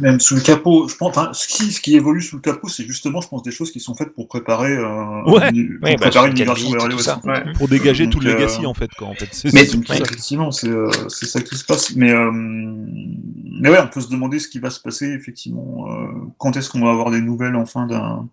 [0.00, 2.84] Même sous le capot, je pense, ce qui, ce qui évolue sous le capot, c'est
[2.86, 5.50] justement, je pense, des choses qui sont faites pour préparer, euh, Ouais.
[5.50, 6.98] une, pour Oui, bah, préparer une Gambit, vers iOS.
[6.98, 7.20] ça.
[7.24, 7.42] Ouais.
[7.54, 8.90] pour dégager Donc, tout le euh, legacy, en fait.
[8.96, 9.28] Quoi, en fait.
[9.32, 11.94] C'est Mais- effectivement, c'est euh, c'est ça qui se passe.
[11.96, 15.86] Mais, euh, mais ouais, on peut se demander ce qui va se passer, effectivement.
[15.90, 16.06] euh,
[16.38, 18.28] quand est-ce qu'on va avoir des nouvelles, enfin, d'un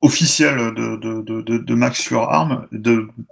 [0.00, 2.68] officiel de, de, de, de, de Mac sur ARM,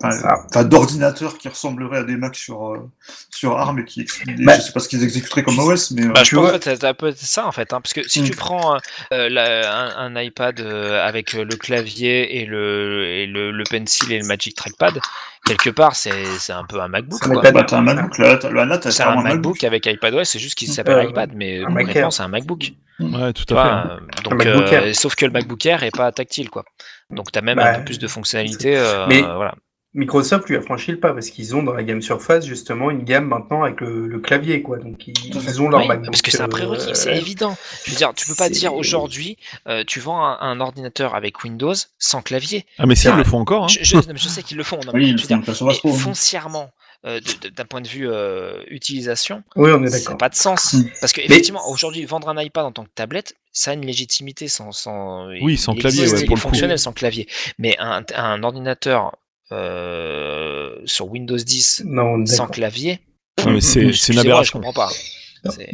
[0.03, 2.91] enfin, d'ordinateurs qui ressembleraient à des Macs sur, euh,
[3.31, 6.07] sur ARM et qui, ex- Bah, je sais pas ce qu'ils exécuteraient comme OS, mais
[6.07, 7.93] euh, Bah, je Tu pense vois- que c'est un peu ça en fait, hein, parce
[7.93, 8.25] que si Mm.
[8.25, 8.79] tu prends euh,
[9.13, 13.65] euh, la- un, un iPad euh, avec euh, le clavier et le, et le, le
[13.71, 14.99] pencil et le Magic Trackpad,
[15.47, 17.19] quelque part c'est c'est un peu un MacBook.
[17.23, 20.57] C'est un bah, un MacBook, là, là, t'as C'est un MacBook avec iPadOS, c'est juste
[20.57, 22.73] qu'il s'appelle Euh, iPad, mais concrètement c'est un MacBook.
[22.99, 23.63] Ouais, tout Tu à fait.
[23.63, 23.99] vois, hein.
[24.01, 24.95] euh, donc, MacBook euh, Air.
[24.95, 26.65] sauf que le MacBook Air est pas tactile quoi.
[27.11, 28.77] Donc t'as même Bah, un peu plus de fonctionnalités.
[28.77, 29.55] euh, Mais- voilà.
[29.97, 33.03] Microsoft lui a franchi le pas parce qu'ils ont dans la gamme Surface justement une
[33.03, 34.79] gamme maintenant avec le, le clavier quoi.
[34.79, 36.07] Donc ils, ont leur Oui, MacBook.
[36.11, 37.57] parce que c'est un prérequis, euh, c'est évident.
[37.85, 41.43] Je veux dire, tu peux pas dire aujourd'hui, euh, tu vends un, un ordinateur avec
[41.43, 42.67] Windows sans clavier.
[42.79, 43.65] Ah, mais si, ils un- le font encore.
[43.65, 43.69] Hein.
[43.69, 44.77] Je, je- non, mais je sais qu'ils le font.
[44.85, 46.71] non, mais Oui, je dire, mais foncièrement,
[47.07, 47.21] euh,
[47.57, 50.19] d'un point de vue euh, utilisation, Oui, on est ça n'a d'accord.
[50.19, 50.75] pas de sens.
[50.75, 50.85] Mm.
[51.01, 54.49] Parce que effectivement, aujourd'hui, vendre un iPad en tant que tablette, ça a une légitimité
[54.49, 56.49] sans, sans Oui, sans clavier, ouais, pour le coup.
[56.49, 57.27] fonctionnel sans clavier.
[57.59, 59.17] Mais un, un ordinateur
[59.53, 63.01] euh, sur Windows 10 Non, on est sans clavier,
[63.45, 64.61] Non, mais c'est une excusez-moi, je aberration.
[64.61, 64.91] comprends pas.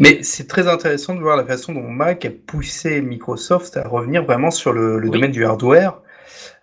[0.01, 4.23] Mais c'est très intéressant de voir la façon dont Mac a poussé Microsoft à revenir
[4.25, 5.13] vraiment sur le, le Oui.
[5.15, 6.02] domaine du hardware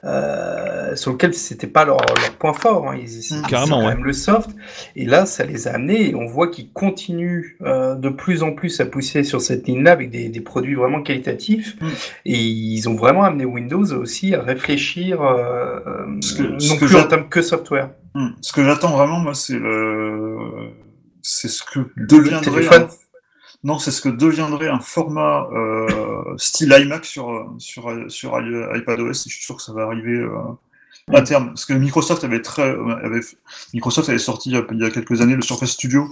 [0.04, 2.90] euh, sur lequel c'était pas leur, leur, point fort.
[2.90, 2.98] Hein.
[3.02, 4.52] Ils, ils Carrément, quand même le soft.
[4.96, 8.54] Et là, ça les a amenés et on voit qu'ils continuent euh, de plus en
[8.54, 11.76] plus à pousser sur cette ligne-là avec des, des, produits vraiment qualitatifs.
[11.82, 11.88] Mm.
[12.26, 15.80] Et ils ont vraiment amené Windows aussi à réfléchir euh,
[16.38, 17.90] que, non plus en termes que software.
[18.16, 18.30] Mm.
[18.42, 20.38] Ce que j'attends vraiment, moi, c'est le,
[21.22, 22.76] c'est ce que deviendrait.
[22.76, 22.88] Un...
[23.64, 25.88] Non, c'est ce que deviendrait un format euh,
[26.38, 29.14] style iMac sur, sur, sur iPadOS.
[29.14, 31.48] Je suis sûr que ça va arriver euh, à terme.
[31.48, 33.22] Parce que Microsoft avait très, avait,
[33.74, 36.08] Microsoft avait sorti il y a quelques années le Surface Studio.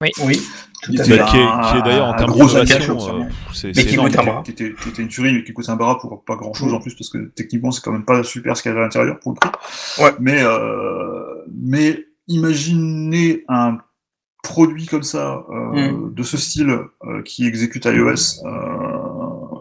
[0.00, 0.40] Oui, oui.
[0.82, 1.10] Tout à fait.
[1.10, 4.44] Qui, est, qui est d'ailleurs en termes d'innovation, euh, c'est énorme.
[4.44, 6.70] Qui était, qui était une tuerie, mais qui coûte un barat pour pas grand chose
[6.70, 6.76] mmh.
[6.76, 8.84] en plus, parce que techniquement, c'est quand même pas super ce qu'il y avait à
[8.84, 10.02] l'intérieur pour le coup.
[10.02, 10.12] Ouais.
[10.20, 13.78] Mais, euh, mais imaginez un
[14.44, 16.14] produit comme ça, euh, mm.
[16.14, 18.44] de ce style, euh, qui exécute iOS.
[18.46, 19.17] Euh,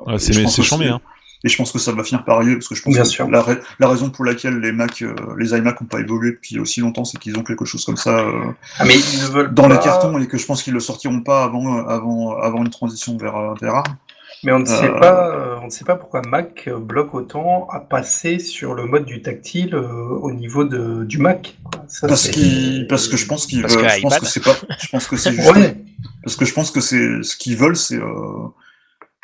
[0.07, 1.01] ouais, c'est chambé, hein.
[1.43, 3.09] Et je pense que ça va finir par arriver, parce que je pense Bien que
[3.09, 3.29] sûr.
[3.29, 3.45] La,
[3.79, 7.05] la, raison pour laquelle les Mac, euh, les iMac n'ont pas évolué depuis aussi longtemps,
[7.05, 9.75] c'est qu'ils ont quelque chose comme ça euh, ah, mais ils ne veulent dans pas...
[9.75, 13.17] les cartons et que je pense qu'ils le sortiront pas avant, avant, avant une transition
[13.17, 13.95] vers, vers ARM.
[14.43, 14.99] Mais on ne sait euh...
[14.99, 19.21] pas, on ne sait pas pourquoi Mac bloque autant à passer sur le mode du
[19.21, 21.57] tactile euh, au niveau de, du Mac.
[21.87, 24.43] Ça, parce, qu parce que je pense qu'ils, parce veulent, que je pense que c'est
[24.43, 25.83] pas, je pense que c'est juste, ouais.
[26.23, 28.47] parce que je pense que c'est ce qu'ils veulent, c'est euh,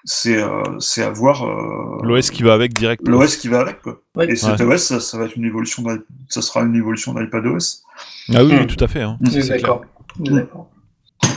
[0.06, 3.08] c'est euh, c'est avoir euh, l'OS qui va avec direct.
[3.08, 4.02] L'OS qui va avec quoi.
[4.16, 4.32] Ouais.
[4.32, 5.84] Et cet OS, ça, ça, va être une évolution,
[6.28, 7.84] ça sera une évolution d'iPadOS.
[8.34, 8.60] Ah oui, mmh.
[8.60, 9.02] oui, tout à fait.
[9.02, 9.18] Hein.
[9.22, 9.48] Mmh.
[9.48, 9.82] D'accord.
[10.20, 10.70] D'accord.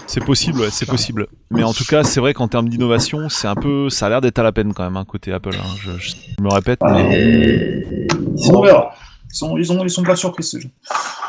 [0.06, 1.26] C'est possible, ouais, c'est possible.
[1.50, 4.20] Mais en tout cas, c'est vrai qu'en termes d'innovation, c'est un peu, ça a l'air
[4.20, 5.54] d'être à la peine quand même, hein, côté Apple.
[5.54, 5.76] Hein.
[5.80, 6.80] Je, je, me répète.
[6.82, 8.06] Mais...
[8.50, 8.94] On verra.
[9.30, 10.70] Ils sont, ils, ont, ils sont pas surpris ces gens.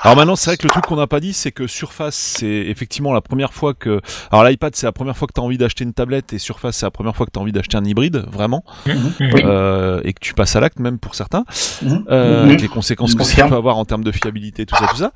[0.03, 2.45] Alors maintenant, c'est vrai que le truc qu'on n'a pas dit, c'est que Surface, c'est
[2.48, 3.99] effectivement la première fois que.
[4.32, 6.78] Alors l'iPad, c'est la première fois que tu as envie d'acheter une tablette, et Surface,
[6.78, 8.64] c'est la première fois que tu as envie d'acheter un hybride, vraiment.
[8.86, 9.41] Mmh, oui.
[9.44, 11.44] euh, et que tu passes à l'acte, même pour certains.
[11.82, 11.95] Mmh.
[12.10, 14.98] Euh, avec les conséquences que ça peut avoir en termes de fiabilité, tout ça, tout
[14.98, 15.11] ça.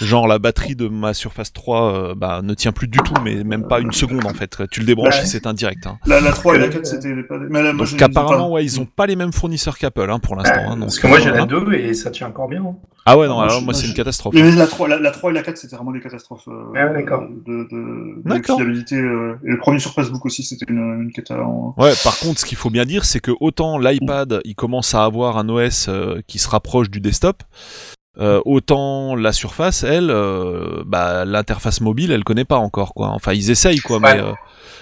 [0.00, 3.42] Genre la batterie de ma Surface 3 euh, bah, ne tient plus du tout, mais
[3.42, 4.62] même pas une seconde en fait.
[4.70, 5.22] Tu le débranches Ouais.
[5.22, 5.86] et c'est indirect.
[5.86, 5.98] Hein.
[6.06, 8.86] La, la 3 et la 4, c'était pas moi, Donc apparemment, pas- ouais, ils ont
[8.86, 10.60] pas les mêmes fournisseurs qu'Apple hein, pour l'instant.
[10.70, 12.62] hein, Parce que moi j'ai euh, la 2 et ça tient encore bien.
[13.08, 14.34] Ah ouais, non, alors moi c'est une catastrophe.
[14.34, 16.86] Mais la 3, la, la 3 et la 4, c'était vraiment des catastrophes euh, Ah
[16.86, 17.22] ouais, d'accord.
[17.46, 18.96] de, de, de fiabilité.
[18.96, 21.72] euh, et le premier sur Facebook aussi, c'était une, une cata en...
[21.78, 25.04] Ouais, par contre, ce qu'il faut bien dire, c'est que autant l'iPad, il commence à
[25.04, 27.44] avoir un OS euh, qui se rapproche du desktop,
[28.18, 33.10] euh, autant la Surface, elle, euh, bah, l'interface mobile, elle connaît pas encore, quoi.
[33.10, 34.32] Enfin, ils essayent, quoi, mais, euh,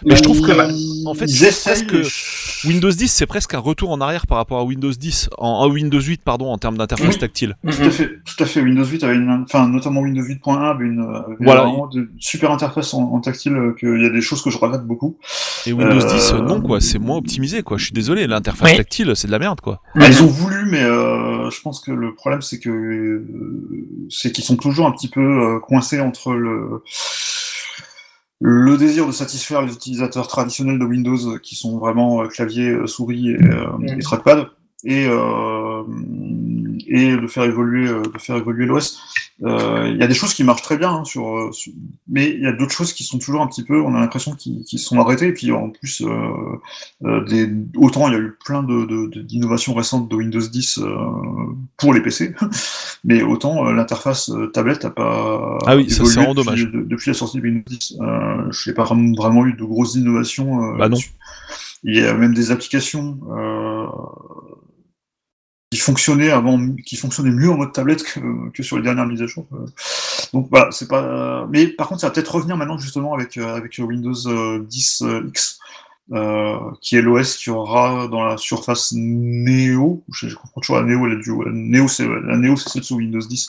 [0.05, 4.27] mais je trouve que, en fait, presque- Windows 10, c'est presque un retour en arrière
[4.27, 7.19] par rapport à Windows 10, en, en Windows 8, pardon, en termes d'interface Oui.
[7.19, 7.57] tactile.
[7.63, 8.61] Tout à fait, tout à fait.
[8.63, 11.63] Windows 8 avait une, enfin, notamment Windows 8.1 avait une, avait Voilà.
[11.63, 14.57] vraiment de super interface en, en tactile, euh, qu'il y a des choses que je
[14.59, 15.19] regrette beaucoup.
[15.67, 17.77] Et Windows Euh, 10, euh, non, quoi, c'est moins optimisé, quoi.
[17.77, 18.77] Je suis désolé, l'interface Oui.
[18.77, 19.81] tactile, c'est de la merde, quoi.
[19.95, 23.27] Bah, ils ont voulu, mais euh, je pense que le problème c'est que euh,
[24.09, 26.83] c'est qu'ils sont toujours un petit peu euh, coincés entre le
[28.47, 32.69] le désir de satisfaire les utilisateurs traditionnels de Windows euh, qui sont vraiment euh, clavier,
[32.69, 33.39] euh, souris et,
[33.87, 34.49] et trackpad.
[34.85, 35.83] Et euh,
[36.89, 39.01] et de faire évoluer euh, de faire évoluer l'OS.
[39.43, 41.73] Euh, Il y a des choses qui marchent très bien hein, sur, euh, sur-
[42.09, 44.33] mais il y a d'autres choses qui sont toujours un petit peu, on a l'impression
[44.35, 45.27] qu'ils sont arrêtés.
[45.29, 46.09] Et puis en plus, euh,
[47.05, 50.41] euh, des, autant il y a eu plein de, de- de- d'innovations récentes de Windows
[50.47, 50.95] 10 euh,
[51.77, 52.35] pour les PC,
[53.05, 56.45] mais autant euh, l'interface euh, tablette n'a pas Ah oui, ça, évolué c'est vraiment depuis,
[56.45, 56.71] dommage.
[56.73, 57.97] de- depuis la sortie de Windows 10.
[58.01, 60.63] Euh, je n'ai pas vraiment, eu de grosses innovations.
[60.63, 60.97] euh, Bah non.
[60.97, 61.11] là-dessus.
[61.87, 63.87] Il y a même des applications euh,
[65.75, 66.57] qui fonctionnaient avant,
[66.87, 68.21] qui fonctionnaient mieux en mode tablette que,
[68.51, 69.45] que sur les dernières mises à jour.
[69.53, 69.67] Euh,
[70.33, 71.49] Donc voilà, c'est pas.
[71.51, 75.03] Mais par contre, ça va peut-être revenir maintenant justement avec euh, avec Windows euh, 10
[75.03, 75.59] euh, X,
[76.13, 80.05] euh, qui est l'OS qui aura dans la surface Neo.
[80.13, 81.17] Je, je comprends toujours la Neo, la.
[81.17, 83.49] La Neo, c'est la Neo, c'est celle sous Windows 10,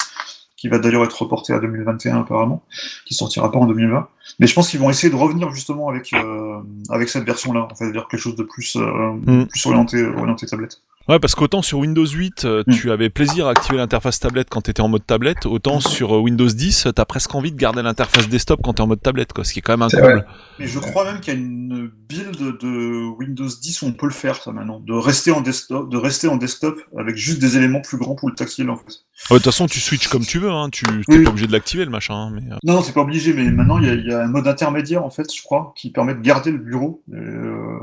[0.57, 2.63] qui va d'ailleurs être reportée à 2021 apparemment,
[3.05, 4.07] qui sortira pas en 2020.
[4.39, 7.75] Mais je pense qu'ils vont essayer de revenir justement avec euh, avec cette version-là, en
[7.75, 9.45] fait, vers quelque chose de plus euh, Mm.
[9.45, 10.81] plus orienté orienté tablette.
[11.07, 12.73] Ouais, parce qu'autant sur Windows 8, euh, Mm.
[12.73, 16.19] tu avais plaisir à activer l'interface tablette quand t'étais en mode tablette, autant sur euh,
[16.19, 19.43] Windows 10, t'as presque envie de garder l'interface desktop quand t'es en mode tablette, quoi,
[19.43, 20.25] ce qui est quand même comble.
[20.59, 24.07] Et je crois même qu'il y a une build de Windows 10 où on peut
[24.07, 27.55] le faire, ça maintenant, de rester en desktop, de rester en desktop avec juste des
[27.57, 28.85] éléments plus grands pour le tactile en fait.
[28.85, 28.91] Ouais,
[29.31, 31.23] De toute façon, tu switches comme tu veux, hein, tu t'es Oui.
[31.23, 33.43] pas obligé de l'activer le machin, hein, mais euh, Non, non, c'est pas obligé, mais
[33.51, 35.91] maintenant il y, a, il y a un mode intermédiaire en fait, je crois, qui
[35.91, 37.77] permet de garder le bureau euh,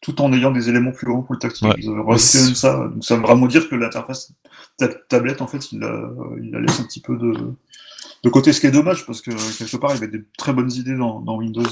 [0.00, 1.68] tout en ayant des éléments plus grands pour le tactile.
[1.68, 1.74] Ouais.
[1.78, 4.32] Ils c'est- même ça, donc ça veut vraiment dire que l'interface
[4.78, 6.00] ta- tablette en fait, il la,
[6.42, 7.32] il la laisse un petit peu de
[8.24, 10.52] de côté, ce qui est dommage parce que quelque part il y avait des très
[10.52, 11.62] bonnes idées dans, dans Windows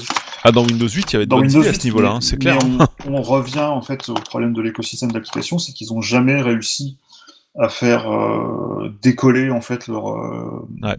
[0.43, 1.87] ah dans Windows 8, il y avait de dans bonnes Windows idées à 8, ce
[1.87, 2.57] niveau-là, hein, c'est clair.
[2.65, 6.41] mais on, on revient en fait au problème de l'écosystème d'application, c'est qu'ils ont jamais
[6.41, 6.97] réussi
[7.57, 10.97] à faire euh, décoller en fait leur, euh, Ouais.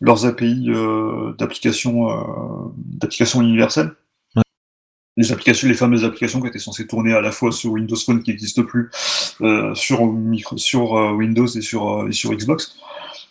[0.00, 2.22] leurs API euh, d'applications euh,
[2.76, 3.86] d'applications universelles.
[3.88, 3.92] Ouais.
[5.16, 8.22] Les applications, les fameuses applications qui étaient censées tourner à la fois sur Windows Phone
[8.22, 8.90] qui n'existe plus,
[9.42, 12.76] euh, sur, micro, sur euh, Windows et sur, euh, et sur Xbox.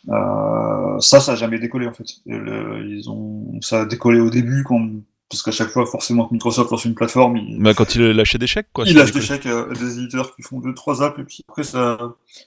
[0.09, 2.05] Euh, ça, ça a jamais décollé en fait.
[2.25, 4.87] Le- ils ont, ça a décollé au début quand,
[5.29, 8.37] parce qu'à chaque fois, forcément, que Microsoft lance une plateforme, il, Bah, quand il lâchait
[8.37, 8.85] des chèques, quoi.
[8.87, 11.63] il lâche des chèques à des éditeurs qui font deux, trois apps, et puis après
[11.63, 11.97] ça.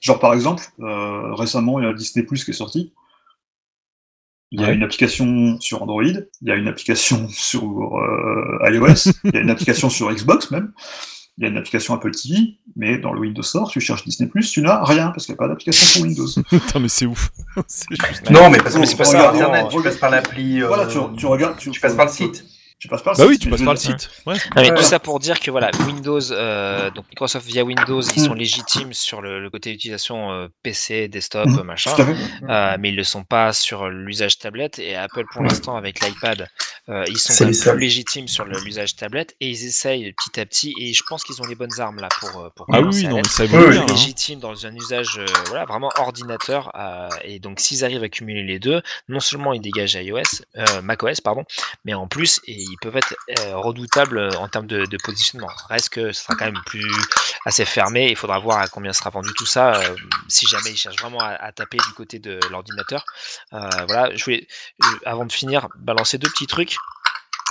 [0.01, 2.91] Genre par exemple, euh, récemment, il y a Disney Plus qui est sorti.
[4.55, 4.75] Il y a Ouais.
[4.75, 9.41] une application sur Android, il y a une application sur euh, iOS, il y a
[9.41, 10.71] une application sur Xbox même,
[11.39, 14.29] il y a une application Apple TV, mais dans le Windows Store, tu cherches Disney
[14.29, 16.27] Plus, tu n'as rien parce qu'il n'y a pas d'application sur Windows.
[16.49, 17.31] Putain, mais c'est ouf.
[17.89, 18.29] juste.
[18.29, 20.61] Non, mais parce Mais que c'est pas ça, Internet, tu passes par l'appli.
[20.61, 22.45] euh, Voilà, tu, tu regardes, tu, tu passes par le site.
[22.83, 23.31] Tu passes par le Bah site.
[23.31, 24.09] oui, tu passes par le site.
[24.25, 24.35] Ouais.
[24.57, 28.21] Non, mais tout ça pour dire que voilà, Windows, euh, donc Microsoft via Windows, ils
[28.21, 31.91] sont légitimes sur le, le côté utilisation euh, PC, desktop, Mm, machin,
[32.49, 34.79] euh, mais ils le sont pas sur l'usage tablette.
[34.79, 36.49] Et Apple, pour l'instant, avec l'iPad,
[36.89, 37.77] euh, ils sont seuls.
[37.79, 40.73] légitimes sur l'usage tablette et ils essayent petit à petit.
[40.77, 43.23] Et je pense qu'ils ont les bonnes armes là pour pour Ah oui, non, mais
[43.23, 43.61] ça bien.
[43.61, 43.85] hein.
[43.87, 48.43] légitime dans un usage euh, voilà vraiment ordinateur euh, et donc s'ils arrivent à cumuler
[48.43, 50.19] les deux non seulement ils dégagent iOS
[50.57, 51.45] euh, macOS pardon
[51.85, 55.49] mais en plus et ils peuvent être euh, redoutables en termes de, de positionnement.
[55.69, 56.85] Reste que ce sera quand même plus
[57.45, 58.07] assez fermé.
[58.09, 59.95] Il faudra voir à combien sera vendu tout ça euh,
[60.27, 63.05] si jamais ils cherchent vraiment à, à taper du côté de l'ordinateur.
[63.53, 64.47] Euh, voilà je voulais
[65.05, 66.75] avant de finir balancer deux petits trucs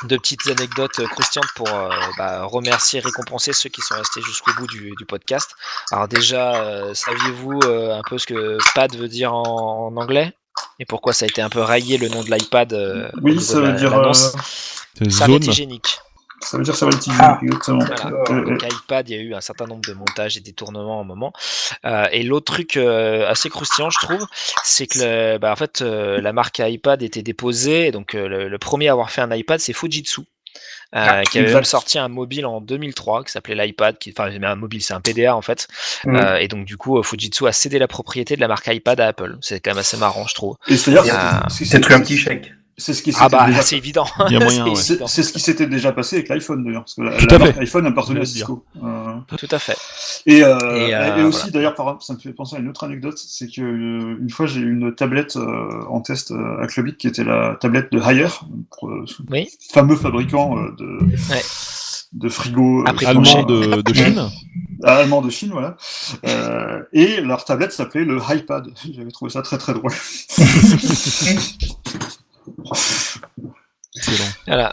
[0.05, 1.89] deux petites anecdotes croustillantes pour euh,
[2.19, 5.55] bah, remercier, récompenser ceux qui sont restés jusqu'au bout du, du podcast.
[5.93, 10.33] Alors déjà, euh, saviez-vous euh, un peu ce que pad veut dire en, en anglais?
[10.81, 12.73] Et pourquoi ça a été un peu rayé le nom de l'iPad
[13.23, 13.93] Oui, ça veut la- dire,
[15.01, 15.43] euh, Zone.
[15.45, 15.99] hygiénique.
[16.41, 17.39] ça veut dire ça va être Ah.
[17.43, 17.79] exactement.
[17.79, 17.95] Voilà.
[17.95, 18.25] D'accord.
[18.31, 21.05] Euh, Donc iPad, il y a eu un certain nombre de montages et détournements au
[21.05, 21.33] moment.
[21.85, 24.27] Euh, et l'autre truc euh, assez croustillant, je trouve,
[24.65, 27.93] c'est que le- bah, en fait, euh, la marque iPad était déposée.
[27.93, 30.21] Donc euh, le, le premier à avoir fait un iPad, c'est Fujitsu.
[30.23, 30.25] euh,
[30.95, 34.55] Ah, qui avait même sorti un mobile en 2003 qui s'appelait l'iPad, qui, enfin un
[34.57, 35.67] mobile c'est un PDA en fait,
[36.05, 36.17] Mm.
[36.17, 39.07] Euh, et donc du coup Fujitsu a cédé la propriété de la marque iPad à
[39.07, 39.39] Apple.
[39.41, 40.57] C'est quand même assez marrant je trouve.
[40.69, 41.05] Et c'est-à-dire,
[41.49, 42.53] c'est- un petit chèque.
[42.83, 44.05] C'est ce qui Ah s'était bah déjà c'est évident.
[44.77, 45.07] C'est ouais.
[45.07, 47.53] Ce qui s'était déjà passé avec l'iPhone d'ailleurs, parce que la, Tout la à marque
[47.55, 47.61] fait.
[47.61, 48.65] iPhone appartenait à Cisco.
[48.83, 49.77] Euh, Tout à fait.
[50.27, 51.71] et, euh, Et, et, euh, aussi voilà.
[51.73, 54.61] d'ailleurs, ça me fait penser à une autre anecdote, c'est que euh, une fois j'ai
[54.61, 58.27] eu une tablette euh, en test euh, à Clubic qui était la tablette de Haier,
[58.83, 59.49] euh, Oui.
[59.73, 60.99] fameux fabricant euh, de,
[61.31, 61.43] Ouais.
[62.15, 64.29] de frigo Après, Allemand de, de Chine.
[64.85, 65.77] allemand de Chine, voilà.
[66.27, 68.67] Euh, et leur tablette s'appelait le iPad.
[68.93, 69.93] J'avais trouvé ça très très drôle.
[73.97, 74.29] Excellent.
[74.47, 74.73] Voilà.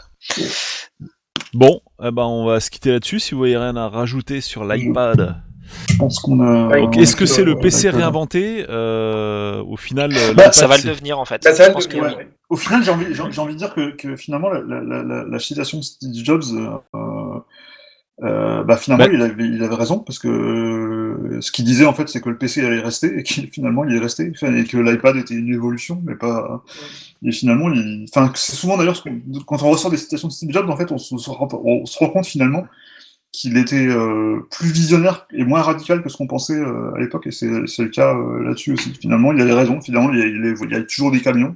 [1.52, 3.20] Bon, eh ben, on va se quitter là-dessus.
[3.20, 5.36] Si vous voyez rien à rajouter sur l'iPad.
[5.88, 6.66] Je pense qu'on a.
[6.68, 10.82] Ouais, est-ce que c'est le euh, PC réinventé euh, Au final, Bah, Ça va le
[10.82, 11.42] devenir en fait.
[11.44, 12.24] Bah, ça je va pense le que devenir, oui.
[12.24, 12.30] ouais.
[12.48, 15.38] Au final, j'ai envie, envie de dire que, que finalement, la, la, la, la- la
[15.38, 16.70] citation de Steve Jobs, euh,
[18.22, 21.86] euh, bah, finalement, Bah- il, avait, il avait raison, parce que euh, ce qu'il disait,
[21.86, 24.64] en fait, c'est que le PC allait rester, et qu'il finalement, il est resté, et
[24.64, 26.62] que l'iPad était une évolution, mais pas...
[27.24, 28.06] Et finalement, il...
[28.08, 29.02] enfin, c'est souvent d'ailleurs,
[29.46, 31.98] quand on ressort des citations de Steve Jobs, en fait, on se, rend, on se
[31.98, 32.66] rend compte finalement
[33.32, 37.28] qu'il était euh, plus visionnaire et moins radical que ce qu'on pensait euh, à l'époque,
[37.28, 38.92] et c'est c'est le cas euh, là-dessus aussi.
[39.00, 41.12] Finalement, il avait raison, finalement, il y a, il y a- il y a toujours
[41.12, 41.54] des camions,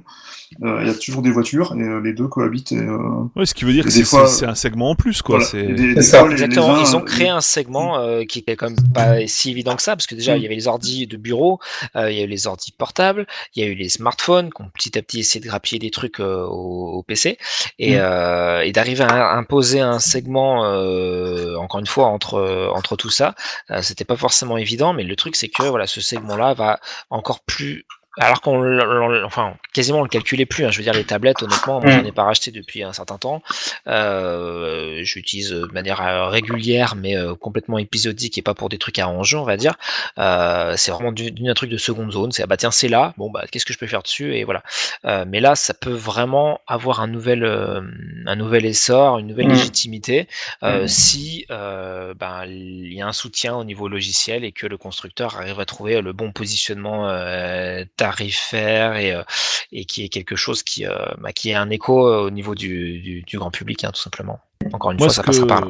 [0.59, 2.71] il y a toujours des voitures, et euh, les deux cohabitent.
[2.71, 2.97] Et, euh,
[3.35, 4.95] Ouais, ce qui veut dire Et que des c'est fois- c'est- c'est un segment en
[4.95, 5.39] plus, quoi.
[5.39, 5.51] voilà.
[5.67, 6.19] Des- C'est des ça.
[6.19, 8.69] fois, les- les Exactement, uns, ils ont euh, créé un segment euh, qui était quand
[8.69, 10.37] même pas si évident que ça, parce que déjà, Mm.
[10.37, 11.59] il y avait les ordi de bureau,
[11.95, 14.61] euh, il y a eu les ordi portables, il y a eu les smartphones qui
[14.61, 17.37] ont petit à petit essayé de grappiller des trucs euh, au, au PC,
[17.79, 17.99] et, Mm.
[17.99, 23.35] euh, et d'arriver à imposer un segment, euh, encore une fois, entre, entre tout ça,
[23.71, 27.39] euh, c'était pas forcément évident, mais le truc, c'est que voilà, ce segment-là va encore
[27.43, 27.85] plus
[28.19, 28.79] alors qu'on,
[29.23, 30.65] enfin, quasiment on le calculait plus.
[30.65, 30.71] hein.
[30.71, 31.93] Je veux dire, les tablettes, honnêtement, moi, Mm.
[31.99, 33.41] j'en ai pas racheté depuis un certain temps.
[33.87, 38.99] Euh, J'utilise de manière euh, régulière, mais euh, complètement épisodique et pas pour des trucs
[38.99, 39.75] à enjeu, on va dire.
[40.17, 42.31] Euh, c'est vraiment du, un truc de seconde zone.
[42.31, 43.13] C'est ah bah tiens, c'est là.
[43.17, 44.35] Bon bah qu'est-ce que je peux faire dessus?
[44.35, 44.63] Et voilà.
[45.05, 47.81] Euh, mais là, ça peut vraiment avoir un nouvel, euh,
[48.25, 49.51] un nouvel essor, une nouvelle Mm.
[49.51, 50.27] légitimité
[50.63, 50.87] euh, Mm.
[50.87, 55.35] si euh, ben il y a un soutien au niveau logiciel et que le constructeur
[55.37, 59.23] arrive à trouver le bon positionnement euh, tarifaire et, euh,
[59.71, 62.53] et qui est quelque chose qui, euh, bah, qui est un écho euh, au niveau
[62.53, 64.39] du, du, du grand public, hein, tout simplement.
[64.73, 65.67] Encore une Moi, fois, ça que, passera par là.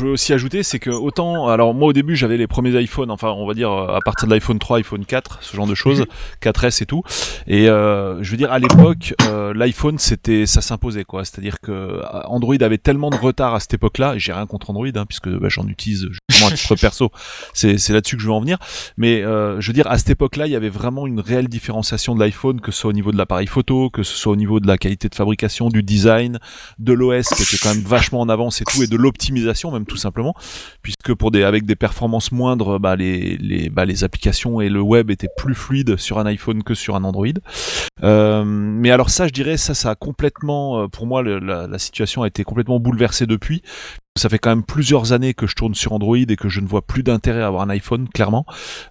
[0.00, 3.10] Je veux aussi ajouter, c'est que autant, alors moi au début j'avais les premiers iPhones,
[3.10, 5.74] enfin on va dire euh, à partir de l'iPhone 3, iPhone 4, ce genre de
[5.74, 6.06] choses,
[6.42, 7.02] 4S et tout.
[7.46, 11.24] Et euh, je veux dire à l'époque, euh, l'iPhone c'était, ça s'imposait quoi.
[11.24, 14.16] C'est-à-dire que euh, Android avait tellement de retard à cette époque-là.
[14.16, 17.10] J'ai rien contre Android, hein, puisque bah, j'en utilise justement à titre perso.
[17.52, 18.58] C'est c'est là-dessus que je veux en venir.
[18.96, 22.14] Mais euh, je veux dire à cette époque-là, il y avait vraiment une réelle différenciation
[22.14, 24.60] de l'iPhone, que ce soit au niveau de l'appareil photo, que ce soit au niveau
[24.60, 26.38] de la qualité de fabrication, du design,
[26.78, 29.86] de l'OS qui était quand même vachement en avance et tout, et de l'optimisation même
[29.90, 30.34] tout simplement,
[30.82, 34.80] puisque pour des avec des performances moindres, bah, les les bah, les applications et le
[34.80, 37.26] web étaient plus fluides sur un iPhone que sur un Android.
[38.02, 41.78] Euh, mais alors ça, je dirais, ça, ça a complètement, euh, pour moi, la, la
[41.78, 43.62] situation a été complètement bouleversée depuis.
[44.16, 46.66] Ça fait quand même plusieurs années que je tourne sur Android et que je ne
[46.66, 48.44] vois plus d'intérêt à avoir un iPhone, clairement,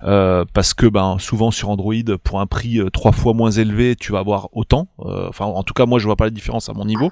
[0.04, 1.94] Euh, parce que ben souvent sur Android,
[2.24, 4.88] pour un prix euh, trois fois moins élevé, tu vas avoir autant.
[5.02, 7.12] Euh, enfin, en tout cas, moi, je vois pas la différence à mon niveau.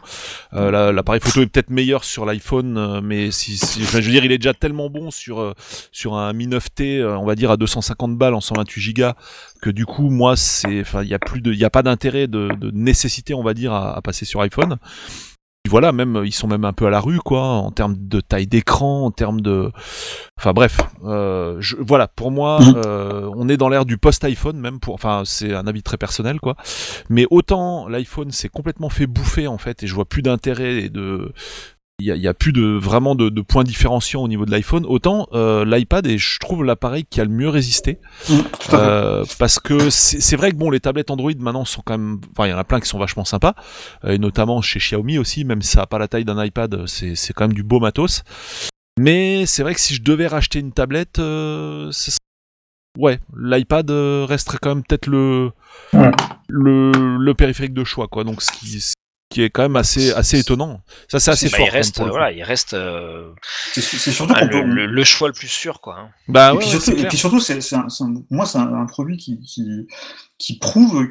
[0.54, 4.06] Euh, la- L'appareil photo est peut-être meilleur sur l'iPhone, euh, mais si, si- enfin, je
[4.06, 5.54] veux dire, il est déjà tellement bon sur euh,
[5.92, 9.12] sur un Mi 9T, euh, on va dire à 250 balles en 128 Go
[9.62, 12.28] que du coup moi c'est enfin il y a plus de y a pas d'intérêt
[12.28, 14.78] de, de nécessité on va dire à, à passer sur iPhone
[15.68, 18.22] Puis voilà même ils sont même un peu à la rue quoi en termes de
[18.22, 19.70] taille d'écran en termes de
[20.40, 22.74] enfin bref euh, je, voilà pour moi Mhm.
[22.78, 25.98] euh, on est dans l'ère du post iPhone même pour enfin c'est un avis très
[25.98, 26.56] personnel quoi
[27.10, 30.90] mais autant l'iPhone s'est complètement fait bouffer en fait et je vois plus d'intérêt et
[30.90, 31.34] de
[32.00, 34.86] il y a, a plus de vraiment de, de points différenciants au niveau de l'iPhone.
[34.86, 38.00] Autant euh, l'iPad est je trouve l'appareil qui a le mieux résisté.
[38.30, 38.76] Mmh, fait.
[38.76, 42.48] euh, parce que c'est vrai que bon les tablettes Android maintenant sont quand même enfin
[42.48, 43.56] il y en a plein qui sont vachement sympas.
[44.04, 46.86] Euh, et notamment chez Xiaomi aussi même si ça a pas la taille d'un iPad
[46.86, 48.24] c'est quand même du beau matos.
[49.00, 52.18] Mais c'est vrai que si je devais racheter une tablette euh, ce serait-
[53.00, 55.52] ouais l'iPad euh, resterait quand même peut-être le
[55.94, 56.12] Ouais.
[56.50, 58.24] le le périphérique de choix quoi.
[58.24, 58.94] Donc ce qui ce
[59.30, 62.00] qui est quand même assez assez étonnant ça c'est assez Bah, fort il même, reste,
[62.00, 63.32] voilà, il reste euh,
[63.74, 64.62] C'est surtout ah, le, peut.
[64.64, 65.98] le- le choix le plus sûr, quoi.
[66.00, 66.10] hein.
[66.28, 67.60] bah et, ouais, puis ouais, surtout, et puis surtout, c'est,
[68.30, 69.88] moi, c'est un, un produit qui, qui,
[70.38, 71.04] qui prouve,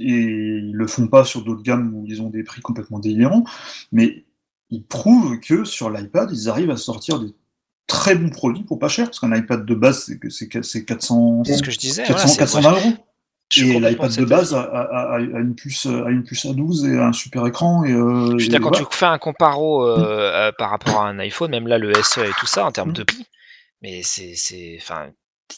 [0.00, 3.44] et ils le font pas sur d'autres gammes où ils ont des prix complètement délirants,
[3.92, 4.24] mais
[4.70, 7.34] ils prouvent que sur l'iPad, ils arrivent à sortir des
[7.86, 10.62] très bons produits pour pas cher, parce qu'un iPad de base, c'est, que- c'est, que-
[10.62, 12.02] c'est 400, C'est ce que je disais.
[12.04, 12.92] 400, voilà, c'est- 420 euros.
[13.52, 16.86] Je Et l'iPad de base a, a- a- a une puce, a une puce A12
[16.86, 17.84] et un super écran.
[17.84, 18.86] Et, euh, Je suis d'accord, voilà.
[18.90, 22.20] tu fais un comparo euh, euh, par rapport à un iPhone, même là le SE
[22.20, 22.94] et tout ça, en termes Mm.
[22.94, 23.26] de prix,
[23.82, 25.10] mais c'est, c'est, enfin,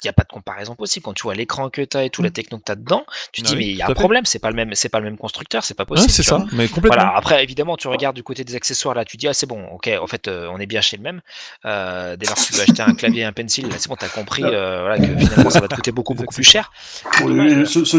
[0.05, 1.05] n'y a pas de comparaison possible.
[1.05, 3.05] Quand tu vois l'écran que tu as et tout la techno que tu as dedans,
[3.33, 4.89] tu te Ah dis, mais il y a un problème, c'est pas le même, c'est
[4.89, 6.11] pas le même constructeur, c'est pas possible.
[6.11, 6.47] c'est tu ça vois.
[6.53, 9.35] mais complètement Voilà, après, évidemment, tu regardes du côté des accessoires, là, tu dis, ah,
[9.35, 11.21] c'est bon, ok, en fait, euh, on est bien chez le même.
[11.65, 14.09] Euh, dès lors que tu veux acheter un clavier et un pencil, c'est bon, t'as
[14.09, 16.71] compris euh, voilà, que finalement, ça va te coûter beaucoup, beaucoup plus cher.
[17.19, 17.97] Ce.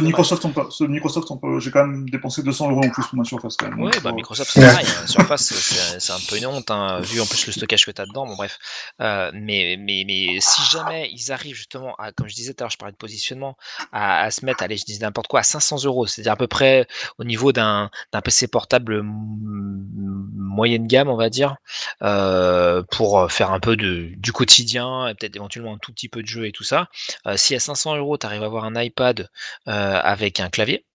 [0.86, 1.28] Microsoft,
[1.60, 3.82] j'ai quand même dépensé 200 euros en plus pour ma surface quand même.
[3.82, 4.86] Oui, bah Microsoft c'est pareil.
[4.88, 5.54] euh, Surface,
[6.00, 8.26] c'est- un peu une honte, hein, vu en plus le stockage que tu as dedans.
[8.26, 8.58] Bon, bref.
[9.02, 11.85] Euh, mais, mais, mais si jamais ils arrivent justement
[12.16, 13.58] comme je disais tout à l'heure, je parlais de positionnement,
[13.92, 16.88] à, se mettre, allez, je dis n'importe quoi, à 500 euros, c'est-à-dire à peu près
[17.18, 17.90] au niveau d'un
[18.24, 21.58] PC portable moyenne gamme, on va dire,
[22.02, 26.22] euh, pour faire un peu de, du quotidien, et peut-être éventuellement un tout petit peu
[26.22, 26.88] de jeu et tout ça.
[27.28, 29.30] Euh, si à 500 euros, tu arrives à avoir un iPad
[29.68, 30.86] euh, avec un clavier,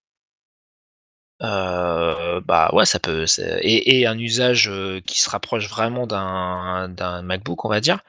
[1.43, 3.25] euh, bah ouais, ça peut.
[3.61, 7.99] Et, un usage euh, qui se rapproche vraiment d'un MacBook, on va dire.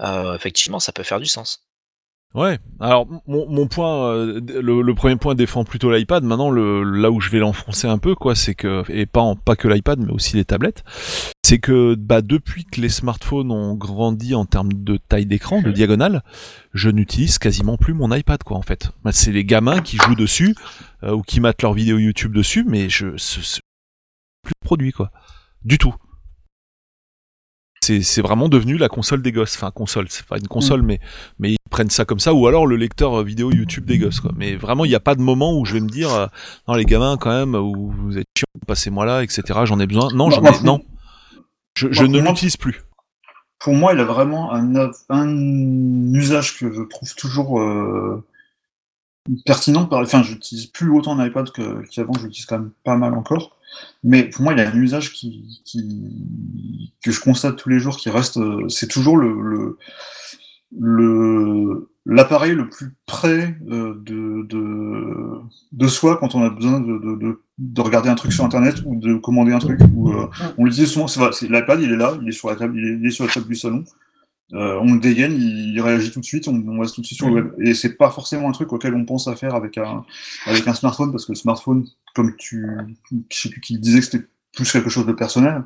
[0.00, 1.64] euh, effectivement, ça peut faire du sens.
[2.32, 2.60] Ouais.
[2.78, 6.22] Alors mon, mon point, euh, le, le premier point défend plutôt l'iPad.
[6.22, 9.34] Maintenant, le, là où je vais l'enfoncer un peu, quoi, c'est que et pas en-
[9.34, 10.84] pas que l'iPad, mais aussi les tablettes,
[11.44, 15.72] c'est que bah depuis que les smartphones ont grandi en termes de taille d'écran, de
[15.72, 16.22] diagonale,
[16.72, 18.92] je n'utilise quasiment plus mon iPad, quoi, en fait.
[19.02, 20.54] Bah, c'est les gamins qui jouent dessus
[21.02, 23.60] euh, ou qui matent leurs vidéos YouTube dessus, mais je ce, ce-
[24.44, 25.10] plus de produit, quoi,
[25.64, 25.94] du tout.
[27.82, 29.56] C'est vraiment devenu la console des gosses.
[29.56, 31.00] Enfin, console, c'est pas une console, mais
[31.38, 34.32] mais ils prennent ça comme ça, ou alors le lecteur vidéo YouTube des gosses, quoi.
[34.36, 36.26] Mais vraiment, il n'y a pas de moment où je vais me dire, euh,
[36.68, 40.08] non, les gamins, quand même, où vous êtes chiants, passez-moi là, etc., j'en ai besoin.
[40.12, 40.80] Non, j'en ai, non.
[41.74, 42.82] Je, ne l'utilise plus.
[43.58, 48.22] Pour moi, il a vraiment un, un usage que je trouve toujours euh,
[49.46, 49.86] pertinent.
[49.86, 53.56] Par- Enfin, j'utilise plus autant d'iPad qu'avant, je l'utilise quand même pas mal encore.
[54.02, 57.96] Mais pour moi, il a un usage qui, qui- que je constate tous les jours
[57.96, 58.36] qui reste.
[58.38, 59.76] euh, C'est toujours le,
[60.78, 65.40] le, l'appareil le plus près euh, de, de,
[65.72, 68.76] de soi quand on a besoin de, de, de, de regarder un truc sur internet
[68.86, 69.80] ou de commander un truc.
[69.94, 70.26] Ou, euh,
[70.58, 72.56] on le dit souvent, c'est vrai, c'est- l'iPad il est là, il est sur la
[72.56, 73.84] table, il est, il est sur la table du salon.
[74.52, 77.06] Euh, on le dégaine, il, il réagit tout de suite, on, on reste tout de
[77.06, 77.52] suite sur le web.
[77.60, 80.04] Et c'est pas forcément un truc auquel on pense à faire avec un,
[80.46, 82.66] avec un smartphone, parce que le smartphone, comme tu,
[83.30, 85.62] je sais plus qui disait que c'était plus quelque chose de personnel.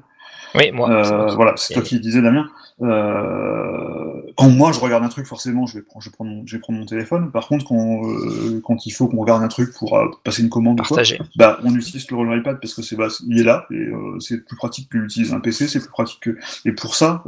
[0.54, 0.90] Oui, moi.
[0.90, 2.48] Euh, voilà, c'est toi qui disais Damien.
[2.82, 6.46] Euh, quand moi je regarde un truc, forcément, je vais prendre, je vais prendre, mon,
[6.46, 7.30] je vais prendre mon téléphone.
[7.32, 10.80] Par contre, quand, euh, quand il faut qu'on regarde un truc pour passer une commande
[10.80, 11.02] ou quoi,
[11.36, 13.88] bah, on utilise le iPad parce que c'est bah, il est là et
[14.20, 16.38] c'est plus pratique que d'utiliser un PC, c'est plus pratique que.
[16.64, 17.24] Et pour ça,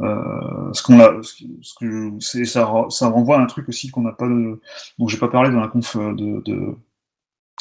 [0.00, 3.68] euh, ce qu'on a, ce que- ce que c'est ça, ça renvoie à un truc
[3.68, 4.60] aussi qu'on n'a pas, de,
[4.98, 6.74] dont j'ai pas parlé dans la conf euh, de, de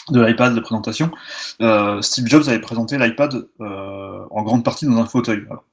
[0.10, 1.12] de l'iPad de présentation.
[1.62, 5.46] Euh, Steve Jobs avait présenté l'iPad euh, en grande partie dans un fauteuil.
[5.50, 5.64] Alors,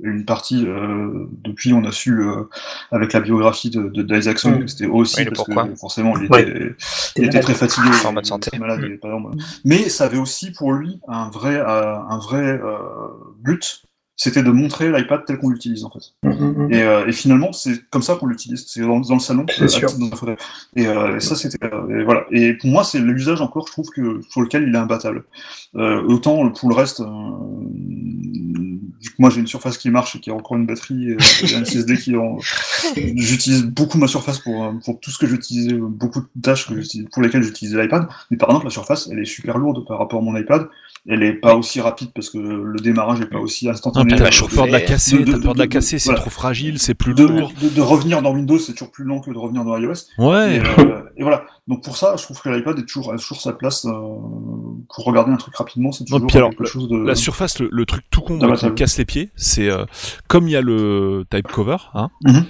[0.00, 2.44] une partie, euh, depuis, on a su euh,
[2.90, 4.58] avec la biographie de, de d'Isaacson Mm.
[4.60, 5.68] que c'était aussi Oui, parce pourquoi.
[5.68, 6.74] que forcément il était, Ouais.
[7.16, 8.48] il était très fatigué, En mode il santé.
[8.48, 9.36] était malade, Mm.
[9.66, 12.78] Mais ça avait aussi pour lui un vrai, un vrai euh,
[13.40, 13.82] but,
[14.16, 16.12] c'était de montrer l'iPad tel qu'on l'utilise en fait.
[16.22, 16.72] Mhm.
[16.72, 18.64] Et, euh, et finalement, c'est comme ça qu'on l'utilise.
[18.66, 19.92] C'est dans, dans le salon, sûr.
[19.98, 20.36] dans un fauteuil.
[20.76, 22.24] Et, euh, et ça, c'était euh, et voilà.
[22.30, 25.24] Et pour moi, c'est l'usage encore, je trouve que sur lequel il est imbattable.
[25.76, 27.06] Euh, autant pour le reste, euh,
[29.04, 31.12] vu que moi j'ai une surface qui marche et qui a encore une batterie et,
[31.12, 31.18] euh,
[31.56, 32.38] un SSD qui en...
[33.16, 36.74] j'utilise beaucoup ma surface pour, euh, pour tout ce que j'utilisais, beaucoup de tâches que
[37.12, 38.06] pour lesquelles j'utilisais l'iPad.
[38.30, 40.68] Mais par exemple, la surface, elle est super lourde par rapport à mon iPad.
[41.06, 44.16] Elle est pas aussi rapide parce que le démarrage est pas aussi instantané.
[44.16, 46.20] t'as peur de la casser, De- de- t'as peur de la de- casser, c'est voilà.
[46.22, 47.52] trop fragile, c'est plus de, lourd.
[47.60, 49.92] de, de revenir dans Windows, c'est toujours plus lent que de revenir dans iOS.
[50.18, 50.56] Ouais.
[50.56, 51.44] Et, euh, et voilà.
[51.68, 53.90] Donc pour ça, je trouve que l'iPad est toujours, a toujours sa place euh,
[54.94, 55.92] pour regarder un truc rapidement.
[55.92, 56.96] C'est toujours alors, quelque chose de.
[56.96, 59.84] La surface, le, le truc tout con qui me casse les pieds, c'est euh,
[60.28, 62.44] comme il y a le type cover, hein, Mhm.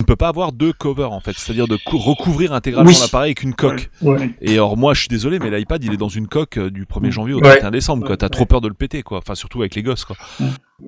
[0.00, 2.96] Ne peut pas avoir deux covers en fait, c'est-à-dire de cou- recouvrir intégralement Oui.
[3.00, 3.90] l'appareil avec une coque.
[4.02, 4.30] Ouais.
[4.40, 6.84] Et alors moi, je suis désolé, mais l'iPad il est dans une coque euh, du
[6.86, 7.56] 1er janvier au Ouais.
[7.58, 8.16] 31 décembre, quoi.
[8.16, 9.18] T'as trop peur de le péter, quoi.
[9.18, 10.16] Enfin, surtout avec les gosses, quoi.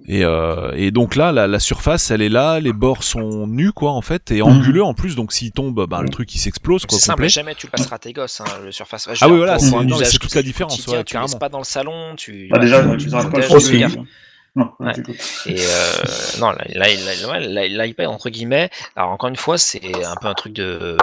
[0.09, 3.73] Et, euh, et donc là, la, la surface, elle est là, les bords sont nus,
[3.73, 4.47] quoi, en fait, et Mm.
[4.47, 5.15] anguleux en plus.
[5.17, 7.29] Donc s'il tombe, bah, le truc il s'explose, quoi, C'est simple, complet.
[7.29, 9.09] jamais tu le passeras à tes gosses, hein, le Surface.
[9.21, 11.39] Ah oui, voilà, c'est- toute la différence, ouais, tu le laisses carrément.
[11.39, 12.49] pas dans le salon, tu.
[12.51, 13.99] Bah, déjà, tu- tu tu
[14.55, 14.93] Non, Ouais.
[15.47, 15.93] Et euh,
[16.41, 18.69] non, là, là, là, là, là, l'iPad entre guillemets.
[18.97, 20.97] Alors encore une fois, c'est un peu un truc de,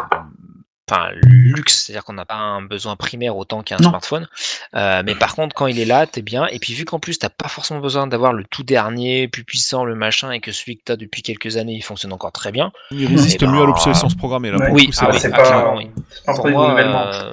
[0.89, 4.27] enfin luxe, c'est-à-dire qu'on n'a pas un besoin primaire autant qu'un smartphone.
[4.75, 6.45] Euh, mais par contre, quand il est là, t'es bien.
[6.47, 9.83] Et puis vu qu'en plus t'as pas forcément besoin d'avoir le tout dernier, plus puissant,
[9.83, 12.71] le machin, et que celui que t'as depuis quelques années, il fonctionne encore très bien.
[12.91, 14.57] Il résiste Eh ben, mieux à l'obsolescence programmée, là.
[14.57, 14.67] ouais.
[14.67, 15.15] Pour Oui, c'est ah vrai.
[15.15, 15.89] oui, c'est ah, pas, oui.
[16.25, 17.31] Pour moi, euh,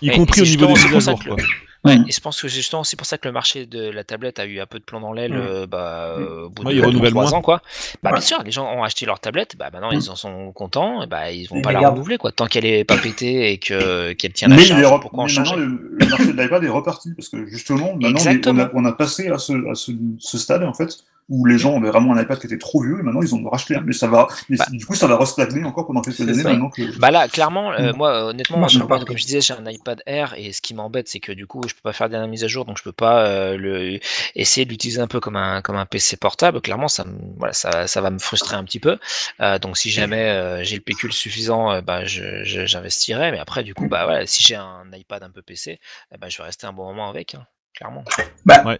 [0.00, 1.36] Y compris au niveau des mises à jour,
[1.84, 1.96] Ouais.
[2.08, 4.46] Et je pense que justement, c'est pour ça que le marché de la tablette a
[4.46, 5.36] eu un peu de plomb dans l'aile Mm.
[5.40, 7.32] euh, bah, euh, au bout Ouais, de ils renouvellent 3 moins.
[7.34, 7.40] ans.
[7.42, 7.62] Quoi.
[8.02, 8.18] Bah, Ouais.
[8.18, 10.00] Bien sûr, les gens ont acheté leur tablette, bah, maintenant Mm.
[10.00, 12.18] ils en sont contents, et bah, ils vont pas la renouveler.
[12.18, 12.32] Quoi.
[12.32, 15.26] Tant qu'elle est pas pétée et que- qu'elle tient la Mais, il charge, pourquoi en
[15.26, 18.00] mais changer maintenant, le, le marché de l'iPad est reparti parce que justement, maintenant, on,
[18.00, 18.62] est- on, Exactement.
[18.64, 20.96] a, on a passé à ce, à ce, ce stade en fait
[21.28, 23.38] où les gens avaient vraiment un iPad qui était trop vieux et maintenant ils en
[23.38, 23.80] ont racheté un.
[23.82, 24.64] Mais ça va, mais Bah.
[24.70, 26.48] du coup, ça va restagner encore pendant quelques années ça.
[26.50, 26.98] maintenant que.
[26.98, 27.96] Bah là, clairement, euh, Mm.
[27.96, 28.98] moi, honnêtement, Moi, je pas.
[29.04, 31.60] comme je disais, j'ai un iPad Air et ce qui m'embête, c'est que du coup,
[31.68, 33.98] je peux pas faire des dernières mises à jour, donc je peux pas euh, le
[34.34, 36.60] essayer de l'utiliser un peu comme un comme un PC portable.
[36.60, 38.98] Clairement, ça, me- voilà, ça, ça va me frustrer un petit peu.
[39.40, 43.32] Euh, donc, si jamais euh, j'ai le pécule suffisant, euh, bah, je- je- j'investirai.
[43.32, 45.78] Mais après, du coup, bah voilà, si j'ai un iPad un peu PC,
[46.14, 47.46] eh bah, je vais rester un bon moment avec, hein,
[47.78, 48.04] clairement.
[48.44, 48.78] Bah, Ouais.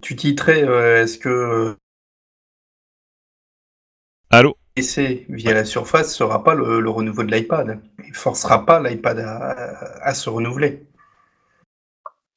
[0.00, 1.74] tu titrais, euh, est-ce que euh,
[4.30, 8.80] Allô PC via la surface sera pas le, le renouveau de l'iPad Il forcera pas
[8.80, 9.50] l'iPad à,
[10.02, 10.84] à se renouveler.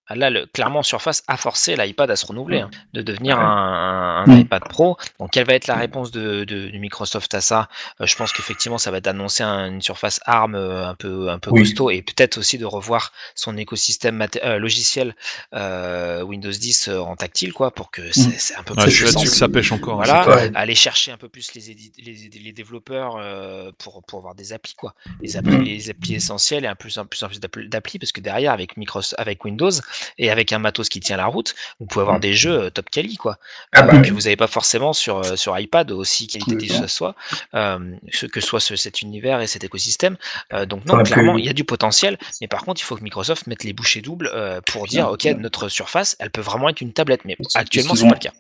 [0.09, 4.27] Là, le, clairement, Surface a forcé l'iPad à se renouveler, hein, de devenir un, un
[4.27, 4.39] Mm.
[4.41, 4.97] iPad Pro.
[5.19, 7.69] Donc, quelle va être la réponse de, de- de Microsoft à ça?
[8.01, 11.30] Euh, Je pense qu'effectivement, ça va être d'annoncer un- une Surface ARM euh, un peu,
[11.30, 11.61] un peu Oui.
[11.61, 15.15] costaud et peut-être aussi de revoir son écosystème euh, logiciel
[15.53, 18.95] euh, Windows 10 euh, en tactile, quoi, pour que c'est un peu Ouais, plus je
[18.97, 20.01] suis là-dessus que ça pêche encore.
[20.01, 20.27] hein, Voilà.
[20.35, 20.51] Ouais.
[20.55, 21.61] aller chercher un peu plus les,
[21.97, 24.93] les, les développeurs euh, pour, pour avoir des applis, quoi.
[25.21, 28.11] Les applis, les applis essentielles et un plus en plus, en plus d'appli d'applis, parce
[28.11, 29.71] que derrière, avec, Microsoft, avec Windows
[30.18, 32.90] et avec un matos qui tient la route, vous pouvez avoir des jeux euh, top
[32.90, 33.38] quali, quoi.
[33.74, 34.07] Ah bah Euh, oui.
[34.10, 37.15] que vous n'avez pas forcément sur, euh, sur iPad, aussi qualitatif que ce soit,
[37.56, 37.80] euh,
[38.11, 40.18] ce que soit ce- cet univers et cet écosystème.
[40.53, 43.03] Euh, donc, non, clairement, il y a du potentiel, mais par contre, il faut que
[43.03, 46.82] Microsoft mette les bouchées doubles euh, pour dire, ok, notre surface, elle peut vraiment être
[46.82, 48.32] une tablette, mais actuellement, c'est pas le cas.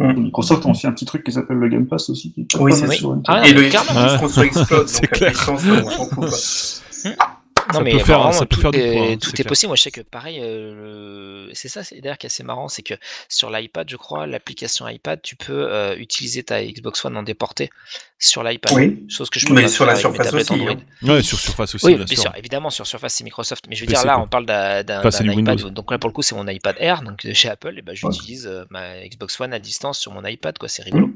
[0.00, 2.32] Microsoft a aussi un petit truc qui s'appelle le Game Pass aussi.
[2.32, 2.96] Qui Oui, c'est Oui.
[2.96, 3.46] sur une Ah.
[3.46, 4.00] Et le clairement.
[4.00, 4.12] Ouais.
[4.14, 5.32] X contre Explode, donc la clair.
[7.68, 9.68] Non, Ça mais peut faire- vraiment, ça peut tout faire est, hein, tout est possible.
[9.68, 12.68] Moi, je sais que pareil, euh, le- c'est ça, c'est d'ailleurs qui est assez marrant,
[12.68, 12.94] c'est que
[13.28, 17.70] sur l'iPad, je crois, l'application iPad, tu peux euh, utiliser ta Xbox One en déporté
[18.18, 18.72] sur l'iPad.
[18.74, 20.52] Oui, Chose que je peux mais pas sur faire la Surface aussi.
[20.68, 20.76] Hein.
[21.02, 22.22] Ouais, sur Surface aussi, Oui, bien, bien sûr.
[22.22, 23.64] sûr, évidemment, sur Surface, c'est Microsoft.
[23.68, 24.24] Mais je veux PC, dire, là, quoi.
[24.24, 25.36] on parle d'un Enfin, iPad.
[25.36, 25.70] Windows.
[25.70, 27.92] Donc là, pour le coup, c'est mon iPad Air, donc de chez Apple, et ben,
[27.92, 28.12] Ouais.
[28.12, 30.68] j'utilise euh, ma Xbox One à distance sur mon iPad, quoi.
[30.68, 31.10] C'est rigolo.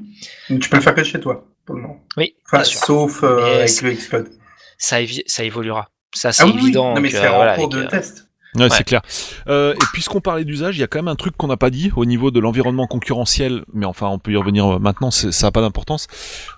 [0.49, 2.03] Donc, Tu peux le faire que chez toi, pour le moment.
[2.17, 4.29] Oui, Enfin, sauf euh, avec le Explode.
[4.77, 5.89] Ça, évi- ça évidera.
[6.17, 6.95] Ça, c'est Ah oui, évident.
[6.95, 8.23] non mais c'est euh, en voilà, cours de euh, test.
[8.55, 9.01] Ouais, c'est clair.
[9.49, 11.69] Euh, et puisqu'on parlait d'usage, il y a quand même un truc qu'on n'a pas
[11.69, 15.29] dit au niveau de l'environnement concurrentiel, mais enfin on peut y revenir euh, maintenant, ça
[15.45, 16.07] n'a pas d'importance.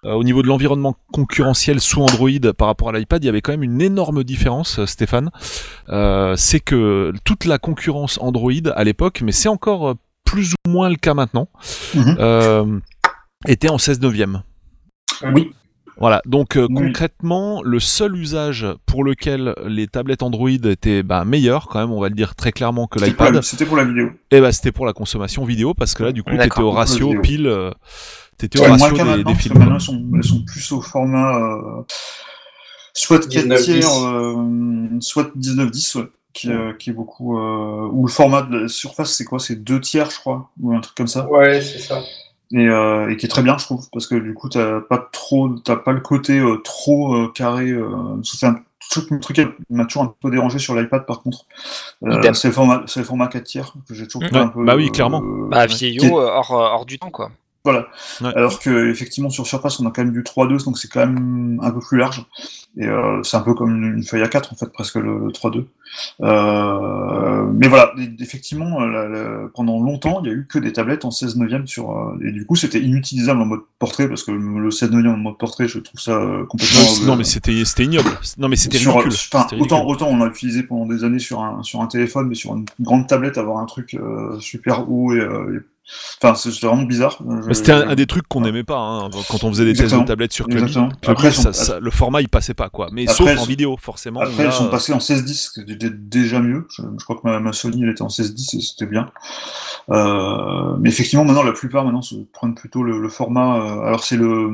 [0.06, 3.42] Euh, au niveau de l'environnement concurrentiel sous Android par rapport à l'iPad, il y avait
[3.42, 5.30] quand même une énorme différence, Stéphane.
[6.38, 10.96] c'est que toute la concurrence Android à l'époque, mais c'est encore plus ou moins le
[10.96, 11.50] cas maintenant,
[11.96, 12.82] Mhm.
[13.48, 14.44] était en 16 neuvième.
[15.34, 15.52] Oui.
[16.00, 16.88] Voilà, donc euh, Oui.
[16.88, 22.00] concrètement, le seul usage pour lequel les tablettes Android étaient bah, meilleures, quand même, on
[22.00, 24.10] va le dire très clairement que l'iPad, C'était pour la vidéo.
[24.32, 27.20] et bah, c'était pour la consommation vidéo, parce que là, du coup, t'étais au ratio
[27.22, 27.72] pile, euh,
[28.38, 29.58] t'étais au Ouais, ratio des, films.
[29.60, 31.82] maintenant, elles sont, elles sont plus au format euh,
[32.94, 33.64] soit 4 19-10.
[33.64, 37.38] tiers, euh, soit 19-10, ouais, qui, euh, qui est beaucoup.
[37.38, 39.40] Euh, ou le format de la surface, c'est quoi?
[39.40, 41.30] C'est 2 tiers, je crois, ou un truc comme ça.
[41.30, 42.02] Ouais, c'est ça.
[42.52, 44.98] Et, euh, et qui est très bien, je trouve, parce que du coup, t'as pas
[45.12, 47.70] trop, t'as pas le côté euh, trop euh, carré.
[47.70, 47.88] Euh,
[48.24, 48.56] c'est un
[48.90, 51.46] truc, un truc qui m'a toujours un peu dérangé sur l'iPad, par contre.
[52.04, 54.36] Euh, c'est le format, c'est le format 4 tiers que j'ai toujours Mm.
[54.36, 54.66] Ouais, un peu.
[54.66, 55.22] bah oui, clairement.
[55.24, 57.30] euh, Bah, vieillot, euh, hors, euh, hors du temps, quoi.
[57.66, 57.88] Voilà.
[58.22, 58.32] Ouais.
[58.36, 61.60] Alors que effectivement sur Surface on a quand même du 3.2 donc c'est quand même
[61.62, 62.26] un peu plus large
[62.78, 65.66] et euh, c'est un peu comme une, feuille A4 en fait presque le, le 3.2.
[66.22, 71.04] Euh, mais voilà effectivement la- la- pendant longtemps il y a eu que des tablettes
[71.06, 74.32] en 16 neuvième sur euh, et du coup c'était inutilisable en mode portrait parce que
[74.32, 77.24] le 16 neuvième en mode portrait je trouve ça euh, complètement Non, non, euh, mais
[77.66, 78.10] c'était ignoble.
[78.38, 79.12] Non, mais c'était ridicule.
[79.62, 82.56] autant, autant on l'a utilisé pendant des années sur un, sur un téléphone, mais sur
[82.56, 85.20] une grande tablette, avoir un truc euh, super haut et.
[85.20, 85.62] euh, et-
[86.22, 87.18] Enfin, c'est c'était vraiment bizarre.
[87.52, 88.46] C'était un, un des trucs qu'on Ouais.
[88.48, 90.76] n'aimait pas hein, quand on faisait des tests de tablettes sur Clubby.
[91.08, 92.90] Après, ça- elles sont- ça- le format il passait pas quoi.
[92.92, 94.20] Mais Après, sauf en vidéo forcément.
[94.20, 96.68] Après, là, elles sont euh, passées en 16-10, ce qui était déjà mieux.
[96.76, 99.10] Je, je crois que ma, ma Sony, elle était en 16-10 et c'était bien.
[99.90, 103.58] Euh, mais effectivement, maintenant, la plupart maintenant se prennent plutôt le, le format.
[103.58, 104.50] euh, alors, c'est le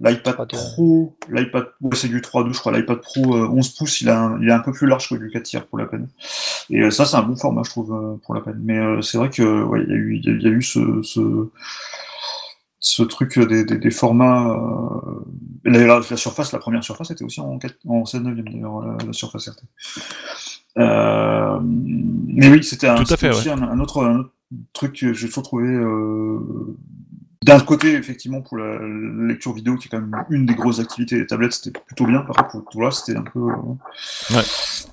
[0.00, 0.56] l'iPad 3.2.
[0.74, 2.72] Pro, l'iPad, ouais, c'est du 3.2, je crois.
[2.76, 5.14] L'iPad Pro euh, 11 pouces, il, a un- il est un peu plus large que
[5.14, 6.08] du 4 tiers pour la peine.
[6.70, 8.60] Et euh, ça, c'est un bon format, je trouve, euh, pour la peine.
[8.62, 10.46] Mais euh, c'est vrai que ouais, il y a eu, il y a, il y
[10.46, 11.48] a eu ce, ce
[12.78, 14.50] ce truc des, des, des formats.
[14.50, 15.20] Euh...
[15.64, 18.80] La, la- la surface, la première surface était aussi en, 4, en 16 9 d'ailleurs,
[18.86, 19.62] la, la surface RT.
[20.78, 21.58] Euh...
[21.62, 22.96] Mais oui, c'était un,
[23.50, 24.30] un, un autre, un autre
[24.72, 25.66] truc que j'ai toujours trouvé.
[25.66, 26.38] Euh...
[27.44, 28.78] D'un côté, effectivement, pour la
[29.28, 32.20] lecture vidéo, qui est quand même une des grosses activités des tablettes, c'était plutôt bien.
[32.20, 34.42] Par contre, pour tout là, c'était un peu, euh, Ouais.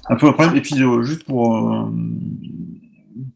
[0.10, 0.56] un peu un problème.
[0.57, 1.90] Et puis, euh, juste pour, euh,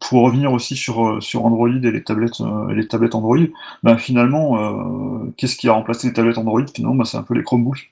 [0.00, 3.38] pour revenir aussi sur, euh, sur Android et les tablettes, euh, et les tablettes Android,
[3.82, 7.34] ben, finalement, euh, qu'est-ce qui a remplacé les tablettes Android Finalement, ben, c'est un peu
[7.34, 7.90] les Chromebooks.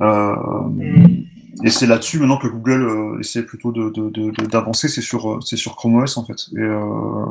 [0.00, 0.34] Euh,
[1.64, 5.00] et c'est là-dessus maintenant que Google euh, essaie plutôt de, de, de- de- d'avancer, c'est
[5.02, 6.46] sur, c'est sur Chrome OS en fait.
[6.54, 7.24] Et, euh,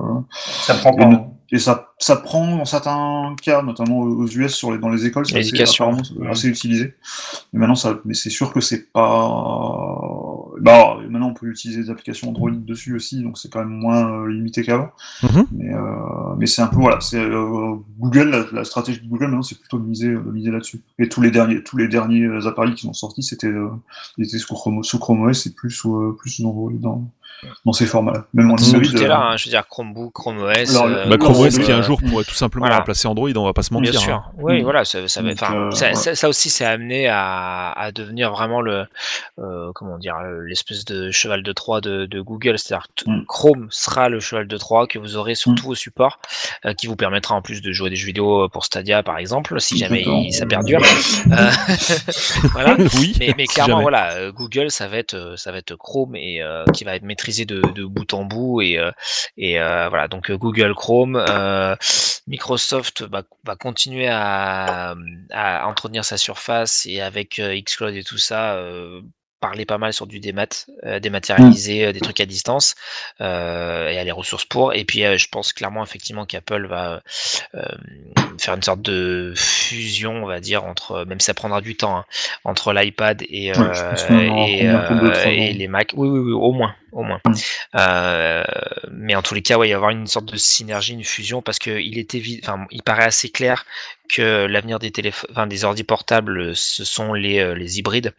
[0.66, 1.10] Ça prend pas.
[1.12, 1.18] Et.
[1.52, 5.26] Et ça, ça prend dans certains cas, notamment aux US, sur les, dans les écoles,
[5.26, 5.82] c'est assez,
[6.30, 6.96] assez utilisé.
[7.54, 9.30] Mais maintenant, ça, mais c'est sûr que c'est pas.
[10.60, 14.24] Bah, maintenant, on peut utiliser des applications Android dessus aussi, donc c'est quand même moins
[14.24, 14.90] euh, limité qu'avant.
[15.24, 15.46] Mhm.
[15.52, 15.80] Mais, euh,
[16.38, 19.60] mais c'est un peu voilà, c'est euh, Google, la, la stratégie de Google maintenant, c'est
[19.60, 20.82] plutôt de miser, de miser là-dessus.
[21.00, 23.70] Et tous les derniers, tous les derniers euh, appareils qui sont sortis, c'était, euh,
[24.18, 27.10] ils étaient sous Chrome, sous Chrome OS et plus sous, euh, plus sous Android dans,
[27.66, 28.26] dans ces formats-là.
[28.34, 28.80] Même en Android.
[28.82, 30.70] tout est euh, là, hein, je veux dire Chromebook, Chrome OS.
[30.76, 32.78] Alors, euh, Bah, Chrome OS qui un jour pourrait tout simplement voilà.
[32.80, 33.92] remplacer Android, on va pas se mentir.
[33.92, 34.04] Bien hein.
[34.04, 34.64] sûr, oui, Mm.
[34.64, 35.10] voilà, ça, Donc,
[35.44, 35.96] euh, ça, ouais.
[35.96, 38.86] ça- ça aussi, c'est amené à, à devenir vraiment le,
[39.40, 40.16] euh, comment dire,
[40.46, 42.58] l'espèce de cheval de Troie de, de Google.
[42.58, 43.26] C'est-à-dire que t- Mm.
[43.28, 46.20] Chrome sera le cheval de Troie que vous aurez sur tous vos supports,
[46.66, 49.60] euh, qui vous permettra en plus de jouer des jeux vidéo pour Stadia, par exemple,
[49.62, 50.82] si jamais il- ça perdure.
[52.54, 52.76] Voilà.
[53.00, 53.16] oui.
[53.38, 56.96] Mais, clairement, voilà, Google, ça va être, ça va être Chrome et euh, qui va
[56.96, 58.92] être maîtrisé de, bout en bout et euh,
[59.40, 60.08] euh, voilà.
[60.08, 61.24] Donc euh, Google Chrome,
[62.28, 63.24] Microsoft va,
[63.56, 64.96] continuer à,
[65.32, 68.62] à entretenir sa surface et avec Xcloud et tout ça.
[69.40, 70.48] Parler pas mal sur du démat,
[70.84, 72.74] euh, dématérialisé, euh, des trucs à distance,
[73.22, 74.74] euh, et à les ressources pour.
[74.74, 77.04] Et puis, euh, je pense clairement, effectivement, qu'Apple va
[77.54, 77.62] euh,
[78.40, 81.98] faire une sorte de fusion, on va dire, entre, même si ça prendra du temps,
[81.98, 82.06] hein,
[82.46, 83.68] entre l'iPad et, Ouais,
[84.12, 85.94] euh, et, euh, les Mac.
[85.96, 87.22] Oui, oui, oui, au moins, au moins.
[87.26, 87.34] Mm.
[87.76, 88.44] Euh,
[88.92, 91.04] mais en tous les cas, ouais, il va y avoir une sorte de synergie, une
[91.04, 93.66] fusion, parce que il était, enfin, il paraît assez clair
[94.10, 98.14] que l'avenir des téléphones, enfin, des ordi portables, ce sont les, les hybrides.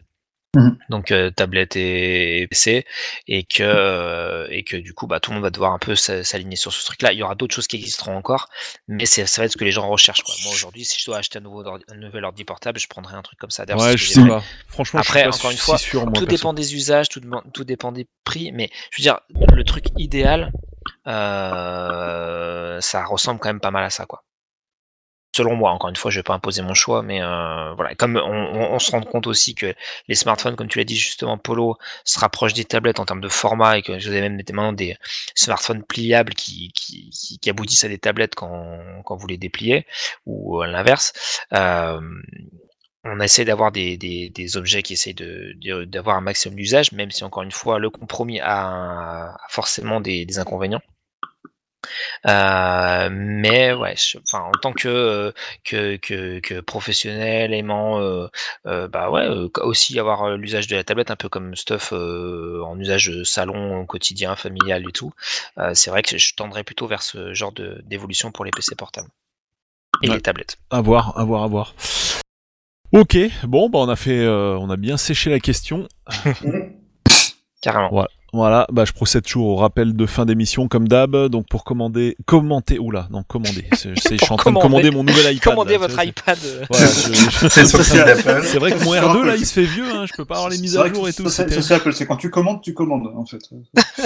[0.55, 0.77] Mhm.
[0.89, 2.83] Donc euh, tablette et PC
[3.27, 5.93] et que euh, et que du coup bah tout le monde va devoir un peu
[5.95, 8.49] s'aligner sur ce truc là il y aura d'autres choses qui existeront encore
[8.87, 11.05] mais c'est ça va être ce que les gens recherchent quoi moi aujourd'hui si je
[11.05, 13.63] dois acheter un nouveau ordi- un nouvel ordi portable je prendrais un truc comme ça
[13.75, 14.41] Ouais, je sais pas.
[14.67, 16.35] Franchement, Après, je suis pas encore une fois, sûr, moi, tout perso.
[16.37, 17.21] dépend des usages, tout,
[17.53, 19.19] tout dépend des prix, mais je veux dire,
[19.53, 20.51] le truc idéal,
[21.07, 24.23] euh, ça ressemble quand même pas mal à ça, quoi.
[25.35, 27.95] Selon moi, encore une fois, je vais pas imposer mon choix, mais euh, voilà.
[27.95, 29.73] Comme on, on- on se rend compte aussi que
[30.07, 33.29] les smartphones, comme tu l'as dit justement, Polo, se rapprochent des tablettes en termes de
[33.29, 34.97] format et que vous avez même maintenant des
[35.35, 39.85] smartphones pliables qui, qui, qui, aboutissent à des tablettes quand, quand vous les dépliez
[40.25, 41.13] ou à l'inverse.
[41.53, 41.99] Euh,
[43.03, 44.95] on essaie d'avoir des, des, des objets qui
[45.55, 49.99] de- d'avoir un maximum d'usage, même si encore une fois le compromis a, a forcément
[50.01, 50.81] des, des inconvénients.
[52.27, 55.31] Euh, mais ouais, je- enfin en tant que euh,
[55.63, 58.27] que, que, que professionnel aimant, euh,
[58.67, 59.27] euh, bah ouais,
[59.61, 64.83] aussi avoir l'usage de la tablette un peu comme stuff en usage salon, quotidien, familial
[64.87, 65.11] et tout.
[65.73, 69.09] c'est vrai que je tendrais plutôt vers ce genre de d'évolution pour les PC portables
[70.03, 70.15] et Ouais.
[70.15, 70.57] les tablettes.
[70.69, 71.73] À voir, à voir, à voir.
[72.91, 75.87] Ok, bon, bah on a fait, on a bien séché la question.
[77.61, 77.89] Carrément.
[77.91, 81.15] Voilà, bah je procède toujours au rappel de fin d'émission comme d'hab.
[81.27, 83.65] Donc pour commander, commenter, oula, non commander.
[83.73, 84.91] C'est- Je suis en train de commander.
[84.91, 85.53] mon nouvel iPad.
[85.53, 86.37] Commandez là, votre c'est- iPad.
[86.69, 88.41] Voilà, je- je- C'est sur le site d'Apple.
[88.45, 89.85] c'est vrai que mon R2 là, il se fait vieux.
[89.93, 91.29] Hein, je peux pas avoir les mises à jour et ça, tout.
[91.29, 93.39] c'est- c'est Apple, c'est quand tu commandes, tu commandes, en fait.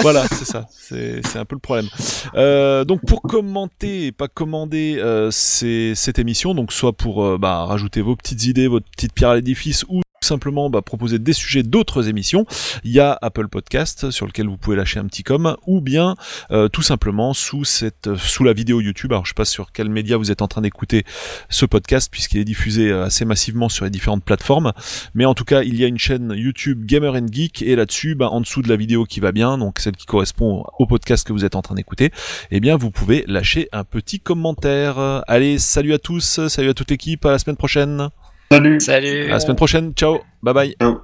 [0.00, 0.66] voilà, c'est ça.
[0.70, 1.86] C'est c'est un peu le problème.
[2.34, 7.64] Euh, donc pour commenter et pas commander euh, cette émission, donc soit pour euh, bah,
[7.64, 11.62] rajouter vos petites idées, votre petite pierre à l'édifice, ou simplement bah, proposer des sujets
[11.62, 12.46] d'autres émissions,
[12.82, 16.16] il y a Apple Podcast sur lequel vous pouvez lâcher un petit com, ou bien
[16.50, 19.12] euh, tout simplement sous cette euh, sous la vidéo YouTube.
[19.12, 21.04] Alors je sais pas sur quel média vous êtes en train d'écouter
[21.48, 24.72] ce podcast puisqu'il est diffusé euh, assez massivement sur les différentes plateformes.
[25.14, 28.14] Mais en tout cas, il y a une chaîne YouTube Gamer and Geek et là-dessus,
[28.14, 31.26] bah, en dessous de la vidéo qui va bien, donc celle qui correspond au podcast
[31.26, 32.10] que vous êtes en train d'écouter,
[32.50, 34.98] eh bien, vous pouvez lâcher un petit commentaire.
[35.26, 38.08] Allez, salut à tous, salut à toute l'équipe, à la semaine prochaine.
[38.54, 39.24] Salut Salut.
[39.26, 40.76] À la semaine prochaine, ciao, bye bye.
[40.80, 41.02] Ciao.